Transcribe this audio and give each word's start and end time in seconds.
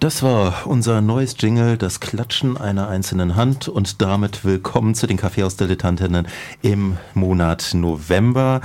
Das 0.00 0.22
war 0.22 0.66
unser 0.66 1.02
neues 1.02 1.36
Jingle, 1.38 1.76
das 1.76 2.00
Klatschen 2.00 2.56
einer 2.56 2.88
einzelnen 2.88 3.36
Hand 3.36 3.68
und 3.68 4.00
damit 4.00 4.46
willkommen 4.46 4.94
zu 4.94 5.06
den 5.06 5.18
Kaffeehaus-Dilettantinnen 5.18 6.26
im 6.62 6.96
Monat 7.12 7.72
November. 7.74 8.62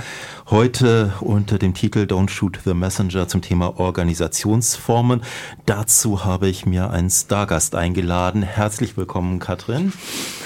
Heute 0.48 1.12
unter 1.20 1.58
dem 1.58 1.74
Titel 1.74 2.04
Don't 2.04 2.30
Shoot 2.30 2.60
the 2.64 2.72
Messenger 2.72 3.28
zum 3.28 3.42
Thema 3.42 3.78
Organisationsformen. 3.78 5.20
Dazu 5.66 6.24
habe 6.24 6.48
ich 6.48 6.64
mir 6.64 6.88
einen 6.88 7.10
Stargast 7.10 7.74
eingeladen. 7.74 8.42
Herzlich 8.42 8.96
willkommen, 8.96 9.38
Katrin. 9.38 9.92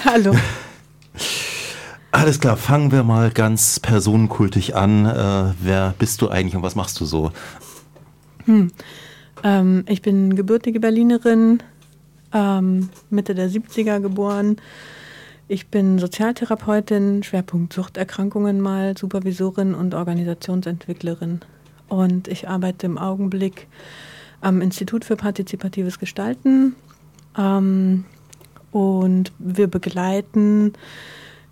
Hallo. 0.03 0.35
Alles 2.11 2.41
klar, 2.41 2.57
fangen 2.57 2.91
wir 2.91 3.03
mal 3.03 3.31
ganz 3.31 3.79
personenkultig 3.79 4.75
an. 4.75 5.05
Äh, 5.05 5.53
wer 5.57 5.93
bist 5.97 6.21
du 6.21 6.27
eigentlich 6.27 6.57
und 6.57 6.63
was 6.63 6.75
machst 6.75 6.99
du 6.99 7.05
so? 7.05 7.31
Hm. 8.43 8.73
Ähm, 9.43 9.85
ich 9.87 10.01
bin 10.01 10.35
gebürtige 10.35 10.79
Berlinerin, 10.79 11.63
ähm, 12.33 12.89
Mitte 13.09 13.35
der 13.35 13.49
70er 13.49 13.99
geboren. 13.99 14.57
Ich 15.47 15.67
bin 15.67 15.99
Sozialtherapeutin, 15.99 17.23
Schwerpunkt 17.23 17.73
Suchterkrankungen 17.73 18.61
mal, 18.61 18.97
Supervisorin 18.97 19.73
und 19.73 19.95
Organisationsentwicklerin. 19.95 21.41
Und 21.89 22.27
ich 22.27 22.47
arbeite 22.47 22.85
im 22.85 22.97
Augenblick 22.97 23.67
am 24.39 24.61
Institut 24.61 25.03
für 25.03 25.17
partizipatives 25.17 25.99
Gestalten. 25.99 26.75
Ähm, 27.37 28.05
und 28.71 29.33
wir 29.39 29.67
begleiten 29.67 30.73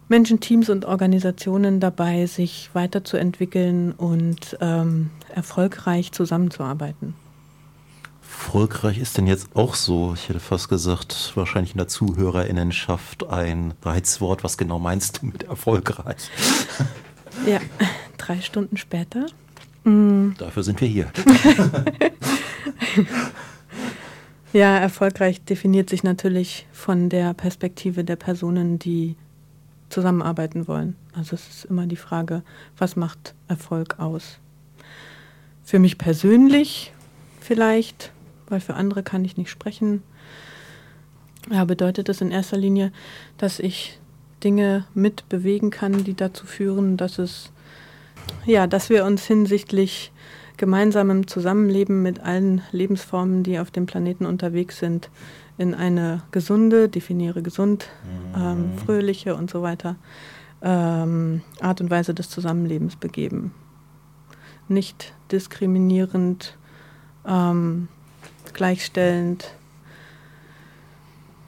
Menschen, 0.08 0.39
Teams 0.39 0.69
und 0.69 0.85
Organisationen 0.85 1.80
dabei, 1.80 2.25
sich 2.25 2.69
weiterzuentwickeln 2.73 3.91
und 3.91 4.58
ähm, 4.61 5.09
erfolgreich 5.35 6.13
zusammenzuarbeiten 6.13 7.16
erfolgreich 8.39 8.99
ist 8.99 9.17
denn 9.17 9.27
jetzt 9.27 9.49
auch 9.53 9.75
so? 9.75 10.13
Ich 10.16 10.29
hätte 10.29 10.39
fast 10.39 10.70
gesagt, 10.70 11.34
wahrscheinlich 11.35 11.73
in 11.73 11.77
der 11.77 11.89
Zuhörerinnenschaft 11.89 13.27
ein 13.27 13.73
Reizwort. 13.83 14.45
Was 14.45 14.58
genau 14.58 14.80
meinst 14.80 15.22
du 15.22 15.25
mit 15.25 15.44
erfolgreich? 15.44 16.31
Ja, 17.45 17.59
drei 18.17 18.39
Stunden 18.39 18.78
später. 18.78 19.25
Mhm. 19.83 20.36
Dafür 20.38 20.63
sind 20.63 20.80
wir 20.80 20.88
hier. 20.88 21.11
ja, 24.53 24.78
erfolgreich 24.78 25.44
definiert 25.44 25.89
sich 25.89 26.03
natürlich 26.03 26.66
von 26.72 27.09
der 27.09 27.33
Perspektive 27.33 28.06
der 28.06 28.16
Personen, 28.16 28.80
die 28.80 29.17
zusammenarbeiten 29.89 30.67
wollen. 30.67 30.95
Also 31.13 31.35
es 31.35 31.47
ist 31.50 31.66
immer 31.66 31.88
die 31.88 31.97
Frage, 31.97 32.44
was 32.78 32.95
macht 32.95 33.35
Erfolg 33.50 34.00
aus? 34.00 34.39
Für 35.66 35.78
mich 35.78 35.97
persönlich 35.97 36.94
vielleicht 37.41 38.11
weil 38.50 38.59
für 38.59 38.75
andere 38.75 39.03
kann 39.03 39.25
ich 39.25 39.38
nicht 39.38 39.50
sprechen. 39.50 40.03
Ja, 41.52 41.66
bedeutet 41.66 42.09
das 42.09 42.22
in 42.22 42.31
erster 42.31 42.58
Linie, 42.58 42.91
dass 43.38 43.59
ich 43.59 44.00
Dinge 44.44 44.86
mitbewegen 44.94 45.69
kann, 45.69 46.03
die 46.03 46.14
dazu 46.14 46.45
führen, 46.45 46.97
dass 46.97 47.17
es 47.17 47.52
ja, 48.45 48.67
dass 48.67 48.89
wir 48.89 49.06
uns 49.06 49.25
hinsichtlich 49.25 50.11
gemeinsamem 50.58 51.28
Zusammenleben 51.28 52.03
mit 52.03 52.19
allen 52.19 52.61
Lebensformen, 52.72 53.44
die 53.44 53.59
auf 53.59 53.72
dem 53.72 53.86
Planeten 53.86 54.25
unterwegs 54.25 54.78
sind, 54.78 55.09
in 55.58 55.73
eine 55.73 56.22
gesunde, 56.31 56.89
definiere 56.89 57.41
gesund, 57.41 57.89
ähm, 58.36 58.73
mhm. 58.73 58.78
fröhliche 58.78 59.36
und 59.36 59.50
so 59.50 59.61
weiter 59.61 59.95
ähm, 60.61 61.41
Art 61.61 61.81
und 61.81 61.89
Weise 61.89 62.13
des 62.13 62.30
Zusammenlebens 62.30 62.95
begeben. 62.95 63.53
Nicht 64.67 65.13
diskriminierend, 65.31 66.58
ähm, 67.25 67.88
gleichstellend, 68.53 69.53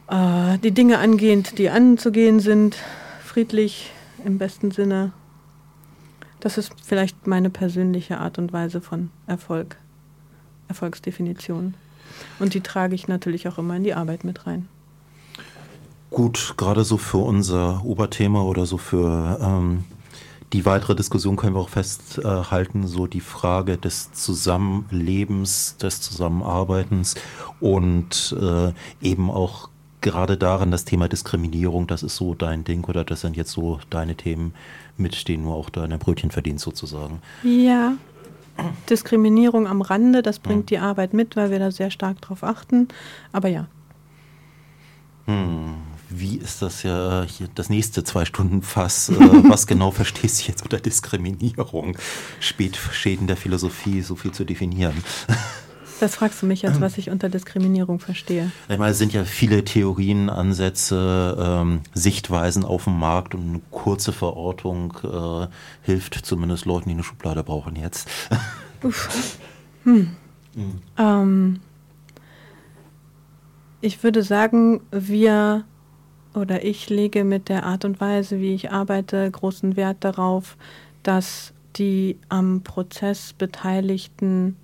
äh, 0.07 0.57
die 0.59 0.71
Dinge 0.71 0.99
angehend, 0.99 1.57
die 1.57 1.69
anzugehen 1.69 2.39
sind, 2.39 2.77
friedlich 3.23 3.91
im 4.25 4.37
besten 4.37 4.71
Sinne. 4.71 5.13
Das 6.39 6.57
ist 6.57 6.73
vielleicht 6.83 7.27
meine 7.27 7.49
persönliche 7.49 8.17
Art 8.17 8.37
und 8.37 8.51
Weise 8.51 8.81
von 8.81 9.11
Erfolg, 9.27 9.77
Erfolgsdefinition. 10.67 11.75
Und 12.39 12.53
die 12.53 12.61
trage 12.61 12.95
ich 12.95 13.07
natürlich 13.07 13.47
auch 13.47 13.57
immer 13.57 13.75
in 13.75 13.83
die 13.83 13.93
Arbeit 13.93 14.23
mit 14.23 14.47
rein. 14.47 14.67
Gut, 16.09 16.55
gerade 16.57 16.83
so 16.83 16.97
für 16.97 17.19
unser 17.19 17.85
Oberthema 17.85 18.41
oder 18.41 18.65
so 18.65 18.77
für 18.77 19.39
ähm, 19.41 19.85
die 20.53 20.65
weitere 20.65 20.95
Diskussion 20.95 21.37
können 21.37 21.55
wir 21.55 21.61
auch 21.61 21.69
festhalten, 21.69 22.85
so 22.87 23.07
die 23.07 23.21
Frage 23.21 23.77
des 23.77 24.11
Zusammenlebens, 24.13 25.77
des 25.77 26.01
Zusammenarbeitens 26.01 27.15
und 27.59 28.35
äh, 28.39 28.73
eben 29.01 29.31
auch 29.31 29.69
gerade 30.01 30.35
daran 30.35 30.71
das 30.71 30.83
Thema 30.83 31.07
Diskriminierung, 31.07 31.87
das 31.87 32.03
ist 32.03 32.15
so 32.15 32.33
dein 32.33 32.63
Ding 32.63 32.83
oder 32.85 33.03
das 33.03 33.21
sind 33.21 33.37
jetzt 33.37 33.51
so 33.51 33.79
deine 33.89 34.15
Themen, 34.15 34.53
mit 34.97 35.27
denen 35.27 35.45
du 35.45 35.51
auch 35.51 35.69
deine 35.69 35.97
Brötchen 35.97 36.31
verdienst 36.31 36.65
sozusagen. 36.65 37.21
Ja, 37.43 37.93
Diskriminierung 38.89 39.67
am 39.67 39.81
Rande, 39.81 40.21
das 40.21 40.39
bringt 40.39 40.61
hm. 40.61 40.65
die 40.65 40.79
Arbeit 40.79 41.13
mit, 41.13 41.35
weil 41.35 41.51
wir 41.51 41.59
da 41.59 41.71
sehr 41.71 41.91
stark 41.91 42.19
drauf 42.21 42.43
achten, 42.43 42.89
aber 43.31 43.47
ja. 43.47 43.67
Hm 45.27 45.90
wie 46.13 46.37
ist 46.37 46.61
das 46.61 46.83
ja 46.83 47.23
hier 47.23 47.47
das 47.53 47.69
nächste 47.69 48.03
zwei 48.03 48.25
Stunden 48.25 48.61
Fass? 48.61 49.09
Äh, 49.09 49.15
was 49.49 49.67
genau 49.67 49.91
verstehst 49.91 50.41
du 50.41 50.51
jetzt 50.51 50.63
unter 50.63 50.79
Diskriminierung? 50.79 51.97
Spätschäden 52.39 53.27
der 53.27 53.37
Philosophie 53.37 54.01
so 54.01 54.15
viel 54.15 54.31
zu 54.31 54.43
definieren. 54.45 55.03
Das 55.99 56.15
fragst 56.15 56.41
du 56.41 56.47
mich 56.47 56.63
jetzt, 56.63 56.81
was 56.81 56.97
ich 56.97 57.11
unter 57.11 57.29
Diskriminierung 57.29 57.99
verstehe. 57.99 58.51
Ich 58.67 58.77
meine, 58.79 58.93
es 58.93 58.97
sind 58.97 59.13
ja 59.13 59.23
viele 59.23 59.63
Theorien, 59.63 60.31
Ansätze, 60.31 61.37
ähm, 61.39 61.81
Sichtweisen 61.93 62.65
auf 62.65 62.85
dem 62.85 62.97
Markt 62.97 63.35
und 63.35 63.47
eine 63.47 63.61
kurze 63.69 64.11
Verortung 64.11 64.97
äh, 65.03 65.47
hilft 65.83 66.15
zumindest 66.25 66.65
Leuten, 66.65 66.89
die 66.89 66.95
eine 66.95 67.03
Schublade 67.03 67.43
brauchen 67.43 67.75
jetzt. 67.75 68.09
Uff. 68.83 69.37
Hm. 69.83 70.15
Mhm. 70.55 70.81
Ähm, 70.97 71.59
ich 73.81 74.03
würde 74.03 74.23
sagen, 74.23 74.81
wir 74.89 75.65
oder 76.33 76.63
ich 76.63 76.89
lege 76.89 77.23
mit 77.23 77.49
der 77.49 77.65
Art 77.65 77.85
und 77.85 77.99
Weise, 77.99 78.39
wie 78.39 78.53
ich 78.53 78.71
arbeite, 78.71 79.29
großen 79.29 79.75
Wert 79.75 79.97
darauf, 80.01 80.57
dass 81.03 81.53
die 81.75 82.17
am 82.29 82.61
Prozess 82.61 83.33
beteiligten 83.33 84.55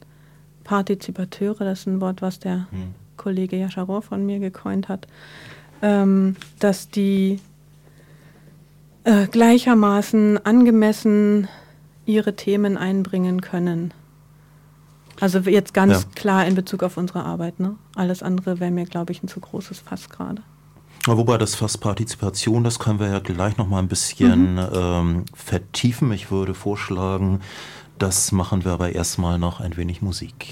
Partizipateure, 0.63 1.63
das 1.66 1.79
ist 1.79 1.88
ein 1.88 2.01
Wort, 2.01 2.22
was 2.22 2.39
der 2.39 2.67
hm. 2.72 2.94
Kollege 3.16 3.57
Yasharov 3.57 4.05
von 4.05 4.25
mir 4.25 4.39
gecoint 4.39 4.89
hat, 4.89 5.07
ähm, 5.81 6.35
dass 6.59 6.89
die 6.89 7.39
äh, 9.03 9.28
gleichermaßen 9.28 10.45
angemessen 10.45 11.47
ihre 12.05 12.35
Themen 12.35 12.78
einbringen 12.78 13.41
können. 13.41 13.94
Also 15.19 15.39
jetzt 15.39 15.73
ganz 15.73 16.03
ja. 16.03 16.09
klar 16.16 16.45
in 16.45 16.55
Bezug 16.55 16.84
auf 16.84 16.97
unsere 16.97 17.23
Arbeit. 17.23 17.59
Ne? 17.59 17.75
Alles 17.95 18.22
andere 18.22 18.59
wäre 18.59 18.72
mir, 18.72 18.85
glaube 18.85 19.11
ich, 19.11 19.23
ein 19.23 19.28
zu 19.28 19.39
großes 19.39 19.79
Fass 19.79 20.09
gerade. 20.09 20.41
Wobei 21.16 21.38
das 21.38 21.56
Fass 21.56 21.78
Partizipation, 21.78 22.66
das 22.66 22.79
können 22.79 23.00
wir 23.00 23.07
ja 23.07 23.19
gleich 23.19 23.56
noch 23.56 23.68
mal 23.68 23.79
ein 23.79 23.88
bisschen 23.88 24.56
mhm. 24.56 24.69
ähm, 24.73 25.25
vertiefen. 25.34 26.12
Ich 26.12 26.31
würde 26.31 26.53
vorschlagen, 26.53 27.40
das 27.97 28.34
machen 28.34 28.66
wir 28.66 28.73
aber 28.73 28.91
erstmal 28.91 29.40
noch 29.40 29.62
ein 29.62 29.78
wenig 29.78 30.01
Musik. 30.01 30.47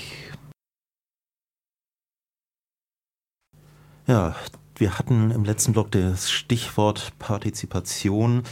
Ja, 4.07 4.35
wir 4.77 4.97
hatten 4.97 5.31
im 5.31 5.43
letzten 5.43 5.73
Blog 5.73 5.91
das 5.91 6.31
Stichwort 6.31 7.11
Partizipation, 7.19 8.43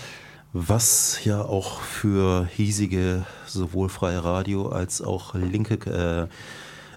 was 0.51 1.23
ja 1.23 1.41
auch 1.41 1.79
für 1.79 2.45
hiesige 2.47 3.25
sowohl 3.45 3.87
freie 3.87 4.25
Radio 4.25 4.67
als 4.67 5.01
auch 5.01 5.35
linke 5.35 6.29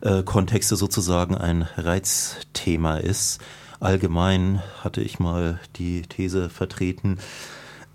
äh, 0.02 0.08
äh, 0.18 0.24
Kontexte 0.24 0.74
sozusagen 0.74 1.36
ein 1.36 1.62
Reizthema 1.76 2.96
ist. 2.96 3.40
Allgemein 3.80 4.62
hatte 4.82 5.00
ich 5.00 5.18
mal 5.18 5.60
die 5.76 6.02
These 6.02 6.48
vertreten, 6.48 7.18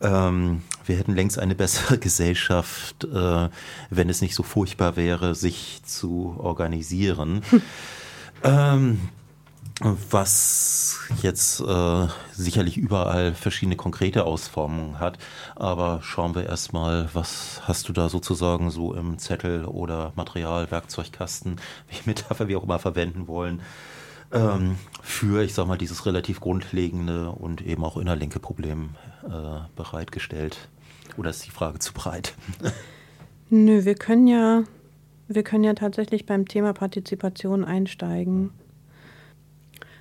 ähm, 0.01 0.63
wir 0.85 0.97
hätten 0.97 1.15
längst 1.15 1.39
eine 1.39 1.55
bessere 1.55 1.97
Gesellschaft, 1.99 3.03
äh, 3.03 3.49
wenn 3.89 4.09
es 4.09 4.21
nicht 4.21 4.35
so 4.35 4.43
furchtbar 4.43 4.95
wäre, 4.95 5.35
sich 5.35 5.81
zu 5.85 6.35
organisieren. 6.39 7.43
ähm, 8.43 8.99
was 9.83 10.99
jetzt 11.23 11.59
äh, 11.61 12.07
sicherlich 12.33 12.77
überall 12.77 13.33
verschiedene 13.33 13.75
konkrete 13.75 14.25
Ausformungen 14.25 14.99
hat. 14.99 15.17
Aber 15.55 16.01
schauen 16.03 16.35
wir 16.35 16.45
erstmal, 16.45 17.09
was 17.13 17.61
hast 17.63 17.89
du 17.89 17.93
da 17.93 18.07
sozusagen 18.07 18.69
so 18.69 18.93
im 18.93 19.17
Zettel 19.17 19.65
oder 19.65 20.13
Material, 20.15 20.69
Werkzeugkasten, 20.69 21.55
wie 21.89 22.09
Metapher 22.09 22.47
wir 22.47 22.59
auch 22.59 22.63
immer 22.63 22.79
verwenden 22.79 23.27
wollen, 23.27 23.61
ähm, 24.31 24.77
für, 25.01 25.43
ich 25.43 25.53
sag 25.53 25.67
mal, 25.67 25.77
dieses 25.77 26.05
relativ 26.05 26.39
grundlegende 26.39 27.31
und 27.31 27.61
eben 27.61 27.83
auch 27.83 27.97
innerlinke 27.97 28.39
Problem 28.39 28.91
äh, 29.23 29.59
bereitgestellt? 29.75 30.69
Oder 31.17 31.31
ist 31.31 31.45
die 31.45 31.51
Frage 31.51 31.79
zu 31.79 31.93
breit? 31.93 32.35
Nö, 33.49 33.83
wir 33.83 33.95
können 33.95 34.27
ja, 34.27 34.63
wir 35.27 35.43
können 35.43 35.63
ja 35.63 35.73
tatsächlich 35.73 36.25
beim 36.25 36.47
Thema 36.47 36.73
Partizipation 36.73 37.65
einsteigen. 37.65 38.51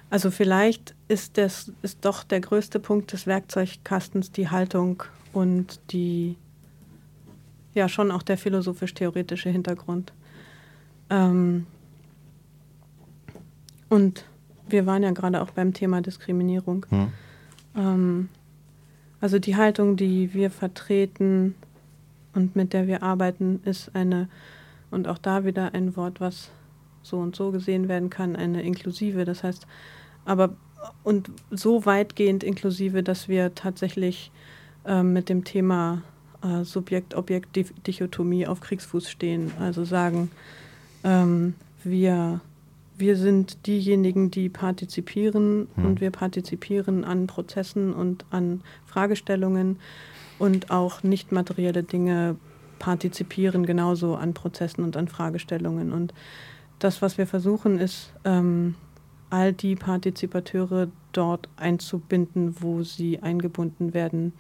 Also 0.09 0.31
vielleicht 0.31 0.95
ist 1.09 1.39
das 1.39 1.73
ist 1.83 2.05
doch 2.05 2.25
der 2.25 2.41
größte 2.41 2.81
Punkt 2.81 3.13
des 3.13 3.27
Werkzeugkastens 3.27 4.33
die 4.33 4.49
Haltung 4.49 5.05
und 5.33 5.81
die 5.93 6.37
ja 7.75 7.89
schon 7.89 8.11
auch 8.11 8.23
der 8.23 8.37
philosophisch-theoretische 8.37 9.51
Hintergrund. 9.51 10.13
Ähm, 11.09 11.67
und 13.91 14.25
wir 14.67 14.87
waren 14.87 15.03
ja 15.03 15.11
gerade 15.11 15.43
auch 15.43 15.51
beim 15.51 15.75
Thema 15.75 16.01
Diskriminierung. 16.01 16.87
Hm. 16.89 17.13
Ähm, 17.77 18.29
also 19.21 19.39
die 19.39 19.57
Haltung, 19.57 19.97
die 19.97 20.33
wir 20.33 20.51
vertreten 20.51 21.55
und 22.35 22.57
mit 22.57 22.73
der 22.73 22.87
wir 22.87 23.03
arbeiten, 23.03 23.61
ist 23.65 23.95
eine, 23.95 24.29
und 24.91 25.07
auch 25.09 25.19
da 25.19 25.45
wieder 25.45 25.75
ein 25.75 25.97
Wort, 25.97 26.21
was 26.21 26.51
so 27.03 27.19
und 27.19 27.37
so 27.37 27.51
gesehen 27.51 27.89
werden 27.89 28.09
kann, 28.09 28.37
eine 28.37 28.63
inklusive. 28.63 29.25
Das 29.25 29.43
heißt, 29.43 29.67
aber 30.25 30.55
und 31.03 31.31
so 31.51 31.85
weitgehend 31.85 32.43
inklusive, 32.43 33.03
dass 33.03 33.29
wir 33.29 33.55
tatsächlich 33.55 34.31
äh, 34.87 35.03
mit 35.03 35.29
dem 35.29 35.45
Thema 35.45 36.03
äh, 36.43 36.65
Subjekt-Objekt-Dichotomie 36.65 38.47
auf 38.47 38.61
Kriegsfuß 38.61 39.11
stehen. 39.11 39.53
Also 39.59 39.85
sagen, 39.85 40.31
ähm, 41.05 41.55
wir, 41.85 42.41
wir 43.01 43.17
sind 43.17 43.67
diejenigen, 43.67 44.31
die 44.31 44.49
partizipieren 44.49 45.69
hm. 45.75 45.85
und 45.85 46.01
wir 46.01 46.11
partizipieren 46.11 47.05
an 47.05 47.27
Prozessen 47.27 47.93
und 47.93 48.25
an 48.31 48.63
Fragestellungen 48.87 49.79
und 50.39 50.71
auch 50.71 51.03
nicht 51.03 51.33
materielle 51.33 51.83
Dinge 51.83 52.37
partizipieren 52.79 53.67
genauso 53.67 54.15
an 54.15 54.35
Prozessen 54.35 54.85
und 54.85 54.97
an 54.97 55.09
Fragestellungen. 55.09 55.93
Und 55.93 56.15
das, 56.79 57.03
was 57.03 57.19
wir 57.19 57.27
versuchen, 57.27 57.79
ist, 57.79 58.13
ähm, 58.25 58.75
all 59.29 59.53
die 59.53 59.77
Partizipateure 59.77 60.89
dort 61.13 61.49
einzubinden, 61.57 62.57
wo 62.61 62.83
sie 62.83 63.21
eingebunden 63.21 63.95
werden 63.95 64.33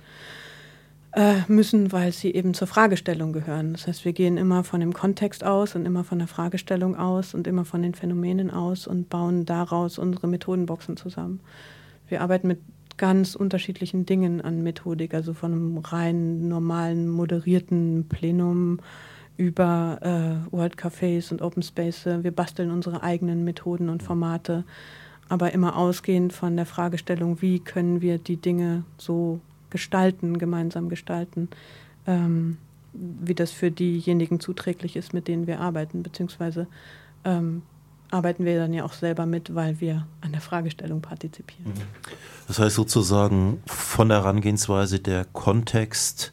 äh, 1.12 1.41
müssen, 1.49 1.93
weil 1.93 2.12
sie 2.12 2.33
eben 2.33 2.55
zur 2.55 2.69
Fragestellung 2.69 3.33
gehören. 3.33 3.73
Das 3.73 3.87
heißt, 3.87 4.05
wir 4.05 4.12
gehen 4.12 4.37
immer 4.37 4.62
von 4.62 4.81
dem 4.81 4.93
Kontext 4.93 5.45
aus 5.45 5.75
und 5.75 5.85
immer 5.87 6.05
von 6.05 6.19
der 6.19 6.29
Fragestellung 6.29 6.97
aus 6.97 7.35
und 7.35 7.47
immer 7.47 7.65
von 7.65 7.83
den 7.83 7.95
Phänomenen 7.95 8.51
aus 8.51 8.87
und 8.87 9.09
bauen 9.09 9.45
daraus 9.45 9.99
unsere 9.99 10.29
Methodenboxen 10.29 10.97
zusammen. 10.97 11.41
Wir 12.09 12.21
arbeiten 12.21 12.49
mit 12.49 12.61
ganz 12.97 13.35
unterschiedlichen 13.35 14.05
Dingen 14.05 14.41
an 14.41 14.62
Methodik, 14.62 15.15
also 15.15 15.33
von 15.33 15.53
einem 15.53 15.79
rein 15.79 16.49
normalen, 16.49 17.09
moderierten 17.09 18.06
Plenum 18.09 18.79
über 19.37 19.99
äh, 20.03 20.53
World 20.55 20.77
Cafés 20.77 21.33
und 21.33 21.41
Open 21.41 21.63
Space. 21.63 22.05
Wir 22.05 22.31
basteln 22.31 22.71
unsere 22.71 23.03
eigenen 23.03 23.43
Methoden 23.43 23.89
und 23.89 24.03
Formate, 24.03 24.65
aber 25.31 25.55
immer 25.55 25.77
ausgehend 25.77 26.35
von 26.35 26.56
der 26.56 26.67
Fragestellung, 26.67 27.41
wie 27.41 27.59
können 27.59 28.03
wir 28.03 28.19
die 28.19 28.37
Dinge 28.37 28.85
so 28.99 29.41
gestalten, 29.70 30.38
gemeinsam 30.38 30.88
gestalten, 30.88 31.49
ähm, 32.06 32.58
wie 32.93 33.34
das 33.34 33.50
für 33.52 33.70
diejenigen 33.70 34.40
zuträglich 34.40 34.96
ist, 34.96 35.14
mit 35.14 35.28
denen 35.28 35.46
wir 35.46 35.61
arbeiten, 35.61 36.02
beziehungsweise 36.02 36.67
ähm, 37.25 37.62
arbeiten 38.11 38.44
wir 38.44 38.58
dann 38.58 38.72
ja 38.72 38.84
auch 38.84 38.93
selber 38.93 39.26
mit, 39.26 39.55
weil 39.55 39.81
wir 39.81 40.06
an 40.20 40.32
der 40.32 40.40
Fragestellung 40.40 41.00
partizipieren. 41.00 41.72
Mhm. 41.72 41.82
Das 42.49 42.58
heißt 42.58 42.75
sozusagen 42.75 43.62
von 43.67 44.08
der 44.08 44.19
Herangehensweise 44.19 44.99
der 44.99 45.25
Kontext, 45.26 46.32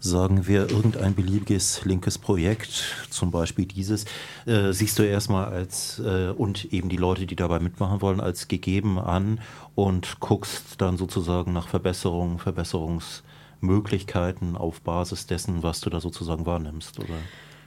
sagen 0.00 0.46
wir, 0.46 0.70
irgendein 0.70 1.14
beliebiges 1.14 1.84
linkes 1.84 2.16
Projekt, 2.18 3.06
zum 3.10 3.30
Beispiel 3.30 3.66
dieses, 3.66 4.06
äh, 4.46 4.72
siehst 4.72 4.98
du 4.98 5.02
erstmal 5.02 5.44
als 5.44 6.00
äh, 6.00 6.30
und 6.30 6.72
eben 6.72 6.88
die 6.88 6.96
Leute, 6.96 7.26
die 7.26 7.36
dabei 7.36 7.60
mitmachen 7.60 8.00
wollen, 8.00 8.20
als 8.20 8.48
gegeben 8.48 8.98
an 8.98 9.40
und 9.74 10.18
guckst 10.20 10.80
dann 10.80 10.96
sozusagen 10.96 11.52
nach 11.52 11.68
Verbesserungen, 11.68 12.38
Verbesserungsmöglichkeiten 12.38 14.56
auf 14.56 14.80
Basis 14.80 15.26
dessen, 15.26 15.62
was 15.62 15.82
du 15.82 15.90
da 15.90 16.00
sozusagen 16.00 16.46
wahrnimmst, 16.46 16.98
oder? 16.98 17.18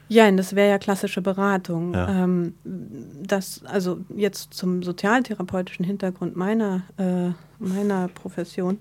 Ja, 0.09 0.29
das 0.31 0.53
wäre 0.55 0.69
ja 0.69 0.79
klassische 0.79 1.21
Beratung. 1.21 1.93
Ja. 1.93 2.23
Ähm, 2.23 2.55
das, 2.63 3.63
also 3.65 3.99
jetzt 4.15 4.53
zum 4.53 4.83
sozialtherapeutischen 4.83 5.85
Hintergrund 5.85 6.35
meiner, 6.35 6.81
äh, 6.97 7.29
meiner 7.59 8.09
Profession 8.09 8.79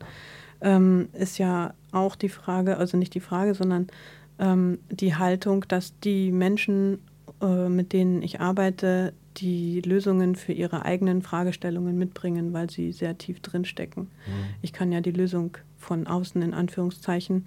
ähm, 0.63 1.09
ist 1.13 1.39
ja 1.39 1.75
auch 1.91 2.17
die 2.17 2.29
Frage, 2.29 2.79
also 2.79 2.97
nicht 2.97 3.15
die 3.15 3.21
Frage, 3.21 3.55
sondern 3.55 3.89
ähm, 4.39 4.79
die 4.91 5.15
Haltung, 5.15 5.65
dass 5.69 5.99
die 6.01 6.33
Menschen, 6.33 7.01
äh, 7.43 7.69
mit 7.69 7.93
denen 7.93 8.23
ich 8.23 8.41
arbeite, 8.41 9.13
die 9.37 9.81
Lösungen 9.81 10.37
für 10.37 10.53
ihre 10.53 10.85
eigenen 10.85 11.23
Fragestellungen 11.23 11.97
mitbringen, 11.99 12.53
weil 12.53 12.71
sie 12.71 12.93
sehr 12.93 13.17
tief 13.19 13.41
drinstecken. 13.41 14.05
Mhm. 14.05 14.55
Ich 14.61 14.73
kann 14.73 14.93
ja 14.93 15.01
die 15.01 15.11
Lösung 15.11 15.57
von 15.79 16.07
außen 16.07 16.43
in 16.43 16.55
Anführungszeichen 16.55 17.45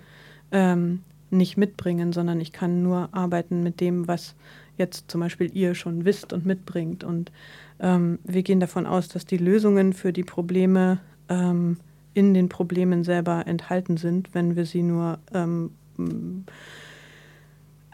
ähm, 0.51 1.01
nicht 1.29 1.57
mitbringen, 1.57 2.11
sondern 2.11 2.41
ich 2.41 2.51
kann 2.51 2.81
nur 2.81 3.09
arbeiten 3.11 3.63
mit 3.63 3.81
dem, 3.81 4.07
was 4.07 4.35
jetzt 4.77 5.09
zum 5.09 5.21
Beispiel 5.21 5.49
ihr 5.55 5.75
schon 5.75 6.05
wisst 6.05 6.33
und 6.33 6.45
mitbringt. 6.45 7.03
Und 7.03 7.31
ähm, 7.79 8.19
wir 8.23 8.43
gehen 8.43 8.59
davon 8.59 8.85
aus, 8.85 9.07
dass 9.07 9.25
die 9.25 9.37
Lösungen 9.37 9.93
für 9.93 10.11
die 10.11 10.23
Probleme 10.23 10.99
ähm, 11.29 11.77
in 12.15 12.33
den 12.33 12.49
Problemen 12.49 13.03
selber 13.03 13.45
enthalten 13.45 13.97
sind, 13.97 14.33
wenn 14.33 14.55
wir 14.55 14.65
sie 14.65 14.81
nur 14.81 15.19
ähm, 15.33 15.71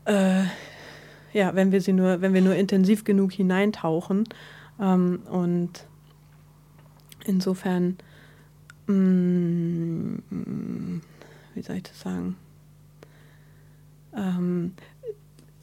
äh, 0.06 0.44
ja, 1.34 1.56
wenn 1.56 1.72
wir 1.72 1.82
sie 1.82 1.94
nur, 1.94 2.22
wenn 2.22 2.34
wir 2.34 2.42
nur 2.42 2.56
intensiv 2.56 3.04
genug 3.04 3.32
hineintauchen. 3.32 4.26
Ähm, 4.80 5.22
und 5.30 5.86
insofern, 7.26 7.98
mh, 8.88 8.96
mm, 10.30 11.02
wie 11.56 11.62
soll 11.62 11.78
ich 11.78 11.84
das 11.84 12.00
sagen, 12.00 12.36
ähm, 14.16 14.74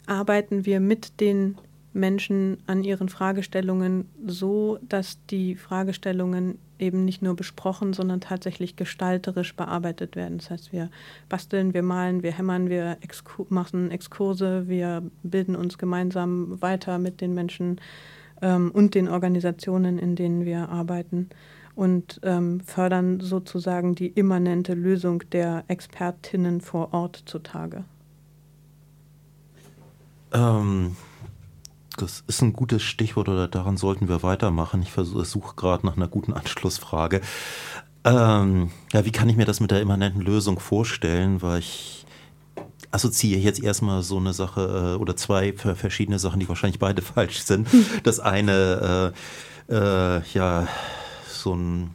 arbeiten 0.07 0.65
wir 0.65 0.81
mit 0.81 1.21
den 1.21 1.59
Menschen 1.99 2.59
an 2.67 2.85
ihren 2.85 3.09
Fragestellungen 3.09 4.09
so, 4.27 4.79
dass 4.89 5.19
die 5.27 5.57
Fragestellungen 5.57 6.59
eben 6.79 7.05
nicht 7.05 7.23
nur 7.23 7.35
besprochen, 7.35 7.93
sondern 7.93 8.21
tatsächlich 8.21 8.77
gestalterisch 8.77 9.55
bearbeitet 9.55 10.17
werden. 10.17 10.39
Das 10.39 10.51
heißt, 10.51 10.73
wir 10.73 10.91
basteln, 11.29 11.75
wir 11.75 11.83
malen, 11.83 12.23
wir 12.23 12.33
hämmern, 12.33 12.71
wir 12.71 12.99
Exkur 13.01 13.47
machen 13.51 13.91
Exkurse, 13.91 14.69
wir 14.69 15.03
bilden 15.23 15.57
uns 15.57 15.77
gemeinsam 15.77 16.63
weiter 16.63 16.99
mit 16.99 17.21
den 17.21 17.35
Menschen 17.35 17.81
ähm, 18.41 18.71
und 18.71 18.95
den 18.95 19.09
Organisationen, 19.09 19.99
in 19.99 20.15
denen 20.15 20.45
wir 20.45 20.69
arbeiten 20.69 21.29
und 21.75 22.21
ähm, 22.25 22.61
fördern 22.61 23.21
sozusagen 23.21 23.95
die 23.95 24.09
immanente 24.09 24.75
Lösung 24.75 25.23
der 25.31 25.65
Expertinnen 25.69 26.61
vor 26.61 26.93
Ort 26.93 27.23
zutage. 27.27 27.85
Ähm, 30.33 30.97
das 31.99 32.25
ist 32.27 32.43
ein 32.43 32.53
gutes 32.53 32.83
Stichwort 32.83 33.29
oder 33.29 33.49
daran 33.49 33.77
sollten 33.77 34.09
wir 34.09 34.23
weitermachen. 34.23 34.83
Ich 34.83 34.93
versuche 34.93 35.57
gerade 35.57 35.87
nach 35.87 35.97
einer 35.97 36.09
guten 36.09 36.33
Anschlussfrage. 36.35 37.21
Ähm, 38.05 38.71
ja, 38.93 39.05
wie 39.05 39.13
kann 39.13 39.29
ich 39.29 39.37
mir 39.37 39.45
das 39.45 39.61
mit 39.61 39.71
der 39.71 39.81
immanenten 39.81 40.21
Lösung 40.21 40.59
vorstellen? 40.59 41.43
Weil 41.43 41.61
ich 41.61 42.07
assoziiere 42.91 43.41
jetzt 43.41 43.63
erstmal 43.63 44.03
so 44.03 44.17
eine 44.17 44.33
Sache 44.33 44.95
äh, 44.95 45.01
oder 45.01 45.17
zwei 45.17 45.53
verschiedene 45.53 46.19
Sachen, 46.19 46.41
die 46.41 46.49
wahrscheinlich 46.49 46.79
beide 46.79 47.03
falsch 47.15 47.41
sind. 47.41 47.69
Das 48.05 48.21
eine, 48.21 49.13
äh, 49.69 49.75
äh, 49.75 50.23
ja, 50.33 50.69
so 51.29 51.55
ein 51.55 51.91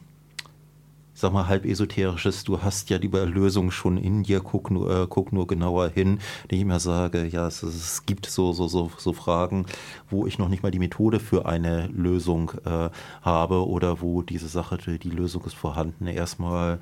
sag 1.24 1.32
mal, 1.32 1.48
halb 1.48 1.64
esoterisches, 1.64 2.44
du 2.44 2.60
hast 2.60 2.90
ja 2.90 2.98
die 2.98 3.08
Lösung 3.08 3.70
schon 3.70 3.96
in 3.96 4.24
dir, 4.24 4.40
guck 4.40 4.70
nur, 4.70 4.90
äh, 4.90 5.06
guck 5.08 5.32
nur 5.32 5.46
genauer 5.46 5.88
hin. 5.88 6.18
Ich 6.50 6.60
immer 6.60 6.78
sage, 6.80 7.24
ja, 7.24 7.46
es, 7.46 7.62
es, 7.62 8.04
gibt 8.04 8.26
so, 8.26 8.52
so, 8.52 8.68
so, 8.68 8.90
so 8.98 9.14
Fragen, 9.14 9.64
wo 10.10 10.26
ich 10.26 10.38
noch 10.38 10.50
nicht 10.50 10.62
mal 10.62 10.70
die 10.70 10.78
Methode 10.78 11.20
für 11.20 11.46
eine 11.46 11.86
Lösung 11.86 12.52
äh, 12.66 12.90
habe 13.22 13.66
oder 13.66 14.02
wo 14.02 14.20
diese 14.20 14.48
Sache, 14.48 14.76
die 14.76 15.08
Lösung 15.08 15.42
ist 15.46 15.54
vorhanden, 15.54 16.08
erstmal 16.08 16.78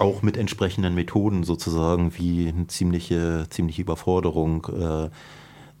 auch 0.00 0.22
mit 0.22 0.36
entsprechenden 0.36 0.96
Methoden 0.96 1.44
sozusagen 1.44 2.18
wie 2.18 2.48
eine 2.48 2.66
ziemliche, 2.66 3.46
ziemliche 3.48 3.82
Überforderung 3.82 4.66
äh, 4.76 5.10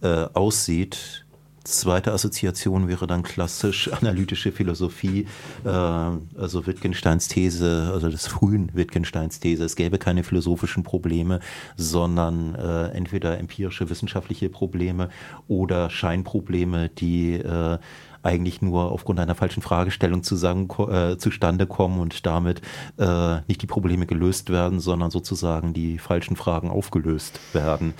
äh 0.06 0.28
aussieht 0.34 1.25
Zweite 1.66 2.12
Assoziation 2.12 2.86
wäre 2.86 3.06
dann 3.06 3.22
klassisch 3.22 3.92
analytische 3.92 4.52
Philosophie, 4.52 5.26
äh, 5.64 5.68
also 5.68 6.66
Wittgensteins 6.66 7.26
These, 7.28 7.90
also 7.92 8.08
des 8.08 8.28
frühen 8.28 8.70
Wittgensteins 8.74 9.40
These. 9.40 9.64
Es 9.64 9.74
gäbe 9.74 9.98
keine 9.98 10.22
philosophischen 10.22 10.84
Probleme, 10.84 11.40
sondern 11.76 12.54
äh, 12.54 12.88
entweder 12.90 13.38
empirische 13.38 13.90
wissenschaftliche 13.90 14.48
Probleme 14.48 15.08
oder 15.48 15.90
Scheinprobleme, 15.90 16.88
die 16.88 17.34
äh, 17.34 17.78
eigentlich 18.22 18.62
nur 18.62 18.92
aufgrund 18.92 19.18
einer 19.20 19.34
falschen 19.34 19.62
Fragestellung 19.62 20.22
zusammen, 20.22 20.68
äh, 20.88 21.16
zustande 21.16 21.66
kommen 21.66 22.00
und 22.00 22.26
damit 22.26 22.60
äh, 22.98 23.40
nicht 23.48 23.62
die 23.62 23.66
Probleme 23.66 24.06
gelöst 24.06 24.50
werden, 24.50 24.78
sondern 24.80 25.10
sozusagen 25.10 25.72
die 25.72 25.98
falschen 25.98 26.36
Fragen 26.36 26.70
aufgelöst 26.70 27.40
werden. 27.52 27.94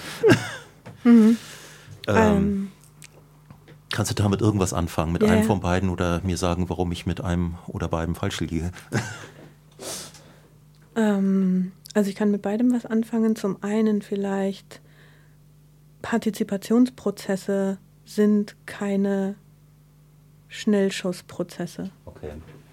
Mhm. 1.05 1.37
ähm. 2.09 2.69
Kannst 3.93 4.11
du 4.11 4.15
damit 4.15 4.41
irgendwas 4.41 4.73
anfangen, 4.73 5.13
mit 5.13 5.23
ja, 5.23 5.29
einem 5.29 5.45
von 5.45 5.61
beiden 5.61 5.91
oder 5.91 6.21
mir 6.23 6.37
sagen, 6.37 6.69
warum 6.69 6.91
ich 6.93 7.07
mit 7.07 7.21
einem 7.21 7.57
oder 7.67 7.89
beiden 7.89 8.15
falsch 8.15 8.41
liege? 8.41 8.73
ähm, 10.97 11.73
also 11.95 12.11
ich 12.11 12.17
kann 12.17 12.31
mit 12.31 12.43
beidem 12.43 12.73
was 12.73 12.85
anfangen. 12.85 13.37
Zum 13.37 13.63
einen 13.63 14.03
vielleicht 14.03 14.81
Partizipationsprozesse 16.03 17.79
sind 18.05 18.57
keine 18.67 19.37
Schnellschussprozesse. 20.49 21.91
Okay. 22.05 22.31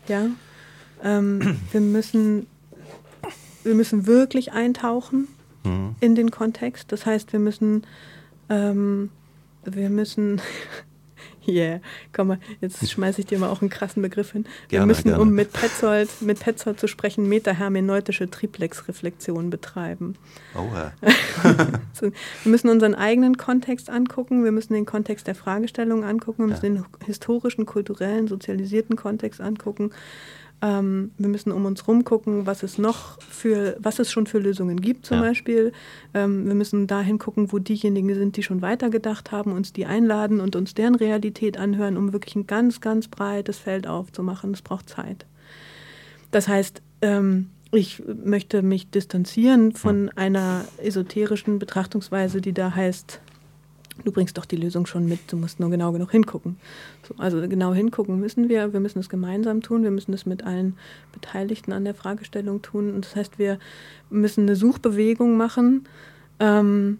Ja. 0.08 0.28
Ähm, 1.04 1.60
wir 1.72 1.82
müssen 1.82 2.48
wir 3.64 3.76
müssen 3.76 4.08
wirklich 4.08 4.52
eintauchen 4.52 5.28
mhm. 5.64 5.96
in 6.00 6.16
den 6.16 6.32
Kontext. 6.32 6.92
Das 6.92 7.06
heißt, 7.06 7.34
wir 7.34 7.40
müssen 7.40 7.86
ähm, 8.50 9.10
wir 9.64 9.90
müssen 9.90 10.42
Yeah, 11.48 11.80
komm 12.14 12.28
mal, 12.30 12.40
jetzt 12.62 12.90
schmeiße 12.90 13.22
ich 13.22 13.28
dir 13.28 13.40
mal 13.40 13.50
auch 13.50 13.62
einen 13.62 13.70
krassen 13.70 14.02
Begriff 14.02 14.32
hin. 14.32 14.46
Gerne, 14.70 14.84
wir 14.84 14.88
müssen, 14.88 15.04
gerne. 15.10 15.22
um 15.22 15.32
mit 15.32 15.52
Petzold, 15.54 16.10
mit 16.22 16.40
Petzold 16.40 16.80
zu 16.80 16.88
sprechen, 16.88 17.28
metahermeneutische 17.28 18.30
Triplex-Reflexion 18.30 19.50
betreiben. 19.50 20.16
Oh, 20.56 20.68
ja. 20.74 20.94
wir 22.02 22.12
müssen 22.46 22.70
unseren 22.70 22.96
eigenen 22.96 23.38
Kontext 23.38 23.90
angucken, 23.90 24.44
wir 24.44 24.52
müssen 24.52 24.74
den 24.74 24.86
Kontext 24.86 25.28
der 25.28 25.36
Fragestellung 25.36 26.04
angucken, 26.04 26.44
wir 26.44 26.48
müssen 26.48 26.76
ja. 26.76 26.82
den 26.82 27.06
historischen, 27.06 27.66
kulturellen, 27.66 28.28
sozialisierten 28.28 28.96
Kontext 28.96 29.42
angucken. 29.42 29.92
Ähm, 30.64 31.12
wir 31.18 31.28
müssen 31.28 31.52
um 31.52 31.66
uns 31.66 31.82
herum 31.82 32.06
gucken, 32.06 32.46
was 32.46 32.64
es 32.64 32.78
noch 32.78 33.22
für, 33.22 33.76
was 33.80 34.00
es 34.00 34.10
schon 34.10 34.28
für 34.28 34.40
Lösungen 34.40 34.80
gibt 34.80 35.06
zum 35.06 35.18
ja. 35.18 35.24
Beispiel. 35.24 35.74
Ähm, 36.14 36.48
wir 36.48 36.56
müssen 36.56 36.88
dahin 36.88 37.20
gucken, 37.20 37.52
wo 37.52 37.60
diejenigen 37.60 38.16
sind, 38.16 38.38
die 38.38 38.44
schon 38.44 38.62
weitergedacht 38.62 39.34
haben, 39.34 39.52
uns 39.52 39.74
die 39.74 39.86
einladen 39.86 40.40
und 40.40 40.56
uns 40.56 40.74
deren 40.74 40.96
Realität 40.96 41.58
anhören, 41.58 41.98
um 41.98 42.14
wirklich 42.14 42.38
ein 42.38 42.48
ganz, 42.48 42.80
ganz 42.80 43.10
breites 43.10 43.60
Feld 43.60 43.88
aufzumachen. 43.88 44.54
Das 44.54 44.62
braucht 44.62 44.88
Zeit. 44.88 45.26
Das 46.32 46.48
heißt, 46.48 46.82
ähm, 47.02 47.50
ich 47.74 48.02
möchte 48.24 48.62
mich 48.62 48.90
distanzieren 48.90 49.74
von 49.74 50.12
einer 50.16 50.64
esoterischen 50.78 51.60
Betrachtungsweise, 51.60 52.40
die 52.40 52.54
da 52.54 52.74
heißt, 52.74 53.20
du 54.04 54.12
bringst 54.12 54.38
doch 54.38 54.46
die 54.46 54.56
Lösung 54.56 54.86
schon 54.86 55.06
mit, 55.08 55.20
du 55.32 55.38
musst 55.38 55.60
nur 55.60 55.70
genau 55.70 55.92
genug 55.92 56.12
hingucken. 56.12 56.58
So, 57.08 57.16
also 57.18 57.40
genau 57.48 57.74
hingucken 57.74 58.20
müssen 58.20 58.50
wir, 58.50 58.74
wir 58.74 58.80
müssen 58.80 59.00
es 59.00 59.10
gemeinsam 59.10 59.62
tun, 59.62 59.84
wir 59.84 59.92
müssen 59.92 60.14
es 60.14 60.26
mit 60.26 60.44
allen 60.44 60.78
Beteiligten 61.12 61.72
an 61.72 61.86
der 61.86 61.96
Fragestellung 61.96 62.62
tun. 62.62 62.94
Und 62.94 63.06
das 63.06 63.16
heißt, 63.16 63.40
wir 63.40 63.60
müssen 64.10 64.42
eine 64.42 64.56
Suchbewegung 64.56 65.38
machen, 65.38 65.88
ähm, 66.40 67.00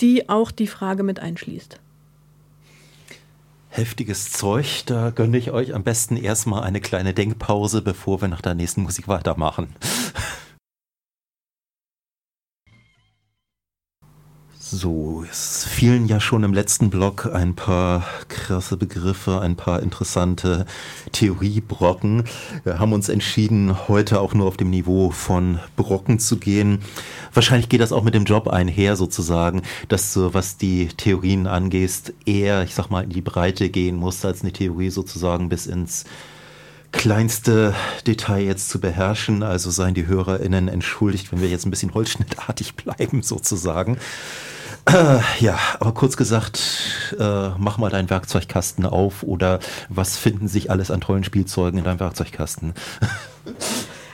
die 0.00 0.28
auch 0.28 0.50
die 0.50 0.66
Frage 0.66 1.02
mit 1.02 1.20
einschließt. 1.20 1.78
Heftiges 3.72 4.32
Zeug, 4.32 4.82
da 4.86 5.10
gönne 5.10 5.38
ich 5.38 5.52
euch 5.52 5.74
am 5.74 5.84
besten 5.84 6.16
erstmal 6.16 6.64
eine 6.64 6.80
kleine 6.80 7.14
Denkpause, 7.14 7.82
bevor 7.82 8.20
wir 8.20 8.26
nach 8.26 8.40
der 8.40 8.54
nächsten 8.54 8.82
Musik 8.82 9.06
weitermachen. 9.06 9.68
So, 14.72 15.24
es 15.28 15.64
fielen 15.64 16.06
ja 16.06 16.20
schon 16.20 16.44
im 16.44 16.54
letzten 16.54 16.90
Blog 16.90 17.28
ein 17.34 17.56
paar 17.56 18.04
krasse 18.28 18.76
Begriffe, 18.76 19.40
ein 19.40 19.56
paar 19.56 19.82
interessante 19.82 20.64
Theoriebrocken. 21.10 22.22
Wir 22.62 22.78
haben 22.78 22.92
uns 22.92 23.08
entschieden, 23.08 23.88
heute 23.88 24.20
auch 24.20 24.32
nur 24.32 24.46
auf 24.46 24.56
dem 24.56 24.70
Niveau 24.70 25.10
von 25.10 25.58
Brocken 25.74 26.20
zu 26.20 26.36
gehen. 26.36 26.82
Wahrscheinlich 27.34 27.68
geht 27.68 27.80
das 27.80 27.90
auch 27.90 28.04
mit 28.04 28.14
dem 28.14 28.26
Job 28.26 28.46
einher 28.46 28.94
sozusagen, 28.94 29.62
dass 29.88 30.12
du, 30.12 30.34
was 30.34 30.56
die 30.56 30.86
Theorien 30.86 31.48
angehst, 31.48 32.12
eher, 32.24 32.62
ich 32.62 32.76
sag 32.76 32.90
mal, 32.90 33.02
in 33.02 33.10
die 33.10 33.22
Breite 33.22 33.70
gehen 33.70 33.96
musst, 33.96 34.24
als 34.24 34.42
eine 34.42 34.52
Theorie 34.52 34.90
sozusagen 34.90 35.48
bis 35.48 35.66
ins 35.66 36.04
kleinste 36.92 37.74
Detail 38.06 38.44
jetzt 38.44 38.68
zu 38.68 38.78
beherrschen. 38.78 39.42
Also 39.42 39.72
seien 39.72 39.94
die 39.94 40.06
HörerInnen 40.06 40.68
entschuldigt, 40.68 41.32
wenn 41.32 41.40
wir 41.40 41.48
jetzt 41.48 41.66
ein 41.66 41.70
bisschen 41.72 41.92
holzschnittartig 41.92 42.76
bleiben 42.76 43.24
sozusagen. 43.24 43.98
Ja, 45.40 45.58
aber 45.78 45.92
kurz 45.92 46.16
gesagt, 46.16 46.60
äh, 47.18 47.50
mach 47.58 47.78
mal 47.78 47.90
deinen 47.90 48.10
Werkzeugkasten 48.10 48.86
auf 48.86 49.22
oder 49.22 49.60
was 49.88 50.16
finden 50.16 50.48
sich 50.48 50.70
alles 50.70 50.90
an 50.90 51.00
tollen 51.00 51.24
Spielzeugen 51.24 51.78
in 51.78 51.84
deinem 51.84 52.00
Werkzeugkasten? 52.00 52.74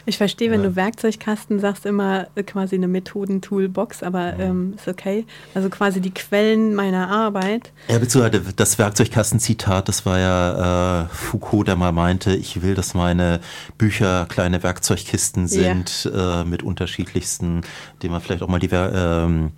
Ich 0.08 0.18
verstehe, 0.18 0.52
wenn 0.52 0.62
ja. 0.62 0.68
du 0.68 0.76
Werkzeugkasten 0.76 1.58
sagst, 1.58 1.84
immer 1.84 2.28
quasi 2.46 2.76
eine 2.76 2.86
Methoden-Toolbox, 2.86 4.04
aber 4.04 4.38
ähm, 4.38 4.74
ist 4.76 4.86
okay. 4.86 5.26
Also 5.52 5.68
quasi 5.68 6.00
die 6.00 6.14
Quellen 6.14 6.76
meiner 6.76 7.10
Arbeit. 7.10 7.72
Ja, 7.88 7.98
beziehungsweise 7.98 8.52
das 8.54 8.78
Werkzeugkasten-Zitat, 8.78 9.88
das 9.88 10.06
war 10.06 10.20
ja 10.20 11.02
äh, 11.02 11.08
Foucault, 11.08 11.66
der 11.66 11.74
mal 11.74 11.90
meinte, 11.90 12.36
ich 12.36 12.62
will, 12.62 12.76
dass 12.76 12.94
meine 12.94 13.40
Bücher 13.78 14.26
kleine 14.28 14.62
Werkzeugkisten 14.62 15.48
sind 15.48 16.04
ja. 16.04 16.42
äh, 16.42 16.44
mit 16.44 16.62
unterschiedlichsten, 16.62 17.62
dem 18.04 18.12
man 18.12 18.20
vielleicht 18.20 18.44
auch 18.44 18.48
mal 18.48 18.60
die 18.60 18.70
ähm, 18.70 19.50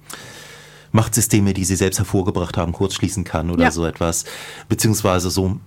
Machtsysteme, 0.92 1.54
die 1.54 1.64
sie 1.64 1.76
selbst 1.76 1.98
hervorgebracht 1.98 2.56
haben, 2.56 2.72
kurzschließen 2.72 3.24
kann 3.24 3.50
oder 3.50 3.64
ja. 3.64 3.70
so 3.70 3.84
etwas. 3.84 4.24
Beziehungsweise 4.68 5.30
so 5.30 5.58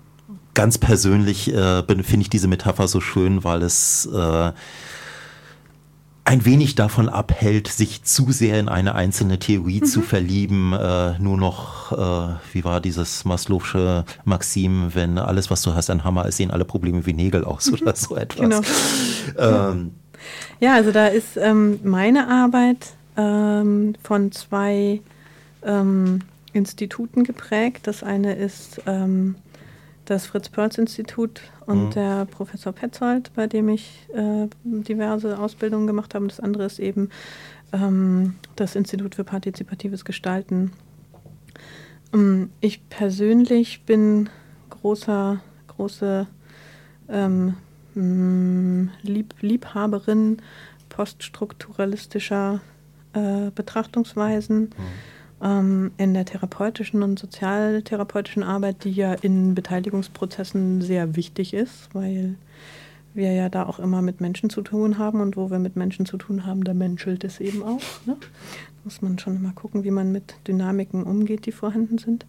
ganz 0.54 0.78
persönlich 0.78 1.54
äh, 1.54 1.84
finde 1.84 2.22
ich 2.22 2.30
diese 2.30 2.48
Metapher 2.48 2.88
so 2.88 3.00
schön, 3.00 3.44
weil 3.44 3.62
es 3.62 4.08
äh, 4.14 4.52
ein 6.24 6.46
wenig 6.46 6.76
davon 6.76 7.10
abhält, 7.10 7.68
sich 7.68 8.04
zu 8.04 8.32
sehr 8.32 8.60
in 8.60 8.70
eine 8.70 8.96
einzelne 8.96 9.40
Theorie 9.40 9.82
mhm. 9.82 9.86
zu 9.86 10.02
verlieben. 10.02 10.74
Äh, 10.74 11.20
nur 11.20 11.38
noch, 11.38 11.92
äh, 11.92 12.36
wie 12.54 12.64
war 12.64 12.80
dieses 12.80 13.26
Maslow'sche 13.26 14.06
Maxim, 14.24 14.92
wenn 14.94 15.18
alles, 15.18 15.50
was 15.50 15.62
du 15.64 15.74
hast, 15.74 15.90
ein 15.90 16.04
Hammer 16.04 16.28
ist, 16.28 16.38
sehen 16.38 16.52
alle 16.52 16.66
Probleme 16.66 17.06
wie 17.06 17.14
Nägel 17.14 17.44
aus 17.44 17.68
mhm. 17.68 17.80
oder 17.82 17.96
so 17.96 18.16
etwas. 18.16 18.40
Genau. 18.40 18.62
Ähm, 19.38 19.92
ja, 20.60 20.76
also 20.76 20.92
da 20.92 21.08
ist 21.08 21.38
ähm, 21.38 21.80
meine 21.84 22.28
Arbeit 22.28 22.92
ähm, 23.18 23.96
von 24.04 24.32
zwei 24.32 25.02
ähm, 25.64 26.20
Instituten 26.54 27.24
geprägt. 27.24 27.88
Das 27.88 28.04
eine 28.04 28.36
ist 28.36 28.82
ähm, 28.86 29.36
das 30.06 30.26
Fritz-Perls-Institut 30.26 31.42
und 31.66 31.86
mhm. 31.86 31.92
der 31.92 32.26
Professor 32.26 32.74
Petzold, 32.74 33.32
bei 33.36 33.48
dem 33.48 33.70
ich 33.70 34.08
äh, 34.14 34.48
diverse 34.64 35.40
Ausbildungen 35.40 35.88
gemacht 35.88 36.14
habe. 36.14 36.24
Und 36.24 36.32
das 36.32 36.40
andere 36.40 36.66
ist 36.66 36.80
eben 36.80 37.10
ähm, 37.72 38.36
das 38.56 38.76
Institut 38.76 39.16
für 39.16 39.24
partizipatives 39.24 40.04
Gestalten. 40.04 40.72
Ähm, 42.14 42.50
ich 42.60 42.88
persönlich 42.90 43.84
bin 43.86 44.30
großer, 44.70 45.40
große 45.68 46.28
ähm, 47.10 47.56
mm, 47.96 48.90
Lieb 49.04 49.36
Liebhaberin 49.42 50.42
poststrukturalistischer 50.90 52.60
äh, 53.14 53.52
Betrachtungsweisen. 53.56 54.62
Mhm 54.62 55.21
ähm, 55.42 55.92
in 55.98 56.14
der 56.14 56.26
therapeutischen 56.26 57.04
und 57.04 57.20
sozialtherapeutischen 57.20 58.44
Arbeit, 58.44 58.84
die 58.84 58.92
ja 58.92 59.14
in 59.14 59.56
Beteiligungsprozessen 59.56 60.82
sehr 60.82 61.16
wichtig 61.16 61.54
ist, 61.54 61.90
weil 61.94 62.36
wir 63.14 63.34
ja 63.34 63.50
da 63.50 63.66
auch 63.66 63.80
immer 63.80 64.02
mit 64.02 64.22
Menschen 64.22 64.50
zu 64.50 64.62
tun 64.62 64.98
haben 64.98 65.20
und 65.22 65.36
wo 65.36 65.50
wir 65.50 65.60
mit 65.60 65.76
Menschen 65.76 66.06
zu 66.06 66.18
tun 66.18 66.46
haben, 66.46 66.64
da 66.64 66.74
menschelt 66.74 67.24
es 67.24 67.40
eben 67.40 67.64
auch. 67.64 67.82
Ne? 68.06 68.16
Muss 68.84 69.02
man 69.02 69.20
schon 69.20 69.36
immer 69.36 69.52
gucken, 69.52 69.84
wie 69.84 69.92
man 69.92 70.12
mit 70.12 70.36
Dynamiken 70.48 71.04
umgeht, 71.04 71.46
die 71.46 71.52
vorhanden 71.52 71.98
sind. 71.98 72.26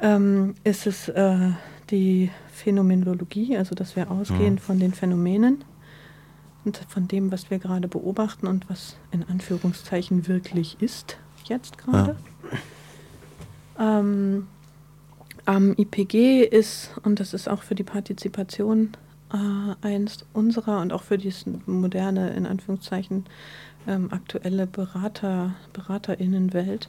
Ähm, 0.00 0.54
ist 0.64 0.86
es 0.86 1.08
äh, 1.08 1.50
die 1.90 2.30
Phänomenologie, 2.52 3.56
also 3.56 3.74
dass 3.74 3.96
wir 3.96 4.10
ausgehen 4.10 4.54
mhm. 4.54 4.58
von 4.58 4.78
den 4.78 4.92
Phänomenen 4.92 5.64
und 6.64 6.76
von 6.88 7.08
dem, 7.08 7.32
was 7.32 7.50
wir 7.50 7.58
gerade 7.58 7.88
beobachten 7.88 8.46
und 8.46 8.68
was 8.68 8.96
in 9.10 9.24
Anführungszeichen 9.24 10.28
wirklich 10.28 10.76
ist, 10.80 11.18
jetzt 11.48 11.78
gerade. 11.78 12.12
Ja. 12.12 12.31
Ähm, 13.82 14.46
am 15.44 15.74
IPG 15.76 16.44
ist, 16.44 16.90
und 17.02 17.18
das 17.18 17.34
ist 17.34 17.48
auch 17.48 17.62
für 17.62 17.74
die 17.74 17.82
Partizipation 17.82 18.92
äh, 19.32 19.86
eins 19.86 20.24
unserer 20.32 20.80
und 20.80 20.92
auch 20.92 21.02
für 21.02 21.18
die 21.18 21.32
moderne, 21.66 22.30
in 22.34 22.46
Anführungszeichen, 22.46 23.24
ähm, 23.88 24.12
aktuelle 24.12 24.66
Berater, 24.66 25.54
BeraterInnenwelt, 25.72 26.88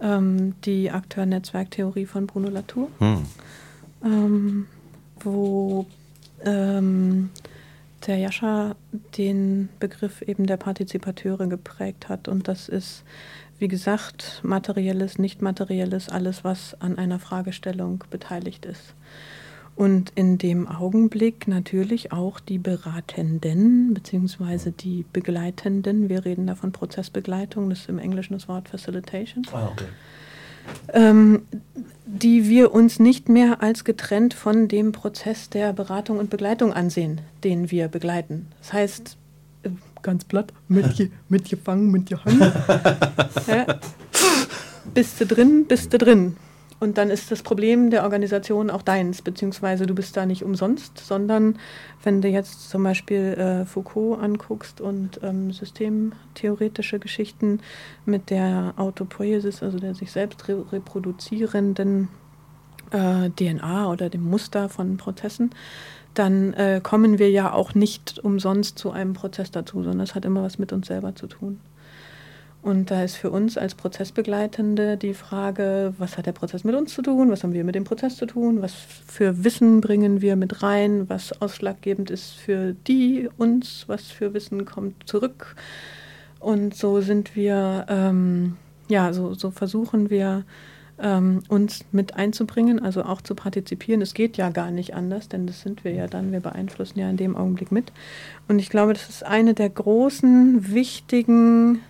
ähm, 0.00 0.54
die 0.64 0.90
Akteur-Netzwerktheorie 0.90 2.04
von 2.04 2.26
Bruno 2.26 2.50
Latour, 2.50 2.88
hm. 2.98 3.22
ähm, 4.04 4.66
wo 5.20 5.86
ähm, 6.44 7.30
der 8.06 8.18
Jascha 8.18 8.76
den 9.16 9.68
Begriff 9.80 10.22
eben 10.22 10.46
der 10.46 10.56
Partizipateure 10.56 11.46
geprägt 11.46 12.08
hat. 12.08 12.28
Und 12.28 12.48
das 12.48 12.68
ist 12.68 13.04
wie 13.58 13.68
gesagt, 13.68 14.40
materielles, 14.42 15.18
nicht 15.18 15.42
materielles, 15.42 16.08
alles, 16.08 16.44
was 16.44 16.80
an 16.80 16.98
einer 16.98 17.18
Fragestellung 17.18 18.04
beteiligt 18.10 18.66
ist. 18.66 18.94
Und 19.74 20.10
in 20.14 20.38
dem 20.38 20.68
Augenblick 20.68 21.48
natürlich 21.48 22.10
auch 22.10 22.40
die 22.40 22.58
Beratenden 22.58 23.92
bzw. 23.92 24.70
die 24.70 25.04
Begleitenden. 25.12 26.08
Wir 26.08 26.24
reden 26.24 26.46
da 26.46 26.54
von 26.54 26.72
Prozessbegleitung, 26.72 27.68
das 27.68 27.80
ist 27.80 27.88
im 27.90 27.98
Englischen 27.98 28.32
das 28.32 28.48
Wort 28.48 28.70
Facilitation. 28.70 29.46
Ah, 29.52 29.68
okay. 29.70 29.84
Ähm, 30.92 31.42
die 32.06 32.48
wir 32.48 32.72
uns 32.72 32.98
nicht 32.98 33.28
mehr 33.28 33.62
als 33.62 33.84
getrennt 33.84 34.32
von 34.32 34.68
dem 34.68 34.92
Prozess 34.92 35.50
der 35.50 35.72
Beratung 35.72 36.18
und 36.18 36.30
Begleitung 36.30 36.72
ansehen, 36.72 37.20
den 37.44 37.70
wir 37.70 37.88
begleiten. 37.88 38.46
Das 38.58 38.72
heißt, 38.72 39.16
äh, 39.64 39.70
ganz 40.02 40.24
platt, 40.24 40.52
mit, 40.68 41.10
mit 41.28 41.48
gefangen, 41.48 41.90
mit 41.90 42.06
gehangen. 42.06 42.40
ja. 43.46 43.66
Bist 44.94 45.20
du 45.20 45.26
drin, 45.26 45.66
bist 45.66 45.92
du 45.92 45.98
drin. 45.98 46.36
Und 46.78 46.98
dann 46.98 47.10
ist 47.10 47.30
das 47.30 47.42
Problem 47.42 47.90
der 47.90 48.02
Organisation 48.02 48.70
auch 48.70 48.82
deins, 48.82 49.22
beziehungsweise 49.22 49.86
du 49.86 49.94
bist 49.94 50.16
da 50.16 50.26
nicht 50.26 50.42
umsonst, 50.42 50.98
sondern 50.98 51.58
wenn 52.02 52.20
du 52.20 52.28
jetzt 52.28 52.68
zum 52.68 52.82
Beispiel 52.82 53.32
äh, 53.32 53.64
Foucault 53.64 54.22
anguckst 54.22 54.82
und 54.82 55.20
ähm, 55.22 55.52
systemtheoretische 55.52 56.98
Geschichten 56.98 57.60
mit 58.04 58.28
der 58.28 58.74
Autopoiesis, 58.76 59.62
also 59.62 59.78
der 59.78 59.94
sich 59.94 60.12
selbst 60.12 60.46
re 60.48 60.64
reproduzierenden 60.70 62.08
äh, 62.90 63.30
DNA 63.30 63.90
oder 63.90 64.10
dem 64.10 64.24
Muster 64.24 64.68
von 64.68 64.98
Prozessen, 64.98 65.50
dann 66.12 66.52
äh, 66.54 66.80
kommen 66.82 67.18
wir 67.18 67.30
ja 67.30 67.52
auch 67.52 67.74
nicht 67.74 68.18
umsonst 68.18 68.78
zu 68.78 68.90
einem 68.90 69.14
Prozess 69.14 69.50
dazu, 69.50 69.82
sondern 69.82 70.00
es 70.00 70.14
hat 70.14 70.24
immer 70.24 70.42
was 70.42 70.58
mit 70.58 70.72
uns 70.72 70.88
selber 70.88 71.14
zu 71.14 71.26
tun. 71.26 71.60
Und 72.66 72.90
da 72.90 73.04
ist 73.04 73.14
für 73.14 73.30
uns 73.30 73.56
als 73.56 73.76
Prozessbegleitende 73.76 74.96
die 74.96 75.14
Frage, 75.14 75.94
was 75.98 76.18
hat 76.18 76.26
der 76.26 76.32
Prozess 76.32 76.64
mit 76.64 76.74
uns 76.74 76.92
zu 76.92 77.00
tun, 77.00 77.30
was 77.30 77.44
haben 77.44 77.52
wir 77.52 77.62
mit 77.62 77.76
dem 77.76 77.84
Prozess 77.84 78.16
zu 78.16 78.26
tun, 78.26 78.60
was 78.60 78.74
für 78.74 79.44
Wissen 79.44 79.80
bringen 79.80 80.20
wir 80.20 80.34
mit 80.34 80.64
rein, 80.64 81.08
was 81.08 81.40
ausschlaggebend 81.40 82.10
ist 82.10 82.32
für 82.32 82.74
die, 82.88 83.28
uns, 83.38 83.84
was 83.86 84.06
für 84.06 84.34
Wissen 84.34 84.64
kommt 84.64 85.08
zurück. 85.08 85.54
Und 86.40 86.74
so 86.74 87.00
sind 87.00 87.36
wir, 87.36 87.86
ähm, 87.88 88.56
ja, 88.88 89.12
so, 89.12 89.34
so 89.34 89.52
versuchen 89.52 90.10
wir 90.10 90.42
ähm, 90.98 91.44
uns 91.46 91.84
mit 91.92 92.16
einzubringen, 92.16 92.82
also 92.82 93.04
auch 93.04 93.22
zu 93.22 93.36
partizipieren. 93.36 94.02
Es 94.02 94.12
geht 94.12 94.36
ja 94.38 94.50
gar 94.50 94.72
nicht 94.72 94.92
anders, 94.92 95.28
denn 95.28 95.46
das 95.46 95.60
sind 95.60 95.84
wir 95.84 95.92
ja 95.92 96.08
dann, 96.08 96.32
wir 96.32 96.40
beeinflussen 96.40 96.98
ja 96.98 97.08
in 97.08 97.16
dem 97.16 97.36
Augenblick 97.36 97.70
mit. 97.70 97.92
Und 98.48 98.58
ich 98.58 98.70
glaube, 98.70 98.92
das 98.92 99.08
ist 99.08 99.24
eine 99.24 99.54
der 99.54 99.70
großen, 99.70 100.74
wichtigen 100.74 101.80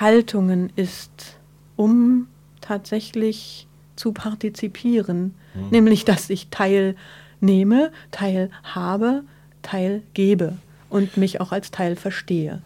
Haltungen 0.00 0.72
ist, 0.76 1.38
um 1.76 2.26
tatsächlich 2.60 3.66
zu 3.96 4.12
partizipieren, 4.12 5.34
mhm. 5.54 5.68
nämlich 5.70 6.04
dass 6.04 6.30
ich 6.30 6.48
teilnehme, 6.48 7.92
teilhabe, 8.10 9.22
teilgebe 9.62 10.56
und 10.90 11.16
mich 11.16 11.40
auch 11.40 11.52
als 11.52 11.70
Teil 11.70 11.96
verstehe. 11.96 12.62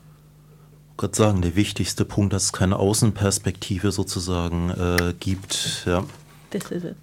Ich 0.96 1.02
würde 1.02 1.16
sagen, 1.16 1.42
der 1.42 1.54
wichtigste 1.54 2.04
Punkt, 2.04 2.32
dass 2.32 2.44
es 2.44 2.52
keine 2.52 2.76
Außenperspektive 2.76 3.92
sozusagen 3.92 4.70
äh, 4.70 5.14
gibt. 5.20 5.84
Ja. 5.86 6.04
This 6.50 6.70
is 6.70 6.84
it. 6.84 6.96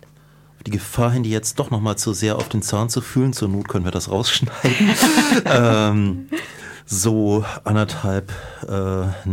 Die 0.66 0.72
Gefahr 0.72 1.12
hin, 1.12 1.24
die 1.24 1.30
jetzt 1.30 1.60
doch 1.60 1.70
noch 1.70 1.80
mal 1.80 1.96
zu 1.96 2.12
sehr 2.12 2.38
auf 2.38 2.50
den 2.50 2.62
Zahn 2.62 2.90
zu 2.90 3.00
fühlen, 3.00 3.34
zur 3.34 3.48
Not 3.48 3.68
können 3.68 3.86
wir 3.86 3.92
das 3.92 4.10
rausschneiden. 4.10 4.96
ähm, 5.46 6.28
so 6.86 7.46
anderthalb 7.64 8.32
äh, 8.68 9.30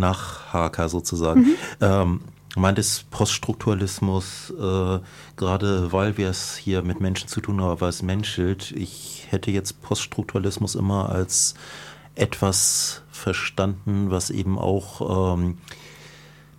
Nachhaker 0.53 0.89
sozusagen. 0.89 1.41
Mhm. 1.41 1.57
Ähm, 1.81 2.21
meint 2.57 2.79
es 2.79 3.05
Poststrukturalismus, 3.11 4.51
äh, 4.51 4.99
gerade 5.37 5.93
weil 5.93 6.19
wir 6.19 6.29
es 6.29 6.57
hier 6.57 6.83
mit 6.83 7.01
Menschen 7.01 7.29
zu 7.29 7.41
tun 7.41 7.61
haben, 7.61 7.81
weil 7.81 7.89
es 7.89 8.03
menschelt. 8.03 8.73
Ich 8.73 9.27
hätte 9.31 9.51
jetzt 9.51 9.81
Poststrukturalismus 9.83 10.75
immer 10.75 11.09
als 11.09 11.55
etwas 12.15 13.03
verstanden, 13.11 14.11
was 14.11 14.29
eben 14.29 14.59
auch 14.59 15.35
ähm, 15.35 15.59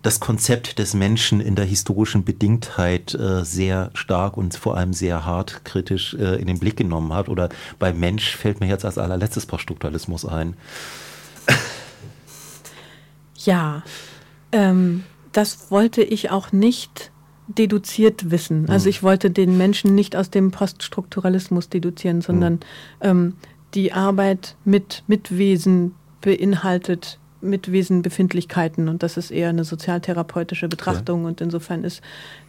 das 0.02 0.20
Konzept 0.20 0.78
des 0.80 0.92
Menschen 0.94 1.40
in 1.40 1.54
der 1.54 1.64
historischen 1.64 2.24
Bedingtheit 2.24 3.14
äh, 3.14 3.44
sehr 3.44 3.90
stark 3.94 4.36
und 4.36 4.54
vor 4.54 4.76
allem 4.76 4.92
sehr 4.92 5.24
hart 5.24 5.64
kritisch 5.64 6.14
äh, 6.14 6.40
in 6.40 6.48
den 6.48 6.58
Blick 6.58 6.76
genommen 6.76 7.12
hat. 7.12 7.28
Oder 7.28 7.48
bei 7.78 7.92
Mensch 7.92 8.36
fällt 8.36 8.60
mir 8.60 8.66
jetzt 8.66 8.84
als 8.84 8.98
allerletztes 8.98 9.46
Poststrukturalismus 9.46 10.26
ein. 10.26 10.56
Ja, 13.44 13.82
ähm, 14.52 15.04
das 15.32 15.70
wollte 15.70 16.02
ich 16.02 16.30
auch 16.30 16.52
nicht 16.52 17.10
deduziert 17.46 18.30
wissen. 18.30 18.70
Also 18.70 18.84
hm. 18.84 18.90
ich 18.90 19.02
wollte 19.02 19.30
den 19.30 19.58
Menschen 19.58 19.94
nicht 19.94 20.16
aus 20.16 20.30
dem 20.30 20.50
Poststrukturalismus 20.50 21.68
deduzieren, 21.68 22.22
sondern 22.22 22.54
mhm. 22.54 22.60
ähm, 23.00 23.32
die 23.74 23.92
Arbeit 23.92 24.56
mit 24.64 25.02
Mitwesen 25.06 25.94
beinhaltet 26.20 27.18
mit 27.44 27.70
Wesenbefindlichkeiten 27.70 28.88
und 28.88 29.02
das 29.02 29.16
ist 29.16 29.30
eher 29.30 29.50
eine 29.50 29.64
sozialtherapeutische 29.64 30.66
Betrachtung 30.66 31.20
okay. 31.20 31.28
und 31.28 31.40
insofern 31.40 31.84
ist 31.84 32.00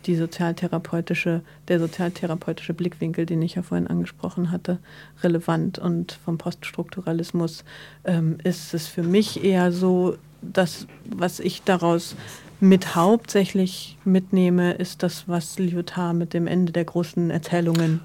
die 0.05 0.15
sozialtherapeutische, 0.15 1.41
der 1.67 1.79
sozialtherapeutische 1.79 2.73
Blickwinkel, 2.73 3.25
den 3.25 3.41
ich 3.41 3.55
ja 3.55 3.61
vorhin 3.61 3.87
angesprochen 3.87 4.51
hatte, 4.51 4.79
relevant 5.21 5.77
und 5.77 6.13
vom 6.23 6.37
Poststrukturalismus 6.37 7.65
ähm, 8.05 8.37
ist 8.43 8.73
es 8.73 8.87
für 8.87 9.03
mich 9.03 9.43
eher 9.43 9.71
so, 9.71 10.15
dass 10.53 10.87
was 11.05 11.39
ich 11.39 11.63
daraus 11.63 12.15
mit 12.59 12.95
hauptsächlich 12.95 13.97
mitnehme, 14.05 14.73
ist 14.73 15.03
das, 15.03 15.27
was 15.27 15.59
Lyotard 15.59 16.15
mit 16.15 16.33
dem 16.33 16.47
Ende 16.47 16.71
der 16.71 16.85
großen 16.85 17.29
Erzählungen 17.29 18.01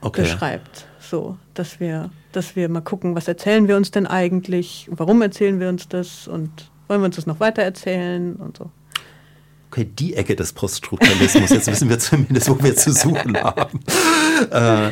okay. 0.00 0.22
beschreibt. 0.22 0.86
So, 1.00 1.36
dass 1.54 1.80
wir 1.80 2.10
dass 2.34 2.56
wir 2.56 2.68
mal 2.68 2.80
gucken, 2.80 3.14
was 3.14 3.28
erzählen 3.28 3.68
wir 3.68 3.76
uns 3.76 3.90
denn 3.90 4.06
eigentlich, 4.06 4.88
warum 4.90 5.22
erzählen 5.22 5.60
wir 5.60 5.68
uns 5.68 5.88
das 5.88 6.28
und 6.28 6.50
wollen 6.88 7.00
wir 7.00 7.06
uns 7.06 7.16
das 7.16 7.26
noch 7.26 7.40
weiter 7.40 7.62
erzählen 7.62 8.34
und 8.36 8.56
so. 8.56 8.70
Okay, 9.70 9.84
die 9.84 10.14
Ecke 10.14 10.36
des 10.36 10.52
Poststrukturalismus, 10.52 11.50
jetzt 11.50 11.66
wissen 11.66 11.88
wir 11.88 11.98
zumindest, 11.98 12.48
wo 12.48 12.62
wir 12.62 12.76
zu 12.76 12.92
suchen 12.92 13.36
haben. 13.42 13.80
äh, 14.50 14.90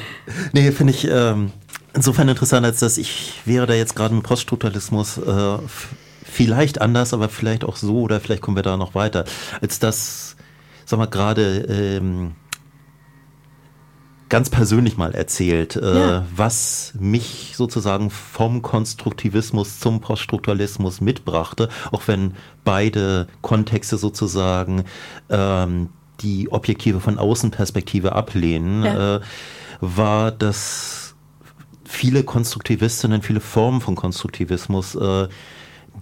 nee, 0.52 0.72
finde 0.72 0.92
ich 0.92 1.06
ähm, 1.08 1.52
insofern 1.94 2.28
interessant, 2.28 2.66
als 2.66 2.80
dass 2.80 2.98
ich 2.98 3.40
wäre 3.44 3.66
da 3.66 3.74
jetzt 3.74 3.94
gerade 3.94 4.14
im 4.14 4.22
Poststrukturalismus 4.22 5.18
äh, 5.18 5.58
vielleicht 6.32 6.80
anders, 6.80 7.12
aber 7.12 7.28
vielleicht 7.28 7.64
auch 7.64 7.76
so 7.76 8.00
oder 8.00 8.20
vielleicht 8.20 8.42
kommen 8.42 8.56
wir 8.56 8.62
da 8.62 8.76
noch 8.76 8.94
weiter, 8.94 9.24
als 9.60 9.78
das, 9.78 10.36
sag 10.86 10.98
mal, 10.98 11.06
gerade 11.06 11.66
ähm, 11.68 12.32
ganz 14.30 14.48
persönlich 14.48 14.96
mal 14.96 15.14
erzählt, 15.14 15.76
äh, 15.76 15.98
ja. 15.98 16.26
was 16.34 16.94
mich 16.98 17.52
sozusagen 17.54 18.08
vom 18.08 18.62
Konstruktivismus 18.62 19.78
zum 19.78 20.00
Poststrukturalismus 20.00 21.02
mitbrachte, 21.02 21.68
auch 21.90 22.08
wenn 22.08 22.34
beide 22.64 23.26
Kontexte 23.42 23.98
sozusagen 23.98 24.84
ähm, 25.28 25.90
die 26.20 26.50
Objektive 26.50 27.00
von 27.00 27.18
Außenperspektive 27.18 28.12
ablehnen, 28.14 28.84
ja. 28.84 29.16
äh, 29.16 29.20
war, 29.82 30.30
dass 30.30 31.14
viele 31.84 32.22
Konstruktivistinnen, 32.24 33.20
viele 33.20 33.40
Formen 33.40 33.82
von 33.82 33.96
Konstruktivismus 33.96 34.94
äh, 34.94 35.28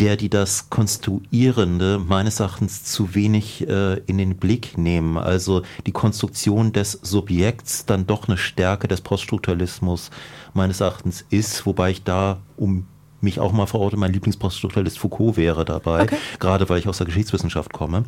der 0.00 0.16
die 0.16 0.30
das 0.30 0.70
Konstruierende 0.70 1.98
meines 1.98 2.40
Erachtens 2.40 2.84
zu 2.84 3.14
wenig 3.14 3.68
äh, 3.68 3.98
in 4.06 4.16
den 4.16 4.36
Blick 4.36 4.78
nehmen. 4.78 5.18
Also 5.18 5.62
die 5.86 5.92
Konstruktion 5.92 6.72
des 6.72 6.92
Subjekts 6.92 7.84
dann 7.84 8.06
doch 8.06 8.26
eine 8.26 8.38
Stärke 8.38 8.88
des 8.88 9.02
Poststrukturalismus 9.02 10.10
meines 10.54 10.80
Erachtens 10.80 11.24
ist, 11.28 11.66
wobei 11.66 11.90
ich 11.90 12.02
da 12.02 12.38
um 12.56 12.86
mich 13.20 13.38
auch 13.38 13.52
mal 13.52 13.66
verorte, 13.66 13.98
mein 13.98 14.14
Lieblingspoststrukturalist 14.14 14.98
Foucault 14.98 15.36
wäre 15.36 15.66
dabei, 15.66 16.04
okay. 16.04 16.16
gerade 16.38 16.68
weil 16.70 16.78
ich 16.78 16.88
aus 16.88 16.96
der 16.96 17.06
Geschichtswissenschaft 17.06 17.72
komme. 17.72 18.04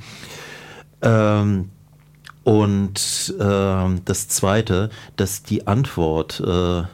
Ähm, 1.02 1.68
und 2.44 3.34
äh, 3.38 4.00
das 4.04 4.28
Zweite, 4.28 4.88
dass 5.16 5.42
die 5.42 5.66
Antwort 5.66 6.40
äh, 6.40 6.84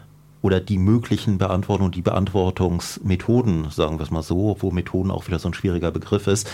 oder 0.42 0.60
die 0.60 0.78
möglichen 0.78 1.38
Beantwortungen, 1.38 1.92
die 1.92 2.02
Beantwortungsmethoden, 2.02 3.70
sagen 3.70 3.98
wir 3.98 4.04
es 4.04 4.10
mal 4.10 4.22
so, 4.22 4.56
wo 4.60 4.70
Methoden 4.70 5.10
auch 5.10 5.26
wieder 5.26 5.38
so 5.38 5.48
ein 5.48 5.54
schwieriger 5.54 5.90
Begriff 5.90 6.26
ist, 6.26 6.48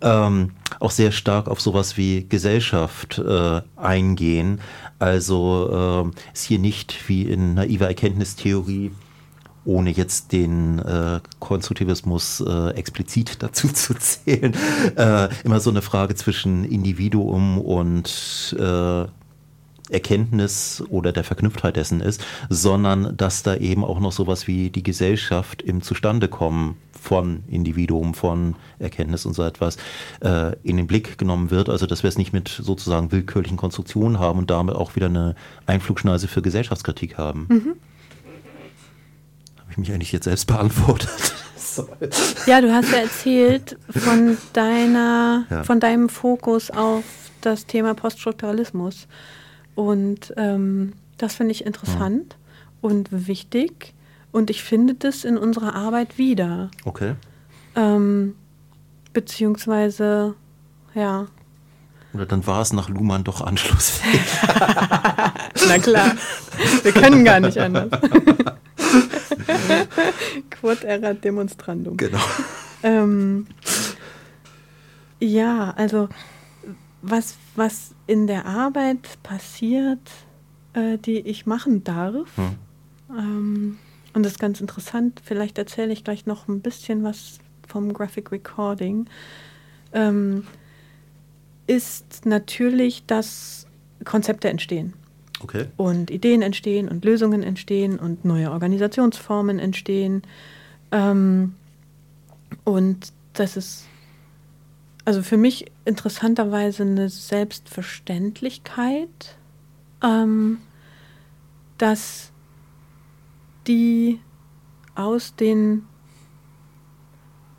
ähm, 0.00 0.52
auch 0.78 0.90
sehr 0.90 1.10
stark 1.10 1.48
auf 1.48 1.60
sowas 1.60 1.96
wie 1.96 2.26
Gesellschaft 2.28 3.18
äh, 3.18 3.62
eingehen. 3.76 4.60
Also 4.98 6.12
äh, 6.12 6.32
ist 6.32 6.44
hier 6.44 6.58
nicht 6.58 7.08
wie 7.08 7.22
in 7.22 7.54
naiver 7.54 7.86
Erkenntnistheorie 7.86 8.92
ohne 9.66 9.90
jetzt 9.90 10.32
den 10.32 10.78
äh, 10.78 11.20
Konstruktivismus 11.40 12.40
äh, 12.40 12.70
explizit 12.70 13.38
dazu 13.42 13.68
zu 13.68 13.94
zählen, 13.94 14.54
äh, 14.96 15.28
immer 15.44 15.60
so 15.60 15.70
eine 15.70 15.82
Frage 15.82 16.14
zwischen 16.14 16.64
Individuum 16.64 17.58
und 17.58 18.56
äh, 18.58 19.06
Erkenntnis 19.90 20.82
oder 20.88 21.12
der 21.12 21.24
Verknüpftheit 21.24 21.76
dessen 21.76 22.00
ist, 22.00 22.24
sondern 22.48 23.16
dass 23.16 23.42
da 23.42 23.56
eben 23.56 23.84
auch 23.84 24.00
noch 24.00 24.12
sowas 24.12 24.46
wie 24.46 24.70
die 24.70 24.82
Gesellschaft 24.82 25.62
im 25.62 25.82
Zustandekommen 25.82 26.76
von 27.06 27.44
Individuum, 27.48 28.14
von 28.14 28.56
Erkenntnis 28.78 29.26
und 29.26 29.34
so 29.34 29.44
etwas 29.44 29.76
äh, 30.20 30.56
in 30.64 30.76
den 30.76 30.86
Blick 30.86 31.18
genommen 31.18 31.50
wird. 31.50 31.68
Also 31.68 31.86
dass 31.86 32.02
wir 32.02 32.08
es 32.08 32.18
nicht 32.18 32.32
mit 32.32 32.48
sozusagen 32.48 33.12
willkürlichen 33.12 33.56
Konstruktionen 33.56 34.18
haben 34.18 34.40
und 34.40 34.50
damit 34.50 34.74
auch 34.74 34.96
wieder 34.96 35.06
eine 35.06 35.36
Einflugschneise 35.66 36.26
für 36.26 36.42
Gesellschaftskritik 36.42 37.16
haben. 37.16 37.46
Mhm. 37.48 37.76
Habe 39.60 39.70
ich 39.70 39.78
mich 39.78 39.92
eigentlich 39.92 40.12
jetzt 40.12 40.24
selbst 40.24 40.46
beantwortet? 40.46 41.34
ja, 42.46 42.60
du 42.60 42.72
hast 42.72 42.90
ja 42.90 42.98
erzählt 42.98 43.78
von 43.90 44.36
deiner, 44.52 45.46
ja. 45.50 45.64
von 45.64 45.78
deinem 45.78 46.08
Fokus 46.08 46.70
auf 46.70 47.04
das 47.40 47.66
Thema 47.66 47.94
Poststrukturalismus. 47.94 49.06
Und 49.76 50.34
ähm, 50.36 50.94
das 51.18 51.36
finde 51.36 51.52
ich 51.52 51.64
interessant 51.64 52.36
mhm. 52.36 52.78
und 52.80 53.28
wichtig. 53.28 53.94
Und 54.32 54.50
ich 54.50 54.64
finde 54.64 54.94
das 54.94 55.24
in 55.24 55.38
unserer 55.38 55.76
Arbeit 55.76 56.18
wieder. 56.18 56.70
Okay. 56.84 57.14
Ähm, 57.76 58.34
beziehungsweise, 59.12 60.34
ja. 60.94 61.26
Oder 62.12 62.26
dann 62.26 62.46
war 62.46 62.62
es 62.62 62.72
nach 62.72 62.88
Luhmann 62.88 63.22
doch 63.22 63.42
anschlussfähig. 63.42 64.20
Na 65.68 65.78
klar, 65.78 66.12
wir 66.82 66.92
können 66.92 67.24
gar 67.24 67.40
nicht 67.40 67.58
anders. 67.58 67.88
Quod 70.50 70.84
erat 70.84 71.22
demonstrandum. 71.22 71.96
Genau. 71.96 72.20
Ähm, 72.82 73.46
ja, 75.20 75.74
also 75.76 76.08
was, 77.02 77.36
was 77.54 77.94
in 78.06 78.26
der 78.26 78.46
Arbeit 78.46 79.22
passiert, 79.22 80.10
äh, 80.74 80.98
die 80.98 81.18
ich 81.20 81.46
machen 81.46 81.84
darf, 81.84 82.36
hm. 82.36 82.54
ähm, 83.10 83.78
und 84.12 84.22
das 84.22 84.32
ist 84.32 84.38
ganz 84.38 84.60
interessant, 84.60 85.20
vielleicht 85.22 85.58
erzähle 85.58 85.92
ich 85.92 86.02
gleich 86.02 86.26
noch 86.26 86.48
ein 86.48 86.60
bisschen 86.60 87.04
was 87.04 87.38
vom 87.68 87.92
Graphic 87.92 88.32
Recording, 88.32 89.06
ähm, 89.92 90.46
ist 91.66 92.24
natürlich, 92.24 93.04
dass 93.06 93.66
Konzepte 94.04 94.48
entstehen. 94.48 94.94
Okay. 95.42 95.66
Und 95.76 96.10
Ideen 96.10 96.42
entstehen 96.42 96.88
und 96.88 97.04
Lösungen 97.04 97.42
entstehen 97.42 97.98
und 97.98 98.24
neue 98.24 98.50
Organisationsformen 98.50 99.58
entstehen. 99.58 100.22
Ähm, 100.92 101.54
und 102.64 103.12
das 103.34 103.56
ist 103.56 103.84
also 105.06 105.22
für 105.22 105.38
mich 105.38 105.70
interessanterweise 105.84 106.82
eine 106.82 107.08
Selbstverständlichkeit, 107.08 109.36
ähm, 110.02 110.58
dass 111.78 112.32
die 113.66 114.20
aus 114.96 115.36
den 115.36 115.84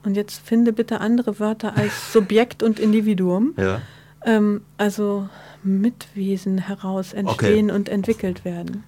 und 0.03 0.15
jetzt 0.15 0.45
finde 0.45 0.73
bitte 0.73 1.01
andere 1.01 1.39
Wörter 1.39 1.75
als 1.77 2.13
Subjekt 2.13 2.61
und 2.63 2.79
Individuum. 2.79 3.53
Ja. 3.57 3.81
Ähm, 4.25 4.61
also 4.77 5.29
Mitwesen 5.63 6.57
heraus 6.57 7.13
entstehen 7.13 7.69
okay. 7.69 7.77
und 7.77 7.89
entwickelt 7.89 8.43
werden. 8.45 8.83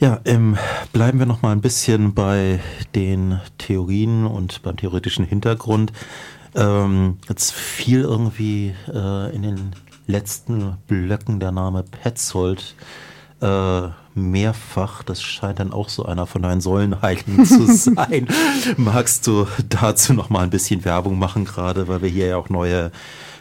Ja, 0.00 0.18
ähm, 0.24 0.56
bleiben 0.94 1.18
wir 1.18 1.26
noch 1.26 1.42
mal 1.42 1.52
ein 1.52 1.60
bisschen 1.60 2.14
bei 2.14 2.58
den 2.94 3.38
Theorien 3.58 4.24
und 4.24 4.62
beim 4.62 4.78
theoretischen 4.78 5.26
Hintergrund. 5.26 5.92
Ähm, 6.54 7.18
jetzt 7.28 7.52
fiel 7.52 8.00
irgendwie 8.00 8.74
äh, 8.88 9.34
in 9.36 9.42
den 9.42 9.72
letzten 10.06 10.78
Blöcken 10.86 11.38
der 11.38 11.52
Name 11.52 11.82
Petzold 11.82 12.76
äh, 13.42 13.88
mehrfach. 14.14 15.02
Das 15.02 15.20
scheint 15.22 15.60
dann 15.60 15.70
auch 15.70 15.90
so 15.90 16.06
einer 16.06 16.26
von 16.26 16.40
deinen 16.40 16.62
Säulenheiligen 16.62 17.44
zu 17.44 17.66
sein. 17.66 18.26
Magst 18.78 19.26
du 19.26 19.46
dazu 19.68 20.14
noch 20.14 20.30
mal 20.30 20.44
ein 20.44 20.50
bisschen 20.50 20.86
Werbung 20.86 21.18
machen, 21.18 21.44
gerade 21.44 21.88
weil 21.88 22.00
wir 22.00 22.08
hier 22.08 22.26
ja 22.28 22.36
auch 22.38 22.48
neue, 22.48 22.90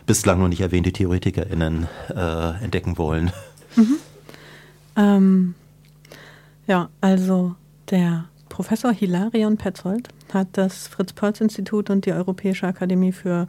bislang 0.06 0.42
noch 0.42 0.50
nicht 0.50 0.60
erwähnte 0.60 0.92
TheoretikerInnen 0.92 1.88
äh, 2.14 2.64
entdecken 2.66 2.98
wollen? 2.98 3.32
Mhm. 3.78 3.96
Ähm, 4.98 5.56
ja, 6.70 6.90
also 7.02 7.56
der 7.90 8.26
Professor 8.48 8.94
Hilarion 8.94 9.58
Petzold 9.58 10.10
hat 10.32 10.50
das 10.54 10.88
Fritz-Perls-Institut 10.88 11.90
und 11.90 12.06
die 12.06 12.14
Europäische 12.14 12.68
Akademie 12.68 13.12
für 13.12 13.48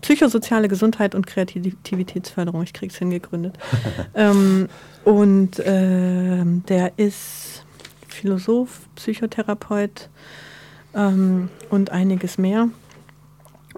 psychosoziale 0.00 0.68
Gesundheit 0.68 1.14
und 1.14 1.26
Kreativitätsförderung, 1.26 2.62
ich 2.62 2.72
krieg's 2.72 2.96
hingegründet. 2.96 3.58
ähm, 4.14 4.68
und 5.04 5.58
äh, 5.58 6.42
der 6.68 6.98
ist 6.98 7.64
Philosoph, 8.08 8.88
Psychotherapeut 8.96 10.08
ähm, 10.94 11.50
und 11.68 11.90
einiges 11.92 12.38
mehr 12.38 12.68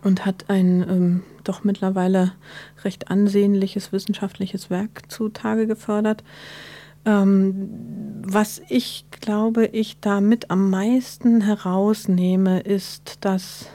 und 0.03 0.27
hat 0.27 0.44
ein 0.48 0.83
ähm, 0.88 1.22
doch 1.42 1.64
mittlerweile 1.64 2.35
recht 2.85 3.11
ansehnliches 3.11 3.90
wissenschaftliches 3.90 4.70
Werk 4.70 5.11
zutage 5.11 5.66
gefördert. 5.66 6.22
Ähm, 7.09 7.71
was 8.27 8.61
ich 8.68 9.07
glaube, 9.21 9.66
ich 9.66 9.99
damit 10.01 10.51
am 10.51 10.71
meisten 10.71 11.40
herausnehme, 11.40 12.61
ist, 12.61 13.25
dass 13.25 13.66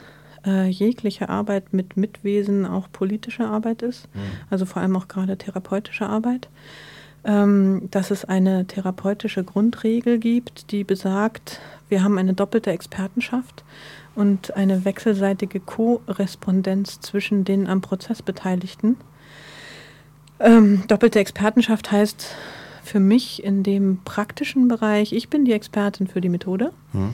äh, 0.45 0.67
jegliche 0.67 1.29
Arbeit 1.29 1.73
mit 1.73 1.97
Mitwesen 1.97 2.65
auch 2.65 2.91
politische 2.91 3.45
Arbeit 3.45 3.81
ist, 3.81 4.07
mhm. 4.13 4.19
also 4.49 4.65
vor 4.65 4.81
allem 4.81 4.95
auch 4.95 5.07
gerade 5.07 5.37
therapeutische 5.37 6.05
Arbeit 6.05 6.49
ähm, 7.25 7.87
dass 7.91 8.11
es 8.11 8.25
eine 8.25 8.65
therapeutische 8.65 9.43
Grundregel 9.43 10.19
gibt, 10.19 10.71
die 10.71 10.83
besagt, 10.83 11.61
wir 11.89 12.03
haben 12.03 12.17
eine 12.17 12.33
doppelte 12.33 12.71
Expertenschaft 12.71 13.63
und 14.15 14.55
eine 14.55 14.85
wechselseitige 14.85 15.59
Korrespondenz 15.59 16.99
zwischen 16.99 17.45
den 17.45 17.67
am 17.67 17.81
Prozess 17.81 18.21
Beteiligten. 18.21 18.97
Ähm, 20.39 20.83
doppelte 20.87 21.19
Expertenschaft 21.19 21.91
heißt 21.91 22.35
für 22.83 22.99
mich 22.99 23.43
in 23.43 23.63
dem 23.63 23.99
praktischen 24.03 24.67
Bereich, 24.67 25.13
ich 25.13 25.29
bin 25.29 25.45
die 25.45 25.53
Expertin 25.53 26.07
für 26.07 26.21
die 26.21 26.29
Methode. 26.29 26.71
Mhm. 26.93 27.13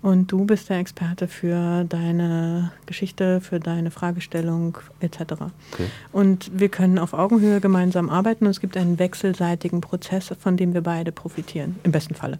Und 0.00 0.30
du 0.30 0.44
bist 0.44 0.70
der 0.70 0.78
Experte 0.78 1.26
für 1.26 1.84
deine 1.84 2.70
Geschichte, 2.86 3.40
für 3.40 3.58
deine 3.58 3.90
Fragestellung 3.90 4.78
etc. 5.00 5.20
Okay. 5.72 5.86
Und 6.12 6.52
wir 6.54 6.68
können 6.68 7.00
auf 7.00 7.14
Augenhöhe 7.14 7.60
gemeinsam 7.60 8.08
arbeiten 8.08 8.44
und 8.44 8.52
es 8.52 8.60
gibt 8.60 8.76
einen 8.76 9.00
wechselseitigen 9.00 9.80
Prozess, 9.80 10.32
von 10.38 10.56
dem 10.56 10.72
wir 10.72 10.82
beide 10.82 11.10
profitieren, 11.10 11.80
im 11.82 11.90
besten 11.90 12.14
Falle. 12.14 12.38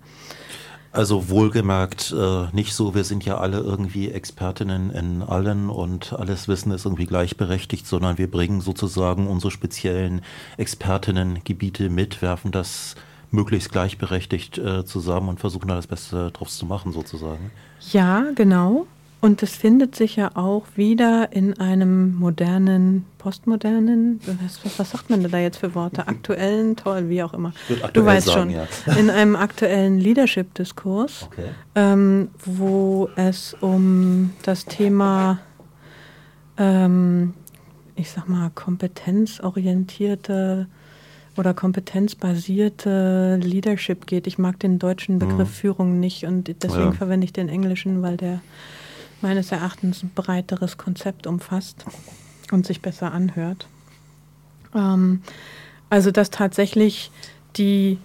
Also 0.91 1.29
wohlgemerkt 1.29 2.15
äh, 2.17 2.47
nicht 2.53 2.73
so, 2.73 2.95
wir 2.95 3.05
sind 3.05 3.25
ja 3.25 3.39
alle 3.39 3.59
irgendwie 3.59 4.11
Expertinnen 4.11 4.91
in 4.91 5.23
allen 5.23 5.69
und 5.69 6.15
alles 6.15 6.49
Wissen 6.49 6.73
ist 6.73 6.87
irgendwie 6.87 7.07
gleichberechtigt, 7.07 7.87
sondern 7.87 8.17
wir 8.17 8.31
bringen 8.31 8.61
sozusagen 8.61 9.27
unsere 9.27 9.51
speziellen 9.51 10.23
Expertinnengebiete 10.57 11.91
mit, 11.91 12.23
werfen 12.23 12.53
das 12.53 12.95
möglichst 13.31 13.71
gleichberechtigt 13.71 14.57
äh, 14.57 14.85
zusammen 14.87 15.29
und 15.29 15.41
versuchen 15.41 15.69
da 15.69 15.75
das 15.75 15.87
Beste 15.87 16.31
draus 16.31 16.57
zu 16.57 16.65
machen, 16.65 16.93
sozusagen. 16.93 17.51
Ja, 17.93 18.25
genau. 18.35 18.87
Und 19.21 19.43
es 19.43 19.57
findet 19.57 19.97
sich 19.97 20.15
ja 20.15 20.31
auch 20.35 20.63
wieder 20.77 21.33
in 21.33 21.59
einem 21.59 22.15
modernen, 22.15 23.05
postmodernen, 23.19 24.21
was, 24.45 24.61
was 24.79 24.93
sagt 24.93 25.11
man 25.11 25.29
da 25.29 25.39
jetzt 25.39 25.57
für 25.57 25.75
Worte? 25.75 26.07
Aktuellen, 26.07 26.77
toll, 26.77 27.09
wie 27.09 27.25
auch 27.25 27.35
immer. 27.35 27.53
Du 27.93 28.05
weißt 28.05 28.29
sagen, 28.29 28.53
schon, 28.53 28.61
ja. 28.61 28.69
in 28.97 29.11
einem 29.11 29.35
aktuellen 29.35 29.99
Leadership-Diskurs, 29.99 31.29
okay. 31.33 31.49
ähm, 31.75 32.29
wo 32.45 33.11
es 33.17 33.57
um 33.61 34.31
das 34.45 34.67
Thema, 34.67 35.41
ähm, 36.57 37.35
ich 37.97 38.13
sag 38.13 38.29
mal, 38.29 38.53
kompetenzorientierte 38.55 40.69
oder 41.37 41.55
kompetenzbasierte 41.55 43.41
Leadership 43.43 44.07
geht. 44.07 44.29
Ich 44.29 44.39
mag 44.39 44.61
den 44.61 44.79
deutschen 44.79 45.17
mhm. 45.17 45.21
Begriff 45.21 45.49
mhm. 45.49 45.53
Führung 45.53 45.99
nicht 45.99 46.25
und 46.25 46.63
deswegen 46.63 46.91
ja. 46.91 46.93
verwende 46.93 47.25
ich 47.25 47.33
den 47.33 47.49
englischen, 47.49 48.01
weil 48.03 48.17
der 48.17 48.41
meines 49.21 49.53
Erachtens 49.53 50.03
ein 50.03 50.11
breiteres 50.15 50.77
Konzept 50.77 51.27
umfasst 51.27 51.85
und 52.53 52.67
sich 52.67 52.81
besser 52.81 53.13
anhört. 53.13 53.67
Ähm, 54.75 55.23
also 55.91 56.11
dass 56.11 56.31
tatsächlich 56.31 57.11
die, 57.57 57.99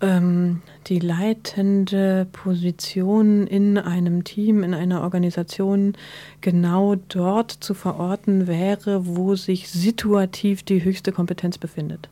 ähm, 0.00 0.62
die 0.86 0.98
leitende 0.98 2.26
Position 2.32 3.46
in 3.46 3.78
einem 3.78 4.24
Team, 4.24 4.62
in 4.62 4.74
einer 4.74 5.02
Organisation 5.02 5.94
genau 6.40 6.94
dort 6.94 7.50
zu 7.50 7.74
verorten 7.74 8.46
wäre, 8.46 9.06
wo 9.06 9.34
sich 9.34 9.70
situativ 9.70 10.62
die 10.62 10.84
höchste 10.84 11.12
Kompetenz 11.12 11.58
befindet. 11.58 12.08